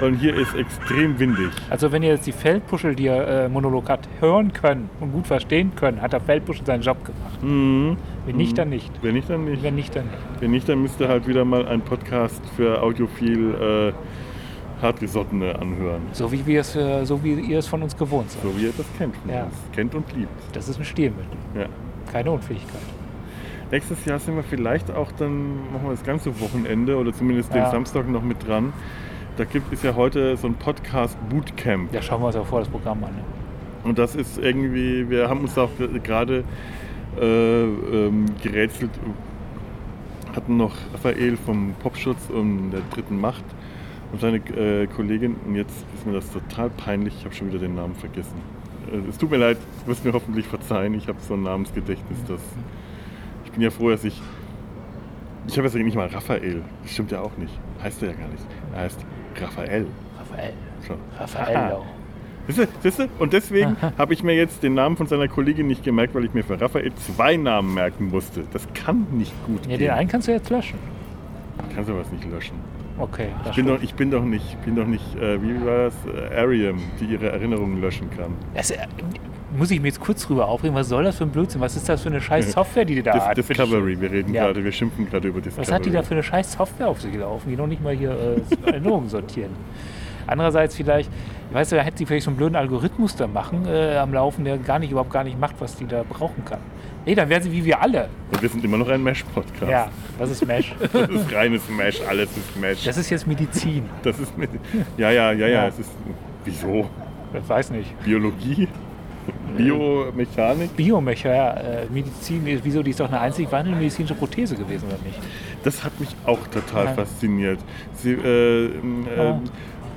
Und 0.02 0.16
hier 0.16 0.34
ist 0.36 0.54
extrem 0.54 1.18
windig. 1.18 1.48
Also 1.70 1.90
wenn 1.92 2.02
ihr 2.02 2.10
jetzt 2.10 2.26
die 2.26 2.32
Feldpuschel, 2.32 2.94
die 2.94 3.04
ihr 3.04 3.26
äh, 3.26 3.48
Monolog 3.48 3.88
hat, 3.88 4.06
hören 4.20 4.52
können 4.52 4.90
und 5.00 5.12
gut 5.12 5.26
verstehen 5.26 5.72
können, 5.76 6.02
hat 6.02 6.12
der 6.12 6.20
Feldpuschel 6.20 6.66
seinen 6.66 6.82
Job 6.82 6.98
gemacht. 7.06 7.42
Mhm. 7.42 7.96
Wenn 8.26 8.36
nicht, 8.36 8.58
dann 8.58 8.68
nicht. 8.68 8.92
Wenn 9.00 9.14
nicht, 9.14 9.30
dann 9.30 9.46
nicht. 9.46 9.62
Wenn 9.62 9.74
nicht, 9.76 9.96
dann 9.96 10.04
nicht. 10.04 10.18
Wenn 10.40 10.50
nicht, 10.50 10.68
dann 10.68 10.82
müsst 10.82 11.00
ihr 11.00 11.08
halt 11.08 11.26
wieder 11.26 11.46
mal 11.46 11.66
einen 11.66 11.80
Podcast 11.80 12.42
für 12.54 12.82
audiophil 12.82 13.54
äh, 13.54 14.82
Hartgesottene 14.82 15.58
anhören. 15.58 16.02
So 16.12 16.30
wie, 16.30 16.44
wir 16.44 16.60
es, 16.60 16.76
äh, 16.76 17.02
so 17.06 17.24
wie 17.24 17.32
ihr 17.32 17.60
es 17.60 17.66
von 17.66 17.82
uns 17.82 17.96
gewohnt 17.96 18.30
seid. 18.30 18.42
So 18.42 18.54
wie 18.58 18.64
ihr 18.66 18.72
das 18.76 18.84
kennt 18.98 19.16
von 19.16 19.30
Ja. 19.30 19.44
uns. 19.44 19.54
Kennt 19.74 19.94
und 19.94 20.04
liebt. 20.14 20.28
Das 20.54 20.68
ist 20.68 20.78
ein 20.78 20.84
Stilmittel, 20.84 21.38
Ja. 21.58 21.64
keine 22.12 22.30
Unfähigkeit. 22.30 22.82
Nächstes 23.70 24.04
Jahr 24.06 24.18
sind 24.18 24.34
wir 24.36 24.42
vielleicht 24.42 24.90
auch 24.90 25.12
dann, 25.12 25.56
machen 25.72 25.84
wir 25.84 25.90
das 25.90 26.02
ganze 26.04 26.40
Wochenende 26.40 26.96
oder 26.96 27.12
zumindest 27.12 27.52
den 27.52 27.62
Ja. 27.62 27.70
Samstag 27.70 28.08
noch 28.08 28.22
mit 28.22 28.46
dran. 28.46 28.72
Da 29.36 29.44
gibt 29.44 29.72
es 29.72 29.82
ja 29.82 29.94
heute 29.94 30.36
so 30.36 30.46
ein 30.48 30.54
Podcast 30.54 31.16
Bootcamp. 31.28 31.92
Ja, 31.92 32.00
schauen 32.00 32.22
wir 32.22 32.28
uns 32.28 32.36
auch 32.36 32.46
vor 32.46 32.60
das 32.60 32.68
Programm 32.68 33.04
an. 33.04 33.10
Ne? 33.10 33.22
Und 33.84 33.98
das 33.98 34.14
ist 34.16 34.38
irgendwie, 34.38 35.08
wir 35.10 35.28
haben 35.28 35.40
uns 35.40 35.56
auch 35.58 35.68
ge- 35.78 36.00
gerade 36.02 36.44
äh, 37.20 37.24
ähm, 37.64 38.24
gerätselt, 38.42 38.90
hatten 40.34 40.56
noch 40.56 40.74
Raphael 40.94 41.36
vom 41.36 41.74
Popschutz 41.80 42.30
und 42.30 42.70
der 42.70 42.80
dritten 42.92 43.20
Macht 43.20 43.44
und 44.12 44.20
seine 44.20 44.38
äh, 44.38 44.86
Kollegin. 44.86 45.36
Und 45.46 45.54
jetzt 45.56 45.84
ist 45.94 46.06
mir 46.06 46.14
das 46.14 46.30
total 46.32 46.70
peinlich, 46.70 47.14
ich 47.18 47.24
habe 47.24 47.34
schon 47.34 47.48
wieder 47.48 47.58
den 47.58 47.74
Namen 47.74 47.94
vergessen. 47.94 48.36
Äh, 48.90 49.08
es 49.08 49.18
tut 49.18 49.30
mir 49.30 49.36
leid, 49.36 49.58
du 49.84 49.90
wirst 49.90 50.04
mir 50.04 50.12
hoffentlich 50.12 50.46
verzeihen, 50.46 50.94
ich 50.94 51.06
habe 51.06 51.18
so 51.20 51.34
ein 51.34 51.42
Namensgedächtnis, 51.42 52.18
das 52.26 52.40
ich 52.40 52.77
bin 53.58 53.64
ja 53.64 53.70
froh, 53.70 53.90
dass 53.90 54.04
ich. 54.04 54.20
Ich 55.48 55.56
habe 55.56 55.66
jetzt 55.66 55.74
nicht 55.76 55.96
mal 55.96 56.06
Raphael. 56.06 56.62
Das 56.82 56.92
stimmt 56.92 57.10
ja 57.10 57.20
auch 57.20 57.36
nicht. 57.36 57.52
Heißt 57.82 58.02
er 58.02 58.10
ja 58.10 58.14
gar 58.14 58.28
nicht. 58.28 58.44
Er 58.74 58.80
heißt 58.82 59.00
Raphael. 59.40 59.86
Raphael. 60.18 60.52
Schon. 60.86 60.96
Raphael. 61.18 61.56
Aha. 61.56 61.72
auch. 61.72 61.86
Siehst 62.46 62.58
du, 62.60 62.66
siehst 62.82 62.98
du? 63.00 63.08
Und 63.18 63.32
deswegen 63.32 63.76
habe 63.98 64.14
ich 64.14 64.22
mir 64.22 64.34
jetzt 64.34 64.62
den 64.62 64.74
Namen 64.74 64.96
von 64.96 65.06
seiner 65.06 65.26
Kollegin 65.26 65.66
nicht 65.66 65.82
gemerkt, 65.82 66.14
weil 66.14 66.24
ich 66.24 66.34
mir 66.34 66.44
für 66.44 66.60
Raphael 66.60 66.92
zwei 66.94 67.36
Namen 67.36 67.74
merken 67.74 68.08
musste. 68.10 68.44
Das 68.52 68.66
kann 68.74 69.06
nicht 69.10 69.32
gut 69.46 69.64
Ja, 69.64 69.70
den 69.72 69.78
gehen. 69.78 69.90
einen 69.90 70.08
kannst 70.08 70.28
du 70.28 70.32
jetzt 70.32 70.50
löschen. 70.50 70.78
Ich 71.68 71.74
kann 71.74 71.84
sowas 71.84 72.10
nicht 72.12 72.30
löschen. 72.30 72.54
Okay, 72.98 73.28
Ich 73.50 73.56
bin, 73.56 73.66
doch, 73.66 73.82
ich 73.82 73.94
bin 73.94 74.10
doch 74.10 74.24
nicht, 74.24 74.64
bin 74.64 74.74
doch 74.76 74.86
nicht 74.86 75.14
äh, 75.16 75.40
wie 75.42 75.64
war 75.64 75.84
das, 75.84 75.94
äh, 76.06 76.36
Ariam, 76.36 76.78
die 77.00 77.04
ihre 77.06 77.28
Erinnerungen 77.30 77.80
löschen 77.80 78.10
kann. 78.10 78.32
Das, 78.54 78.70
äh, 78.72 78.78
muss 79.56 79.70
ich 79.70 79.80
mir 79.80 79.88
jetzt 79.88 80.00
kurz 80.00 80.26
drüber 80.26 80.46
aufregen, 80.48 80.74
was 80.76 80.88
soll 80.88 81.04
das 81.04 81.16
für 81.16 81.24
ein 81.24 81.30
Blödsinn? 81.30 81.60
Was 81.60 81.74
ist 81.76 81.88
das 81.88 82.02
für 82.02 82.08
eine 82.10 82.20
scheiß 82.20 82.52
Software, 82.52 82.84
die 82.84 82.96
die 82.96 83.02
da 83.02 83.26
hat? 83.28 83.36
Discovery, 83.36 84.00
wir 84.00 84.10
reden 84.10 84.34
Ja. 84.34 84.44
gerade, 84.46 84.62
wir 84.64 84.72
schimpfen 84.72 85.08
gerade 85.08 85.28
über 85.28 85.40
Discovery. 85.40 85.66
Was 85.66 85.72
hat 85.74 85.84
die 85.86 85.90
da 85.90 86.02
für 86.02 86.12
eine 86.14 86.22
scheiß 86.22 86.52
Software 86.52 86.88
auf 86.88 87.00
sich 87.00 87.14
laufen, 87.14 87.48
die 87.48 87.56
noch 87.56 87.66
nicht 87.66 87.82
mal 87.82 87.94
hier 87.94 88.10
äh, 88.10 88.66
Erinnerungen 88.70 89.08
sortieren? 89.08 89.50
Andererseits 90.26 90.76
vielleicht, 90.76 91.10
weißt 91.52 91.72
du, 91.72 91.76
da 91.76 91.82
hätte 91.82 91.96
sie 91.98 92.04
vielleicht 92.04 92.24
so 92.24 92.30
einen 92.30 92.36
blöden 92.36 92.54
Algorithmus 92.56 93.16
da 93.16 93.26
machen 93.26 93.66
äh, 93.66 93.96
am 93.96 94.12
Laufen, 94.12 94.44
der 94.44 94.58
gar 94.58 94.78
nicht, 94.78 94.90
überhaupt 94.90 95.10
gar 95.10 95.24
nicht 95.24 95.40
macht, 95.40 95.54
was 95.58 95.74
die 95.76 95.86
da 95.86 96.02
brauchen 96.06 96.44
kann. 96.44 96.58
Nee, 97.06 97.14
dann 97.14 97.30
wäre 97.30 97.40
sie 97.40 97.50
wie 97.50 97.64
wir 97.64 97.80
alle. 97.80 98.10
Und 98.30 98.42
wir 98.42 98.48
sind 98.50 98.62
immer 98.62 98.76
noch 98.76 98.88
ein 98.90 99.02
Mesh-Podcast. 99.02 99.70
Ja, 99.70 99.88
das 100.18 100.30
ist 100.30 100.46
Mesh. 100.46 100.74
Das 100.92 101.08
ist 101.08 101.32
reines 101.34 101.62
Mesh, 101.70 102.02
alles 102.06 102.28
ist 102.36 102.56
Mesh. 102.60 102.84
Das 102.84 102.98
ist 102.98 103.08
jetzt 103.08 103.26
Medizin. 103.26 103.84
Das 104.02 104.18
ist 104.18 104.36
mit, 104.36 104.50
ja, 104.98 105.10
ja, 105.10 105.32
ja, 105.32 105.46
ja, 105.46 105.48
Ja. 105.48 105.66
es 105.68 105.78
ist, 105.78 105.90
wieso? 106.44 106.90
Ich 107.32 107.48
weiß 107.48 107.70
nicht. 107.70 107.98
Biologie? 108.04 108.68
Biomechanik? 109.56 110.76
Biomecher, 110.76 111.34
ja, 111.34 111.50
äh, 111.54 111.86
Medizin, 111.90 112.42
wieso, 112.62 112.82
die 112.82 112.90
ist 112.90 113.00
doch 113.00 113.08
eine 113.08 113.20
einzig 113.20 113.50
wandelnde 113.50 113.78
medizinische 113.80 114.14
Prothese 114.14 114.54
gewesen, 114.56 114.86
oder 114.88 114.98
nicht? 115.04 115.18
Das 115.64 115.82
hat 115.84 115.98
mich 115.98 116.10
auch 116.26 116.46
total 116.48 116.86
Ja. 116.86 116.92
fasziniert. 116.94 117.58
Sie, 117.94 118.12
äh, 118.12 118.66
ähm, 118.66 119.06
Ja. 119.16 119.30
ähm, 119.30 119.40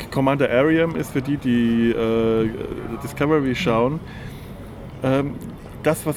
Commander 0.09 0.49
Ariam 0.49 0.95
ist 0.95 1.11
für 1.11 1.21
die, 1.21 1.37
die 1.37 1.91
äh, 1.91 2.49
Discovery 3.03 3.55
schauen, 3.55 3.99
ähm, 5.03 5.35
das, 5.83 6.05
was. 6.05 6.15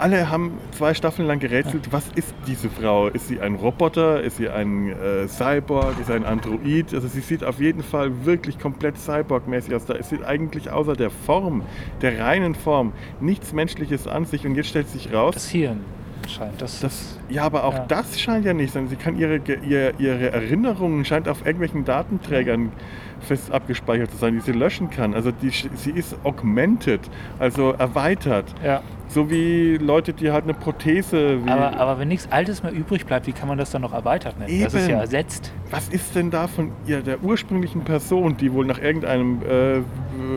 Alle 0.00 0.30
haben 0.30 0.52
zwei 0.70 0.94
Staffeln 0.94 1.26
lang 1.26 1.40
gerätselt, 1.40 1.92
was 1.92 2.04
ist 2.14 2.32
diese 2.46 2.70
Frau? 2.70 3.08
Ist 3.08 3.26
sie 3.26 3.40
ein 3.40 3.56
Roboter? 3.56 4.22
Ist 4.22 4.36
sie 4.36 4.48
ein 4.48 4.92
äh, 4.92 5.26
Cyborg? 5.26 5.98
Ist 5.98 6.06
sie 6.06 6.12
ein 6.12 6.24
Android? 6.24 6.94
Also 6.94 7.08
sie 7.08 7.20
sieht 7.20 7.42
auf 7.42 7.58
jeden 7.58 7.82
Fall 7.82 8.24
wirklich 8.24 8.60
komplett 8.60 8.96
Cyborg-mäßig 8.96 9.74
aus. 9.74 9.86
Da 9.86 9.94
ist 9.94 10.10
sie 10.10 10.22
eigentlich 10.24 10.70
außer 10.70 10.94
der 10.94 11.10
Form, 11.10 11.62
der 12.00 12.20
reinen 12.20 12.54
Form, 12.54 12.92
nichts 13.20 13.52
Menschliches 13.52 14.06
an 14.06 14.24
sich. 14.24 14.46
Und 14.46 14.54
jetzt 14.54 14.68
stellt 14.68 14.88
sich 14.88 15.12
raus, 15.12 15.34
Das 15.34 15.48
Hirn 15.48 15.80
scheint. 16.28 16.60
Das, 16.62 16.80
das, 16.80 17.18
ja, 17.28 17.42
aber 17.44 17.64
auch 17.64 17.74
Ja. 17.74 17.84
das 17.88 18.20
scheint 18.20 18.44
ja 18.44 18.54
nicht, 18.54 18.72
sondern 18.72 18.90
sie 18.90 18.96
kann 18.96 19.18
ihre, 19.18 19.40
Ge- 19.40 19.58
ihr, 19.66 19.98
ihre 19.98 20.30
Erinnerungen 20.32 21.04
scheint 21.04 21.28
auf 21.28 21.40
irgendwelchen 21.44 21.84
Datenträgern 21.84 22.72
fest 23.20 23.50
abgespeichert 23.50 24.10
zu 24.12 24.16
sein, 24.16 24.34
die 24.34 24.40
sie 24.40 24.52
löschen 24.52 24.90
kann. 24.90 25.12
Also 25.14 25.30
die, 25.32 25.50
sie 25.50 25.90
ist 25.90 26.16
augmented, 26.24 27.00
also 27.38 27.72
erweitert. 27.72 28.54
ja. 28.64 28.82
So 29.10 29.30
wie 29.30 29.78
Leute, 29.78 30.12
die 30.12 30.30
halt 30.32 30.44
eine 30.44 30.52
Prothese. 30.52 31.38
Aber, 31.46 31.78
aber 31.80 31.98
wenn 31.98 32.08
nichts 32.08 32.30
Altes 32.30 32.62
mehr 32.62 32.72
übrig 32.72 33.06
bleibt, 33.06 33.26
wie 33.26 33.32
kann 33.32 33.48
man 33.48 33.56
das 33.56 33.70
dann 33.70 33.80
noch 33.80 33.94
erweitert 33.94 34.38
nennen? 34.38 34.62
Das 34.62 34.74
ist 34.74 34.82
Eben. 34.82 34.90
ja 34.96 35.00
ersetzt. 35.00 35.50
was 35.70 35.88
ist 35.88 36.14
denn 36.14 36.30
da 36.30 36.46
von 36.46 36.72
ihr, 36.86 37.00
der 37.00 37.22
ursprünglichen 37.24 37.84
Person, 37.84 38.36
die 38.36 38.52
wohl 38.52 38.66
nach 38.66 38.78
irgendeinem 38.78 39.40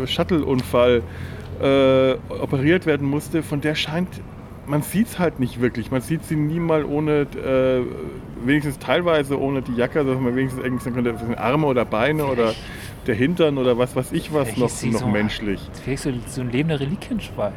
äh, 0.04 0.08
Shuttle-Unfall 0.08 1.04
äh, 1.62 2.14
operiert 2.30 2.86
werden 2.86 3.08
musste, 3.10 3.44
von 3.44 3.60
der 3.60 3.76
scheint, 3.76 4.08
man 4.72 4.82
sieht 4.84 5.08
es 5.08 5.20
halt 5.20 5.40
nicht 5.42 5.60
wirklich. 5.60 5.92
Man 5.92 6.00
sieht 6.02 6.24
sie 6.24 6.38
nie 6.38 6.60
mal 6.60 6.86
ohne, 6.86 7.22
äh, 7.36 7.82
wenigstens 8.46 8.80
teilweise 8.80 9.38
ohne 9.40 9.62
die 9.62 9.74
Jacke, 9.76 10.06
dass 10.06 10.18
man 10.18 10.34
wenigstens 10.36 10.64
irgendwie 10.64 10.90
könnte, 10.92 11.12
das 11.12 11.22
sind 11.22 11.38
Arme 11.38 11.68
oder 11.68 11.84
Beine 11.84 12.26
oder 12.26 12.54
der 13.06 13.16
Hintern 13.16 13.58
oder 13.58 13.78
was 13.78 13.96
weiß 13.98 14.14
ich 14.14 14.34
was 14.34 14.50
Vielleicht 14.50 14.84
noch, 14.86 14.92
noch 14.94 15.00
so- 15.02 15.08
menschlich. 15.08 15.60
Vielleicht 15.84 16.04
so, 16.04 16.14
so 16.28 16.42
ein 16.42 16.52
lebender 16.52 16.80
Reliquienstein. 16.80 17.54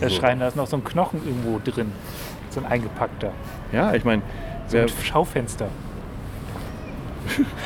Ja, 0.00 0.08
so. 0.10 0.20
da 0.20 0.48
ist 0.48 0.56
noch 0.56 0.66
so 0.66 0.76
ein 0.76 0.84
Knochen 0.84 1.20
irgendwo 1.26 1.58
drin. 1.64 1.90
So 2.50 2.60
ein 2.60 2.66
eingepackter. 2.66 3.32
Ja, 3.72 3.94
ich 3.94 4.04
meine, 4.04 4.20
So 4.68 4.76
ein 4.78 4.88
Schaufenster. 5.02 5.68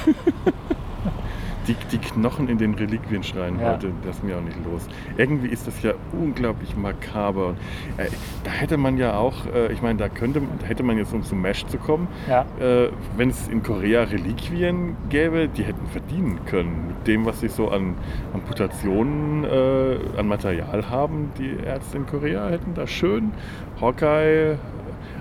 Die, 1.69 1.77
die 1.93 1.99
Knochen 1.99 2.49
in 2.49 2.57
den 2.59 2.75
Reliquienschreinen 2.75 3.61
Ja. 3.61 3.73
heute, 3.75 3.93
das 4.05 4.17
ist 4.17 4.25
mir 4.25 4.37
auch 4.39 4.43
nicht 4.43 4.57
los. 4.65 4.89
Irgendwie 5.19 5.49
ist 5.49 5.67
das 5.67 5.83
ja 5.83 5.93
unglaublich 6.19 6.75
makaber. 6.77 7.55
Äh, 7.99 8.07
da 8.45 8.51
hätte 8.51 8.79
man 8.79 8.97
ja 8.97 9.17
auch, 9.19 9.45
äh, 9.55 9.71
ich 9.73 9.83
meine, 9.83 9.99
da 9.99 10.09
könnte, 10.09 10.41
da 10.61 10.67
hätte 10.67 10.83
man 10.83 10.97
jetzt, 10.97 11.13
um 11.13 11.23
zum 11.23 11.43
Mesh 11.43 11.67
zu 11.67 11.77
kommen, 11.77 12.09
Ja. 12.27 12.47
äh, 12.59 12.89
wenn 13.17 13.29
es 13.31 13.49
in 13.49 13.63
Korea 13.63 14.05
Reliquien 14.05 14.97
gäbe, 15.11 15.47
die 15.49 15.63
hätten 15.63 15.87
verdienen 15.89 16.41
können 16.47 16.87
mit 16.89 17.07
dem, 17.07 17.27
was 17.27 17.41
sie 17.41 17.49
so 17.49 17.69
an 17.69 17.95
Amputationen, 18.33 19.45
äh, 19.45 19.99
an 20.19 20.27
Material 20.27 20.89
haben. 20.89 21.31
Die 21.39 21.55
Ärzte 21.65 21.99
in 21.99 22.07
Korea 22.07 22.49
hätten 22.49 22.75
da 22.75 22.87
schön 22.87 23.33
Hawkeye, 23.81 24.57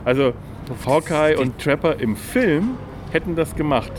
also 0.05 0.33
Hawkeye 0.85 1.37
und 1.37 1.59
Trapper 1.59 1.99
im 1.99 2.15
Film 2.15 2.71
hätten 3.11 3.35
das 3.35 3.55
gemacht. 3.55 3.91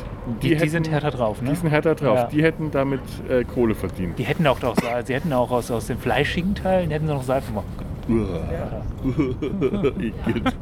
Die, 0.43 0.49
die, 0.49 0.55
hätten- 0.57 0.69
sind 0.71 0.91
härter 0.91 1.11
drauf, 1.11 1.41
ne? 1.43 1.51
die 1.51 1.57
sind 1.57 1.71
härter 1.71 1.95
drauf. 1.95 2.19
Ja. 2.19 2.25
Die 2.27 2.43
hätten 2.43 2.71
damit 2.71 3.01
äh, 3.29 3.45
Kohle 3.45 3.75
verdient. 3.75 4.19
Die 4.19 4.25
hätten 4.25 4.47
auch, 4.47 4.63
auch, 4.63 4.77
sie 5.05 5.15
hätten 5.15 5.33
auch 5.33 5.51
aus, 5.51 5.71
aus 5.71 5.87
den 5.87 5.99
fleischigen 5.99 6.55
Teilen 6.55 6.91
hätten 6.91 7.07
sie 7.07 7.13
noch 7.15 7.23
Seife 7.23 7.51
machen 7.53 7.67
können. 7.77 7.89
Igitt. 9.99 10.53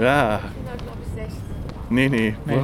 ja. 0.00 0.40
Nee, 1.90 2.08
nee. 2.08 2.34
Nee. 2.44 2.58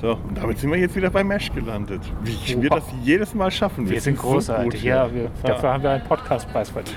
So, 0.00 0.12
und 0.12 0.34
damit 0.38 0.58
sind 0.58 0.70
wir 0.70 0.78
jetzt 0.78 0.96
wieder 0.96 1.10
bei 1.10 1.22
Mesh 1.22 1.52
gelandet. 1.52 2.00
Wie 2.24 2.62
wir 2.62 2.70
Wow. 2.70 2.78
das 2.78 2.88
jedes 3.04 3.34
Mal 3.34 3.50
schaffen. 3.50 3.86
Wir 3.88 4.00
sind 4.00 4.16
so 4.18 4.28
großartig. 4.28 4.82
ja, 4.82 5.12
wir, 5.12 5.30
dafür 5.42 5.74
haben 5.74 5.82
wir 5.82 5.90
einen 5.90 6.04
Podcastpreis 6.04 6.70
verdient. 6.70 6.96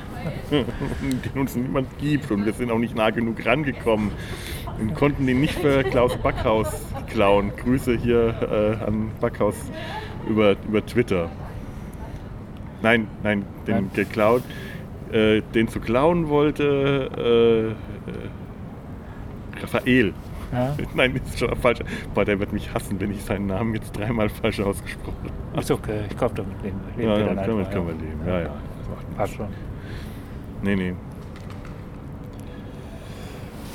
den 0.52 1.42
uns 1.42 1.54
niemand 1.56 1.98
gibt 1.98 2.32
und 2.32 2.46
wir 2.46 2.54
sind 2.54 2.72
auch 2.72 2.78
nicht 2.78 2.96
nah 2.96 3.10
genug 3.10 3.46
rangekommen 3.46 4.12
und 4.80 4.96
konnten 4.96 5.26
den 5.28 5.42
nicht 5.42 5.56
für 5.56 5.84
Klaus 5.84 6.16
Backhaus 6.18 6.68
klauen. 7.08 7.52
Grüße 7.58 7.96
hier 7.96 8.36
äh, 8.42 8.84
an 8.86 9.12
Backhaus 9.20 9.56
über, 10.28 10.56
über 10.68 10.86
Twitter. 10.86 11.30
Nein, 12.82 13.08
nein, 13.24 13.46
den 13.66 13.76
Nein. 13.76 13.92
geklaut, 13.94 14.44
äh, 15.12 15.42
den 15.54 15.68
zu 15.70 15.80
klauen 15.80 16.28
wollte 16.28 17.10
äh, 17.18 17.70
äh, 17.70 19.62
Raphael. 19.62 20.14
Ja. 20.52 20.76
Nein, 20.94 21.14
das 21.16 21.34
ist 21.34 21.40
schon 21.40 21.56
falsch. 21.56 21.80
Boah, 22.14 22.26
der 22.26 22.40
wird 22.40 22.52
mich 22.52 22.74
hassen, 22.74 23.00
wenn 23.00 23.12
ich 23.12 23.24
seinen 23.24 23.48
Namen 23.48 23.74
jetzt 23.74 23.98
dreimal 23.98 24.30
falsch 24.30 24.60
ausgesprochen 24.60 25.32
habe. 25.52 25.62
Ist 25.62 25.72
okay, 25.72 26.02
ich 26.10 26.18
glaube 26.18 26.36
damit 26.36 26.62
leben. 26.62 26.80
leben 26.98 27.10
Ja, 27.10 27.18
wir 27.18 27.26
damit 27.26 27.50
einfach, 27.50 27.72
können 27.72 27.88
wir 27.88 27.94
leben. 27.94 28.20
Ja, 28.28 28.42
ja. 28.42 28.56
Passt 29.18 29.36
schon. 29.36 29.48
Nee, 30.62 30.76
nee. 30.76 30.94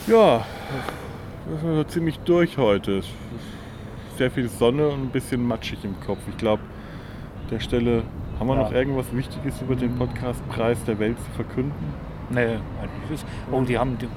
Ja, 0.07 0.45
wir 1.48 1.59
sind 1.59 1.74
so 1.74 1.85
ziemlich 1.85 2.18
durch 2.20 2.59
heute. 2.59 2.92
Ist 2.92 3.09
Sehr 4.16 4.31
viel 4.31 4.48
Sonne 4.48 4.88
und 4.88 5.02
ein 5.04 5.09
bisschen 5.11 5.46
matschig 5.46 5.85
im 5.85 5.98
Kopf. 6.00 6.18
Ich 6.28 6.37
glaube, 6.37 6.62
der 7.50 7.61
Stelle 7.61 8.02
haben 8.38 8.48
wir 8.48 8.57
Ja. 8.57 8.62
noch 8.62 8.72
irgendwas 8.72 9.07
Wichtiges 9.14 9.61
über 9.62 9.76
den 9.76 9.94
Podcastpreis 9.96 10.83
der 10.85 10.98
Welt 10.98 11.16
zu 11.18 11.31
verkünden? 11.33 11.72
Nee, 12.31 12.40
eigentlich 12.83 13.11
ist. 13.14 13.26
Oh, 13.50 13.61
die 13.62 13.78
haben 13.78 13.96
die 13.98 14.09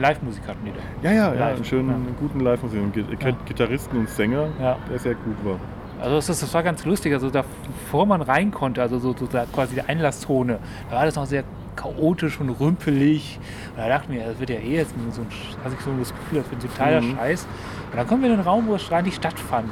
Live-Musik 0.00 0.42
hatten 0.48 0.64
die 0.64 0.72
da. 0.72 1.08
Ja, 1.10 1.14
ja, 1.14 1.34
ja, 1.34 1.46
einen 1.48 1.64
schönen, 1.64 1.90
ja. 1.90 1.96
guten 2.18 2.40
Live-Musik. 2.40 2.80
Ja. 3.20 3.30
Gitarristen 3.44 3.98
und 3.98 4.08
Sänger, 4.08 4.48
Ja. 4.60 4.78
der 4.90 4.98
sehr 4.98 5.14
gut 5.14 5.36
war. 5.44 5.58
Also 6.00 6.16
das, 6.16 6.28
ist, 6.30 6.42
das 6.42 6.52
war 6.54 6.62
ganz 6.62 6.84
lustig. 6.84 7.12
Also 7.12 7.30
da, 7.30 7.44
bevor 7.84 8.06
man 8.06 8.22
rein 8.22 8.50
konnte, 8.50 8.80
also 8.82 8.98
so, 8.98 9.14
so 9.16 9.26
quasi 9.26 9.74
die 9.74 9.82
Einlasszone, 9.82 10.58
da 10.90 10.96
war 10.96 11.04
das 11.04 11.14
noch 11.14 11.26
sehr 11.26 11.44
chaotisch 11.76 12.38
und 12.40 12.50
rümpelig. 12.50 13.38
Und 13.76 13.78
da 13.82 13.88
dachte 13.88 14.12
ich 14.12 14.18
mir, 14.18 14.26
das 14.26 14.38
wird 14.38 14.50
ja 14.50 14.56
eh 14.56 14.76
jetzt 14.76 14.94
so 15.12 15.20
ein, 15.22 15.28
hatte 15.64 15.74
ich 15.78 15.84
so 15.84 15.90
das 15.98 16.10
Gefühl, 16.12 16.38
das 16.42 16.50
wird 16.50 16.62
ein 16.64 16.68
totaler 16.70 17.00
Mhm. 17.00 17.16
Scheiß. 17.16 17.46
Und 17.92 17.96
dann 17.98 18.06
kommen 18.06 18.22
wir 18.22 18.30
in 18.30 18.36
den 18.36 18.44
Raum, 18.46 18.66
wo 18.68 18.74
es 18.74 18.90
eigentlich 18.92 19.14
stattfand. 19.16 19.68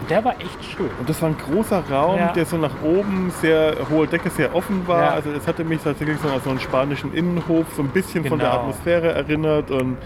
Und 0.00 0.10
der 0.10 0.24
war 0.24 0.32
echt 0.40 0.64
schön. 0.64 0.90
Und 0.98 1.08
das 1.08 1.22
war 1.22 1.28
ein 1.28 1.36
großer 1.38 1.84
Raum, 1.88 2.18
Ja. 2.18 2.32
der 2.32 2.44
so 2.44 2.56
nach 2.56 2.82
oben, 2.82 3.32
sehr 3.40 3.76
hohe 3.88 4.06
Decke, 4.08 4.30
sehr 4.30 4.52
offen 4.54 4.86
war. 4.88 5.00
Ja. 5.02 5.10
Also 5.10 5.30
es 5.30 5.46
hatte 5.46 5.62
mich 5.62 5.80
tatsächlich 5.82 6.18
so 6.18 6.28
an 6.28 6.40
so 6.42 6.50
einen 6.50 6.58
spanischen 6.58 7.12
Innenhof 7.14 7.66
so 7.76 7.82
ein 7.82 7.88
bisschen 7.88 8.24
von 8.24 8.38
der 8.40 8.48
Genau. 8.50 8.60
Atmosphäre 8.62 9.12
erinnert. 9.12 9.70
Und 9.70 9.98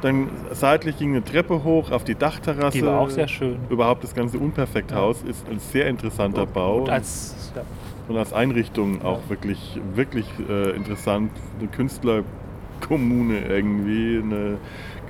dann 0.00 0.30
seitlich 0.52 0.96
ging 0.98 1.10
eine 1.10 1.22
Treppe 1.22 1.62
hoch 1.64 1.90
auf 1.90 2.02
die 2.02 2.14
Dachterrasse. 2.14 2.78
Die 2.78 2.86
war 2.86 2.98
auch 2.98 3.10
sehr 3.10 3.28
schön. 3.28 3.58
Überhaupt 3.68 4.02
das 4.02 4.14
ganze 4.14 4.38
Unperfekthaus 4.38 5.22
ist 5.22 5.46
ein 5.50 5.58
sehr 5.58 5.86
interessanter 5.86 6.46
Bau. 6.46 6.78
Und 6.78 6.90
als, 6.90 7.52
ja, 7.54 7.60
Und 8.08 8.16
als 8.16 8.32
Einrichtung 8.32 9.02
auch 9.02 9.20
wirklich, 9.28 9.80
wirklich 9.94 10.26
äh, 10.48 10.70
interessant. 10.70 11.30
Eine 11.58 11.68
Künstlerkommune 11.68 13.38
irgendwie, 13.48 14.20
eine 14.22 14.58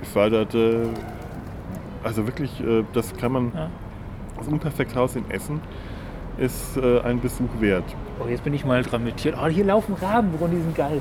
geförderte. 0.01 0.90
Also 2.05 2.26
wirklich, 2.26 2.61
äh, 2.61 2.84
das 2.93 3.16
kann 3.16 3.32
man. 3.32 3.53
Ja. 3.55 3.70
Das 4.38 4.49
Unperfekthaus 4.49 5.14
in 5.16 5.30
Essen 5.30 5.61
ist 6.38 6.76
äh, 6.76 7.01
ein 7.03 7.20
Besuch 7.20 7.49
wert. 7.61 7.84
oh, 8.18 8.28
jetzt 8.28 8.43
bin 8.43 8.55
ich 8.55 8.64
mal 8.64 8.82
dran 8.82 9.05
mit 9.05 9.18
Tieren. 9.18 9.38
Oh, 9.40 9.47
hier 9.49 9.64
laufen 9.64 9.95
Raben 9.95 10.30
rum, 10.40 10.51
die 10.51 10.57
sind 10.57 10.74
geil. 10.74 11.01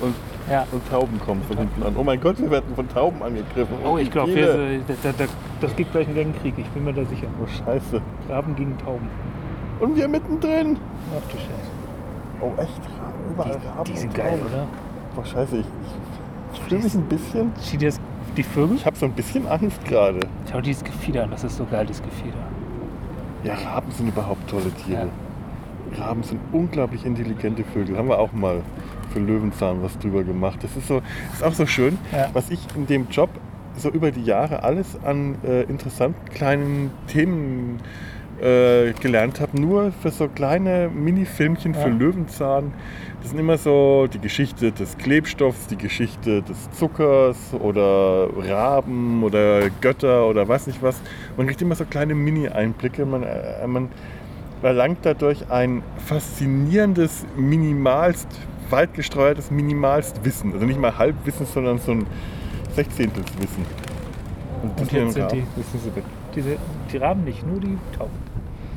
und, 0.00 0.14
Ja. 0.50 0.64
und 0.72 0.88
Tauben 0.88 1.20
kommen 1.20 1.42
von 1.42 1.58
hinten 1.58 1.82
an. 1.82 1.94
Oh 1.96 2.04
mein 2.04 2.20
Gott, 2.20 2.40
wir 2.40 2.50
werden 2.50 2.74
von 2.74 2.88
Tauben 2.88 3.22
angegriffen. 3.22 3.74
Oh, 3.84 3.90
Und 3.94 4.00
ich 4.00 4.10
glaube, 4.10 4.32
das, 4.86 5.16
das, 5.18 5.28
das 5.60 5.76
gibt 5.76 5.92
gleich 5.92 6.06
einen 6.06 6.16
Gangkrieg. 6.16 6.54
Ich 6.56 6.68
bin 6.68 6.84
mir 6.84 6.94
da 6.94 7.04
sicher. 7.04 7.26
Oh 7.42 7.46
Scheiße. 7.46 8.00
Raben 8.30 8.54
gegen 8.56 8.78
Tauben. 8.78 9.08
Und 9.82 9.96
wir 9.96 10.06
mittendrin. 10.06 10.76
Ach 11.10 11.28
du 11.30 11.36
Scheiße. 11.36 11.72
Oh 12.40 12.52
echt, 12.60 12.80
überall 13.30 13.50
Raben 13.52 13.84
Die 13.92 13.98
sind 13.98 14.14
geil, 14.14 14.38
oder? 14.48 14.66
Boah, 15.14 15.24
scheiße, 15.24 15.58
ich, 15.58 15.66
ich 16.54 16.60
fühle 16.60 16.82
mich 16.82 16.94
ein 16.94 17.02
bisschen. 17.02 17.52
Sieh 17.60 17.76
dir 17.76 17.88
das, 17.88 18.00
die 18.36 18.44
Vögel? 18.44 18.76
Ich 18.76 18.86
habe 18.86 18.96
so 18.96 19.06
ein 19.06 19.12
bisschen 19.12 19.46
Angst 19.48 19.84
gerade. 19.84 20.20
Schau 20.50 20.60
dieses 20.60 20.84
Gefieder 20.84 21.24
an. 21.24 21.30
Das 21.32 21.42
ist 21.42 21.56
so 21.56 21.64
geil, 21.64 21.84
das 21.86 22.00
Gefieder. 22.00 22.36
Ja, 23.42 23.54
Raben 23.54 23.90
sind 23.90 24.06
überhaupt 24.08 24.48
tolle 24.48 24.70
Tiere. 24.84 25.08
Raben 25.98 26.22
sind 26.22 26.40
unglaublich 26.52 27.04
intelligente 27.04 27.64
Vögel. 27.64 27.98
Haben 27.98 28.08
wir 28.08 28.18
auch 28.20 28.32
mal 28.32 28.62
für 29.12 29.18
Löwenzahn 29.18 29.82
was 29.82 29.98
drüber 29.98 30.22
gemacht. 30.22 30.58
Das 30.62 30.76
ist 30.76 30.86
so, 30.86 31.02
ist 31.32 31.42
auch 31.42 31.52
so 31.52 31.66
schön, 31.66 31.98
Ja. 32.12 32.28
was 32.32 32.50
ich 32.50 32.60
in 32.76 32.86
dem 32.86 33.08
Job 33.10 33.30
so 33.76 33.90
über 33.90 34.12
die 34.12 34.22
Jahre 34.22 34.62
alles 34.62 34.96
an 35.04 35.36
äh, 35.44 35.62
interessanten 35.62 36.24
kleinen 36.32 36.90
Themen 37.08 37.80
äh, 38.42 38.92
gelernt 39.00 39.40
habe. 39.40 39.60
Nur 39.60 39.92
für 39.92 40.10
so 40.10 40.28
kleine 40.28 40.90
Mini-Filmchen 40.92 41.74
für 41.74 41.88
Ja. 41.88 41.94
Löwenzahn. 41.94 42.72
Das 43.20 43.30
sind 43.30 43.38
immer 43.38 43.56
so 43.56 44.08
die 44.12 44.18
Geschichte 44.18 44.72
des 44.72 44.98
Klebstoffs, 44.98 45.68
die 45.68 45.76
Geschichte 45.76 46.42
des 46.42 46.70
Zuckers 46.72 47.54
oder 47.54 48.28
Raben 48.36 49.22
oder 49.22 49.70
Götter 49.80 50.26
oder 50.26 50.48
weiß 50.48 50.66
nicht 50.66 50.82
was. 50.82 51.00
Man 51.36 51.46
kriegt 51.46 51.62
immer 51.62 51.76
so 51.76 51.84
kleine 51.84 52.14
Mini-Einblicke. 52.14 53.06
Man, 53.06 53.22
äh, 53.22 53.66
man 53.66 53.90
erlangt 54.62 54.98
dadurch 55.02 55.50
ein 55.50 55.82
faszinierendes, 56.04 57.24
minimalst, 57.36 58.28
weit 58.70 58.94
gestreuertes, 58.94 59.50
minimalst 59.50 60.24
Wissen. 60.24 60.52
Also 60.52 60.66
nicht 60.66 60.80
mal 60.80 60.98
Halbwissen, 60.98 61.46
sondern 61.46 61.78
so 61.78 61.92
ein 61.92 62.06
Sechzehntelswissen. 62.74 63.66
Und 64.62 64.80
Und 64.80 64.92
jetzt 64.92 65.14
sind 65.14 65.32
die, 65.32 65.42
diese, 66.34 66.56
die 66.92 66.96
Raben 66.96 67.24
nicht, 67.24 67.46
nur 67.46 67.60
die 67.60 67.76
Tauben. 67.96 68.31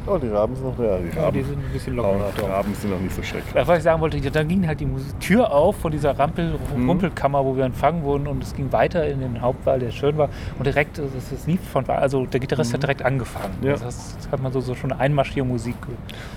Oh, 0.08 0.18
die 0.18 0.28
Raben 0.28 0.56
sind 0.56 0.66
noch 0.66 0.78
da. 0.78 0.98
Die 0.98 1.16
Ja, 1.16 1.24
Raben, 1.24 1.38
die 1.38 1.44
sind 1.44 1.58
ein 1.58 1.74
bisschen 1.74 2.00
oh, 2.00 2.04
lockerer. 2.04 2.32
die 2.38 2.42
Raben 2.52 2.74
sind 2.76 2.92
noch 2.92 3.00
nicht 3.00 3.16
so 3.16 3.24
schrecklich. 3.24 3.68
Was 3.68 3.78
ich 3.80 3.84
sagen 3.84 4.02
wollte, 4.02 4.20
dann 4.32 4.48
ging 4.48 4.68
halt 4.68 4.80
die 4.80 4.88
Tür 5.20 5.52
auf 5.52 5.78
von 5.78 5.92
dieser 5.92 6.18
Rampel, 6.18 6.60
Mhm. 6.76 6.90
Rumpelkammer, 6.90 7.44
wo 7.44 7.56
wir 7.58 7.64
empfangen 7.66 8.04
wurden 8.04 8.28
und 8.28 8.44
es 8.44 8.54
ging 8.54 8.72
weiter 8.72 9.08
in 9.08 9.20
den 9.20 9.42
Hauptwahl, 9.42 9.80
der 9.80 9.92
schön 9.92 10.18
war. 10.18 10.30
Und 10.60 10.66
direkt, 10.68 10.98
das 11.00 11.32
ist 11.32 11.48
Lied 11.48 11.60
von, 11.62 11.88
also 11.90 12.26
der 12.26 12.40
Gitarrist 12.40 12.74
hat 12.74 12.84
direkt 12.84 13.04
angefangen. 13.04 13.54
Mhm. 13.62 13.68
Ja. 13.68 13.72
Das, 13.74 13.84
heißt, 13.86 14.32
hat 14.32 14.42
man 14.42 14.52
so, 14.52 14.62
so 14.62 14.76
schon 14.76 14.92
Einmarschiermusik. 14.92 15.76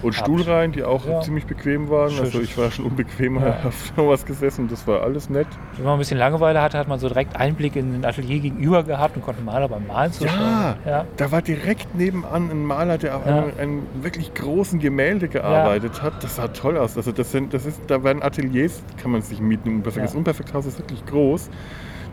Und. 0.03 0.15
Stuhlreihen, 0.15 0.73
die 0.73 0.83
auch 0.85 1.07
Ja. 1.07 1.21
ziemlich 1.21 1.47
bequem 1.47 1.91
waren. 1.91 2.11
Schön. 2.11 2.25
Also 2.25 2.41
ich 2.41 2.57
war 2.57 2.71
schon 2.71 2.87
unbequemer 2.87 3.47
Ja. 3.47 3.57
auf 3.69 3.93
sowas 3.97 4.25
gesessen. 4.25 4.69
Das 4.69 4.87
war 4.87 5.03
alles 5.03 5.29
nett. 5.31 5.47
Wenn 5.77 5.85
man 5.85 5.95
ein 5.95 5.99
bisschen 5.99 6.19
Langeweile 6.19 6.61
hatte, 6.63 6.79
hat 6.79 6.89
man 6.89 6.99
so 6.99 7.09
direkt 7.09 7.37
Einblick 7.37 7.77
in 7.77 7.93
den 7.93 8.05
Atelier 8.05 8.41
gegenüber 8.41 8.83
gehabt 8.83 9.17
und 9.17 9.23
konnte 9.25 9.43
Maler 9.43 9.69
beim 9.69 9.87
Malen 9.87 10.13
zuschauen. 10.13 10.39
Ja. 10.87 11.05
da 11.17 11.31
war 11.33 11.43
direkt 11.43 11.95
nebenan 11.95 12.51
ein 12.51 12.65
Maler, 12.65 12.99
der 12.99 13.11
Ja. 13.27 13.45
Einem, 13.59 13.83
wirklich 14.03 14.33
großen 14.35 14.79
Gemälde 14.79 15.29
gearbeitet 15.29 16.03
hat. 16.03 16.23
Das 16.23 16.37
sah 16.37 16.49
toll 16.49 16.77
aus. 16.77 16.97
Also 16.97 17.13
das 17.13 17.33
sind, 17.33 17.53
das 17.53 17.67
ist, 17.67 17.81
da 17.87 18.03
werden 18.05 18.23
Ateliers, 18.23 18.83
kann 19.01 19.11
man 19.11 19.23
sich 19.23 19.41
mieten. 19.41 19.77
Unperfekt. 19.77 19.97
Ja. 19.97 20.03
Das 20.05 20.15
Unperfekthaus 20.15 20.67
ist 20.67 20.79
wirklich 20.79 21.05
groß. 21.07 21.51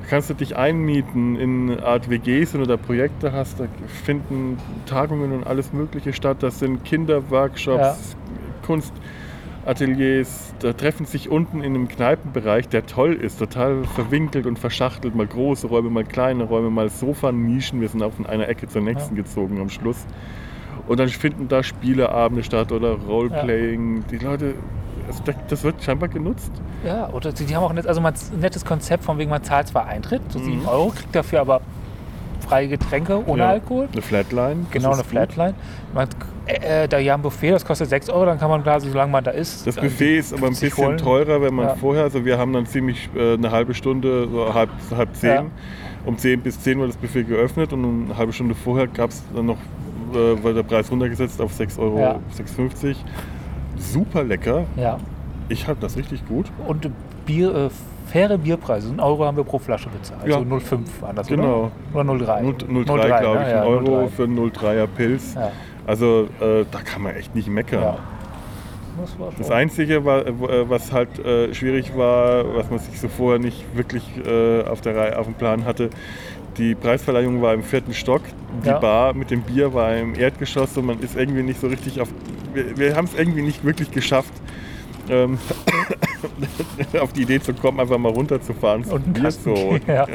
Da 0.01 0.09
kannst 0.09 0.29
du 0.29 0.33
dich 0.33 0.55
einmieten 0.55 1.35
in 1.35 1.79
Art 1.79 2.09
WGs, 2.09 2.53
wenn 2.53 2.61
du 2.61 2.67
da 2.67 2.77
Projekte 2.77 3.31
hast. 3.31 3.59
Da 3.59 3.67
finden 4.03 4.57
Tagungen 4.85 5.31
und 5.31 5.47
alles 5.47 5.73
Mögliche 5.73 6.13
statt. 6.13 6.37
Das 6.41 6.59
sind 6.59 6.83
Kinderworkshops, 6.83 8.15
Kunstateliers. 8.63 10.53
Da 10.59 10.73
treffen 10.73 11.05
sich 11.05 11.29
unten 11.29 11.63
in 11.63 11.75
einem 11.75 11.87
Kneipenbereich, 11.87 12.69
der 12.69 12.85
toll 12.85 13.13
ist, 13.13 13.39
total 13.39 13.83
verwinkelt 13.85 14.45
und 14.45 14.59
verschachtelt. 14.59 15.15
Mal 15.15 15.27
große 15.27 15.67
Räume, 15.67 15.89
mal 15.89 16.03
kleine 16.03 16.43
Räume, 16.43 16.69
mal 16.69 16.89
Sofanischen. 16.89 17.81
Wir 17.81 17.89
sind 17.89 18.03
auch 18.03 18.13
von 18.13 18.25
einer 18.25 18.47
Ecke 18.47 18.67
zur 18.67 18.81
nächsten 18.81 19.15
gezogen 19.15 19.59
am 19.59 19.69
Schluss. 19.69 20.05
Und 20.87 20.99
dann 20.99 21.09
finden 21.09 21.47
da 21.47 21.63
Spieleabende 21.63 22.43
statt 22.43 22.71
oder 22.71 22.93
Roleplaying. 22.93 24.03
Die 24.11 24.17
Leute, 24.17 24.53
also 25.07 25.21
das- 25.47 25.63
wird 25.63 25.81
scheinbar 25.83 26.09
genutzt. 26.09 26.51
Ja, 26.85 27.09
oder 27.11 27.31
die, 27.31 27.55
haben 27.55 27.63
auch 27.63 27.69
ein, 27.71 27.75
net- 27.77 27.87
also 27.87 28.01
ein 28.01 28.13
nettes 28.39 28.63
Konzept, 28.65 29.03
von 29.03 29.17
wegen 29.17 29.29
man 29.31 29.43
zahlt 29.43 29.67
zwar 29.67 29.85
Eintritt, 29.87 30.21
so 30.29 30.37
7 30.39 30.61
Mhm. 30.61 30.67
Euro, 30.67 30.89
kriegt 30.89 31.15
dafür 31.15 31.41
aber 31.41 31.61
freie 32.47 32.67
Getränke 32.67 33.25
ohne 33.27 33.41
Ja. 33.43 33.49
Alkohol. 33.49 33.87
Eine 33.91 34.01
Flatline. 34.03 34.67
Genau, 34.69 34.91
eine. 34.93 35.03
Flatline. 35.03 35.55
Man, 35.95 36.07
äh, 36.45 36.83
äh, 36.83 36.87
da 36.87 36.99
ja 36.99 37.15
ein 37.15 37.21
Buffet, 37.23 37.49
das 37.51 37.65
kostet 37.65 37.89
6 37.89 38.07
Euro, 38.11 38.25
dann 38.27 38.37
kann 38.39 38.51
man 38.51 38.61
quasi, 38.61 38.87
solange 38.91 39.11
man 39.11 39.23
da 39.23 39.31
ist. 39.31 39.65
Das 39.65 39.75
Buffet 39.77 40.17
ist 40.19 40.33
aber 40.33 40.45
ein 40.47 40.49
bisschen 40.53 40.77
holen. 40.77 40.97
teurer, 40.99 41.41
wenn 41.41 41.55
man 41.55 41.65
Ja. 41.69 41.75
vorher, 41.75 42.03
also 42.03 42.23
wir 42.23 42.37
haben 42.37 42.53
dann 42.53 42.67
ziemlich 42.67 43.09
äh, 43.15 43.33
eine 43.33 43.49
halbe 43.49 43.73
Stunde, 43.73 44.27
so 44.31 44.53
halb, 44.53 44.69
halb 44.95 45.15
zehn, 45.15 45.29
Ja. 45.33 45.45
um 46.05 46.19
10 46.19 46.41
bis 46.41 46.59
10 46.61 46.79
war 46.79 46.85
das 46.85 46.97
Buffet 46.97 47.23
geöffnet 47.23 47.73
und 47.73 48.05
eine 48.05 48.15
halbe 48.17 48.31
Stunde 48.31 48.53
vorher 48.53 48.85
gab 48.85 49.09
es 49.09 49.23
dann 49.35 49.47
noch, 49.47 49.57
äh, 50.13 50.43
war 50.43 50.53
der 50.53 50.63
Preis 50.63 50.91
runtergesetzt 50.91 51.41
auf 51.41 51.53
6 51.53 51.77
Euro, 51.79 51.99
Ja. 51.99 52.19
6,50. 52.35 52.95
Super 53.77 54.23
lecker. 54.23 54.65
Ja. 54.77 54.97
Ich 55.49 55.65
fand 55.65 55.81
das 55.83 55.97
richtig 55.97 56.27
gut. 56.27 56.47
Und 56.67 56.89
Bier, 57.25 57.53
äh, 57.55 57.69
faire 58.07 58.37
Bierpreise. 58.37 58.89
Ein 58.91 58.99
Euro 58.99 59.25
haben 59.25 59.37
wir 59.37 59.43
pro 59.43 59.59
Flasche 59.59 59.89
bezahlt. 59.89 60.27
Ja. 60.27 60.35
Also 60.37 60.47
0,5 60.47 61.01
waren 61.01 61.15
das, 61.15 61.27
Genau. 61.27 61.71
oder? 61.93 62.01
Oder 62.01 62.03
0,3? 62.13 62.65
0,3 62.67 63.19
glaube 63.19 63.39
ich, 63.41 63.45
ne? 63.47 63.51
Ja, 63.51 63.61
ein 63.61 63.67
Euro 63.67 63.83
0,3. 64.05 64.07
für 64.09 64.23
einen 64.23 64.35
0,3er 64.39 64.87
Pilz. 64.87 65.33
Ja. 65.35 65.51
Also 65.87 66.27
äh, 66.41 66.65
da 66.71 66.79
kann 66.83 67.03
man 67.03 67.15
echt 67.15 67.35
nicht 67.35 67.47
meckern. 67.47 67.81
Ja. 67.81 67.97
Das 69.01 69.19
war 69.19 69.29
Das. 69.37 69.51
Einzige, 69.51 70.05
war, 70.05 70.25
äh, 70.25 70.69
was 70.69 70.93
halt 70.93 71.19
äh, 71.19 71.53
schwierig 71.53 71.97
war, 71.97 72.55
was 72.55 72.69
man 72.69 72.79
sich 72.79 72.99
so 72.99 73.09
vorher 73.09 73.39
nicht 73.39 73.65
wirklich 73.75 74.03
äh, 74.25 74.63
auf, 74.63 74.79
der 74.81 74.95
Reihe, 74.95 75.19
auf 75.19 75.25
dem 75.25 75.35
Plan 75.35 75.65
hatte, 75.65 75.89
die 76.57 76.75
Preisverleihung 76.75 77.41
war 77.41 77.53
im 77.53 77.63
vierten 77.63 77.93
Stock, 77.93 78.21
die 78.63 78.67
Ja. 78.69 78.79
Bar 78.79 79.13
mit 79.13 79.31
dem 79.31 79.41
Bier 79.41 79.73
war 79.73 79.95
im 79.95 80.15
Erdgeschoss 80.15 80.77
und 80.77 80.85
man 80.85 80.99
ist 80.99 81.15
irgendwie 81.15 81.43
nicht 81.43 81.59
so 81.59 81.67
richtig 81.67 81.99
auf. 82.01 82.09
Wir, 82.53 82.77
wir 82.77 82.95
haben 82.95 83.05
es 83.05 83.13
irgendwie 83.13 83.41
nicht 83.41 83.63
wirklich 83.63 83.91
geschafft, 83.91 84.33
ähm, 85.09 85.37
auf 86.99 87.13
die 87.13 87.23
Idee 87.23 87.39
zu 87.39 87.53
kommen, 87.53 87.79
einfach 87.79 87.97
mal 87.97 88.11
runterzufahren, 88.11 88.83
Und 88.85 89.03
einen 89.05 89.13
Bier 89.13 89.29
zu 89.29 89.53
holen. 89.53 89.81
Bier, 89.81 89.95
ja. 89.95 90.07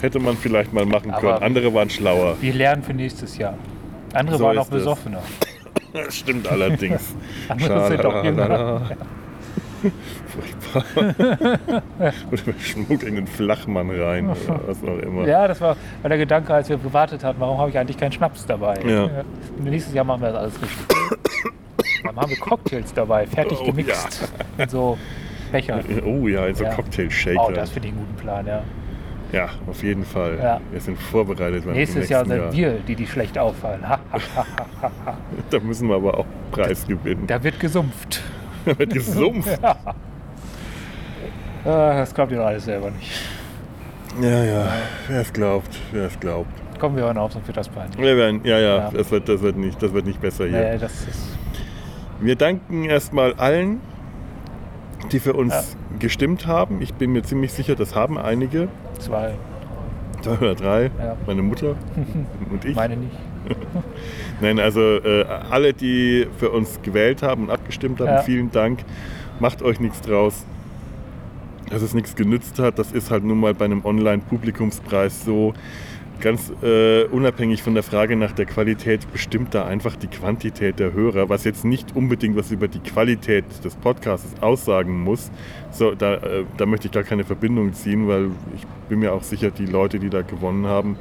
Hätte 0.00 0.18
man 0.20 0.36
vielleicht 0.36 0.72
mal 0.72 0.86
machen 0.86 1.10
Aber- 1.10 1.20
können. 1.20 1.42
Andere 1.42 1.72
waren 1.74 1.90
schlauer. 1.90 2.36
Wir 2.40 2.54
lernen 2.54 2.82
für 2.82 2.94
nächstes 2.94 3.36
Jahr. 3.38 3.56
Andere 4.14 4.38
So 4.38 4.44
waren 4.44 4.58
es. 4.58 4.68
besoffener. 4.68 5.22
Das 5.92 6.14
stimmt 6.18 6.46
allerdings. 6.48 7.14
Andere 7.48 7.88
sind 7.88 8.04
doch 8.04 8.24
jünger. 8.24 8.82
Furchtbar. 10.26 10.84
Oder 11.98 12.46
wir 12.46 12.54
schmuggeln 12.60 13.14
den 13.14 13.26
Flachmann 13.26 13.90
rein 13.90 14.28
oder 14.28 14.60
was 14.66 14.82
auch 14.82 14.98
immer. 14.98 15.26
Ja, 15.26 15.46
das 15.48 15.60
war 15.60 15.76
der 16.02 16.18
Gedanke, 16.18 16.52
als 16.54 16.68
wir 16.68 16.76
gewartet 16.78 17.22
hatten, 17.24 17.40
warum 17.40 17.58
habe 17.58 17.70
ich 17.70 17.78
eigentlich 17.78 17.96
keinen 17.96 18.12
Schnaps 18.12 18.44
dabei? 18.46 18.80
Ja. 18.84 19.08
Nächstes 19.58 19.94
Jahr 19.94 20.04
machen 20.04 20.22
wir 20.22 20.32
das 20.32 20.38
alles 20.38 20.54
richtig. 20.62 20.86
Dann 22.04 22.16
haben 22.16 22.30
wir 22.30 22.36
Cocktails 22.38 22.92
dabei, 22.94 23.26
fertig 23.26 23.58
Oh, 23.60 23.66
gemixt. 23.66 24.28
In 24.56 24.68
so 24.68 24.98
Bechern. 25.52 25.84
Oh 26.04 26.28
ja, 26.28 26.46
in 26.46 26.54
so 26.54 26.64
Ja. 26.64 26.74
Cocktail-Shaker. 26.74 27.46
Oh, 27.48 27.52
das 27.52 27.70
finde 27.70 27.88
ich 27.88 27.94
einen 27.94 28.04
guten 28.04 28.16
Plan, 28.16 28.46
ja. 28.46 28.62
ja, 29.32 29.48
auf 29.66 29.82
jeden 29.82 30.04
Fall. 30.04 30.38
Ja. 30.40 30.60
Wir 30.70 30.80
sind 30.80 30.98
vorbereitet. 30.98 31.66
Nächstes 31.66 32.08
Jahr 32.08 32.24
sind 32.24 32.52
wir 32.52 32.78
die, 32.86 32.94
die 32.94 33.06
schlecht 33.06 33.38
auffallen. 33.38 33.84
Da 35.50 35.60
müssen 35.60 35.88
wir 35.88 35.96
aber 35.96 36.18
auch 36.18 36.26
Preis 36.50 36.86
gewinnen. 36.86 37.26
Da 37.26 37.42
wird 37.42 37.58
gesumpft. 37.58 38.22
Wird 38.78 38.92
gesumpft. 38.92 39.58
Ah, 41.64 41.98
Das 41.98 42.14
glaubt 42.14 42.32
ihr 42.32 42.40
alles 42.40 42.64
selber 42.64 42.90
nicht. 42.90 43.10
Ja, 44.22 44.44
ja. 44.44 44.68
Wer 45.08 45.20
es 45.20 45.32
glaubt, 45.32 45.68
wer 45.92 46.06
es 46.06 46.18
glaubt. 46.18 46.50
Kommen 46.78 46.96
wir 46.96 47.02
hören 47.04 47.18
auf, 47.18 47.32
sonst 47.32 47.46
wird 47.48 47.56
das 47.56 47.68
peinlich. 47.68 47.98
Wir 47.98 48.16
werden, 48.16 48.40
ja, 48.44 48.58
ja, 48.58 48.76
Ja. 48.76 48.90
Das, 48.90 49.10
wird, 49.10 49.28
das, 49.28 49.42
wird 49.42 49.56
nicht, 49.56 49.82
das 49.82 49.92
wird 49.92 50.06
nicht 50.06 50.20
besser 50.20 50.46
hier. 50.46 50.58
Nee, 50.60 50.78
das 50.78 50.92
ist. 51.06 51.36
Wir 52.20 52.36
danken 52.36 52.84
erstmal 52.84 53.34
allen, 53.34 53.80
die 55.12 55.18
für 55.18 55.34
uns 55.34 55.76
gestimmt 55.98 56.46
haben. 56.46 56.80
Ich 56.80 56.94
bin 56.94 57.12
mir 57.12 57.22
ziemlich 57.22 57.52
sicher, 57.52 57.74
das 57.74 57.94
haben 57.94 58.16
einige. 58.16 58.68
Zwei. 58.98 59.32
Zwei 60.22 60.38
oder 60.38 60.54
drei. 60.54 60.90
Ja. 60.98 61.16
Meine 61.26 61.42
Mutter 61.42 61.74
und 62.50 62.64
ich. 62.64 62.76
Meine 62.76 62.96
nicht. 62.96 63.16
Nein, 64.40 64.58
also 64.60 64.80
äh, 64.80 65.24
alle, 65.50 65.72
die 65.72 66.26
für 66.38 66.50
uns 66.50 66.80
gewählt 66.82 67.22
haben 67.22 67.44
und 67.44 67.50
abgestimmt 67.50 68.00
haben, 68.00 68.08
Ja. 68.08 68.22
vielen 68.22 68.50
Dank. 68.50 68.80
Macht 69.40 69.62
euch 69.62 69.80
nichts 69.80 70.00
draus. 70.00 70.44
Dass 71.70 71.82
es 71.82 71.92
nichts 71.92 72.16
genützt 72.16 72.58
hat, 72.58 72.78
das 72.78 72.92
ist 72.92 73.10
halt 73.10 73.24
nun 73.24 73.40
mal 73.40 73.52
bei 73.54 73.66
einem 73.66 73.84
Online-Publikumspreis 73.84 75.24
so. 75.24 75.52
Ganz 76.20 76.50
äh, 76.64 77.04
unabhängig 77.04 77.62
von 77.62 77.74
der 77.74 77.84
Frage 77.84 78.16
nach 78.16 78.32
der 78.32 78.46
Qualität 78.46 79.06
bestimmt 79.12 79.54
da 79.54 79.66
einfach 79.66 79.94
die 79.94 80.08
Quantität 80.08 80.80
der 80.80 80.92
Hörer, 80.92 81.28
was 81.28 81.44
jetzt 81.44 81.64
nicht 81.64 81.94
unbedingt 81.94 82.36
was 82.36 82.50
über 82.50 82.66
die 82.66 82.80
Qualität 82.80 83.44
des 83.64 83.76
Podcasts 83.76 84.34
aussagen 84.40 85.00
muss. 85.04 85.30
So, 85.70 85.94
da, 85.94 86.14
äh, 86.14 86.44
da 86.56 86.66
möchte 86.66 86.86
ich 86.88 86.92
gar 86.92 87.04
keine 87.04 87.22
Verbindung 87.22 87.72
ziehen, 87.72 88.08
weil 88.08 88.30
ich 88.56 88.66
bin 88.88 88.98
mir 88.98 89.12
auch 89.12 89.22
sicher, 89.22 89.52
die 89.52 89.66
Leute, 89.66 90.00
die 90.00 90.10
da 90.10 90.22
gewonnen 90.22 90.66
haben, 90.66 90.96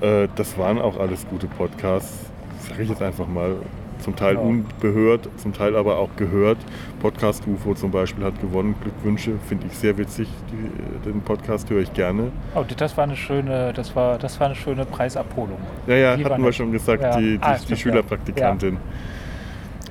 äh, 0.00 0.28
das 0.36 0.56
waren 0.58 0.78
auch 0.78 0.98
alles 0.98 1.26
gute 1.28 1.46
Podcasts. 1.46 2.30
Sage 2.68 2.82
ich 2.82 2.88
jetzt 2.88 3.02
einfach 3.02 3.26
mal. 3.26 3.56
zum 4.00 4.16
Teil 4.16 4.34
Ja. 4.34 4.40
unbehört, 4.40 5.30
zum 5.38 5.54
Teil 5.54 5.74
aber 5.76 5.96
auch 5.98 6.10
gehört. 6.16 6.58
Podcast 7.00 7.46
UFO 7.46 7.72
zum 7.74 7.90
Beispiel 7.90 8.22
hat 8.24 8.38
gewonnen. 8.38 8.74
Glückwünsche, 8.82 9.32
finde 9.48 9.66
ich 9.68 9.78
sehr 9.78 9.96
witzig. 9.96 10.28
Die, 10.50 11.08
den 11.08 11.22
Podcast 11.22 11.70
höre 11.70 11.80
ich 11.80 11.92
gerne. 11.94 12.30
Oh, 12.54 12.64
das 12.76 12.96
war 12.98 13.04
eine 13.04 13.16
schöne, 13.16 13.72
das 13.72 13.96
war, 13.96 14.18
das 14.18 14.38
war 14.40 14.48
eine 14.48 14.56
schöne 14.56 14.84
Preisabholung. 14.84 15.56
Ja, 15.86 15.94
ja, 15.94 16.16
Die 16.18 16.24
hatten 16.24 16.42
wir 16.44 16.52
schon 16.52 16.70
gesagt, 16.72 17.02
Ja. 17.02 17.16
die, 17.16 17.38
die, 17.38 17.42
Ah, 17.42 17.56
die 17.66 17.76
Schülerpraktikantin. 17.76 18.76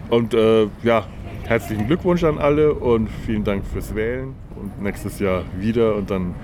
Und 0.09 0.33
äh, 0.35 0.67
ja, 0.83 1.05
herzlichen 1.45 1.87
Glückwunsch 1.87 2.23
an 2.23 2.37
alle 2.37 2.73
und 2.73 3.09
vielen 3.25 3.43
Dank 3.43 3.65
fürs 3.65 3.95
Wählen. 3.95 4.35
Und 4.55 4.81
nächstes 4.81 5.19
Jahr 5.19 5.41
wieder 5.57 5.95
und 5.95 6.11
dann 6.11 6.35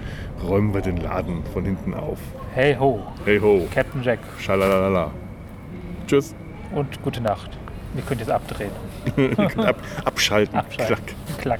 räumen 0.48 0.74
wir 0.74 0.82
den 0.82 0.98
Laden 0.98 1.44
von 1.54 1.66
hinten 1.66 1.94
auf. 1.94 2.20
Hey 2.54 2.76
ho, 2.80 3.02
Hey 3.26 3.40
ho, 3.40 3.68
Captain 3.74 4.02
Jack 4.04 4.20
schalalala. 4.40 5.12
Tschüss. 6.08 6.36
und 6.74 7.02
gute 7.02 7.22
Nacht. 7.22 7.52
Ihr 7.96 8.04
könnt 8.04 8.20
jetzt 8.22 8.30
abdrehen. 8.30 8.72
Ab, 9.58 9.78
abschalten. 10.06 10.56
Abschalten. 10.60 10.96
Klack. 10.96 11.40
Klack. 11.42 11.60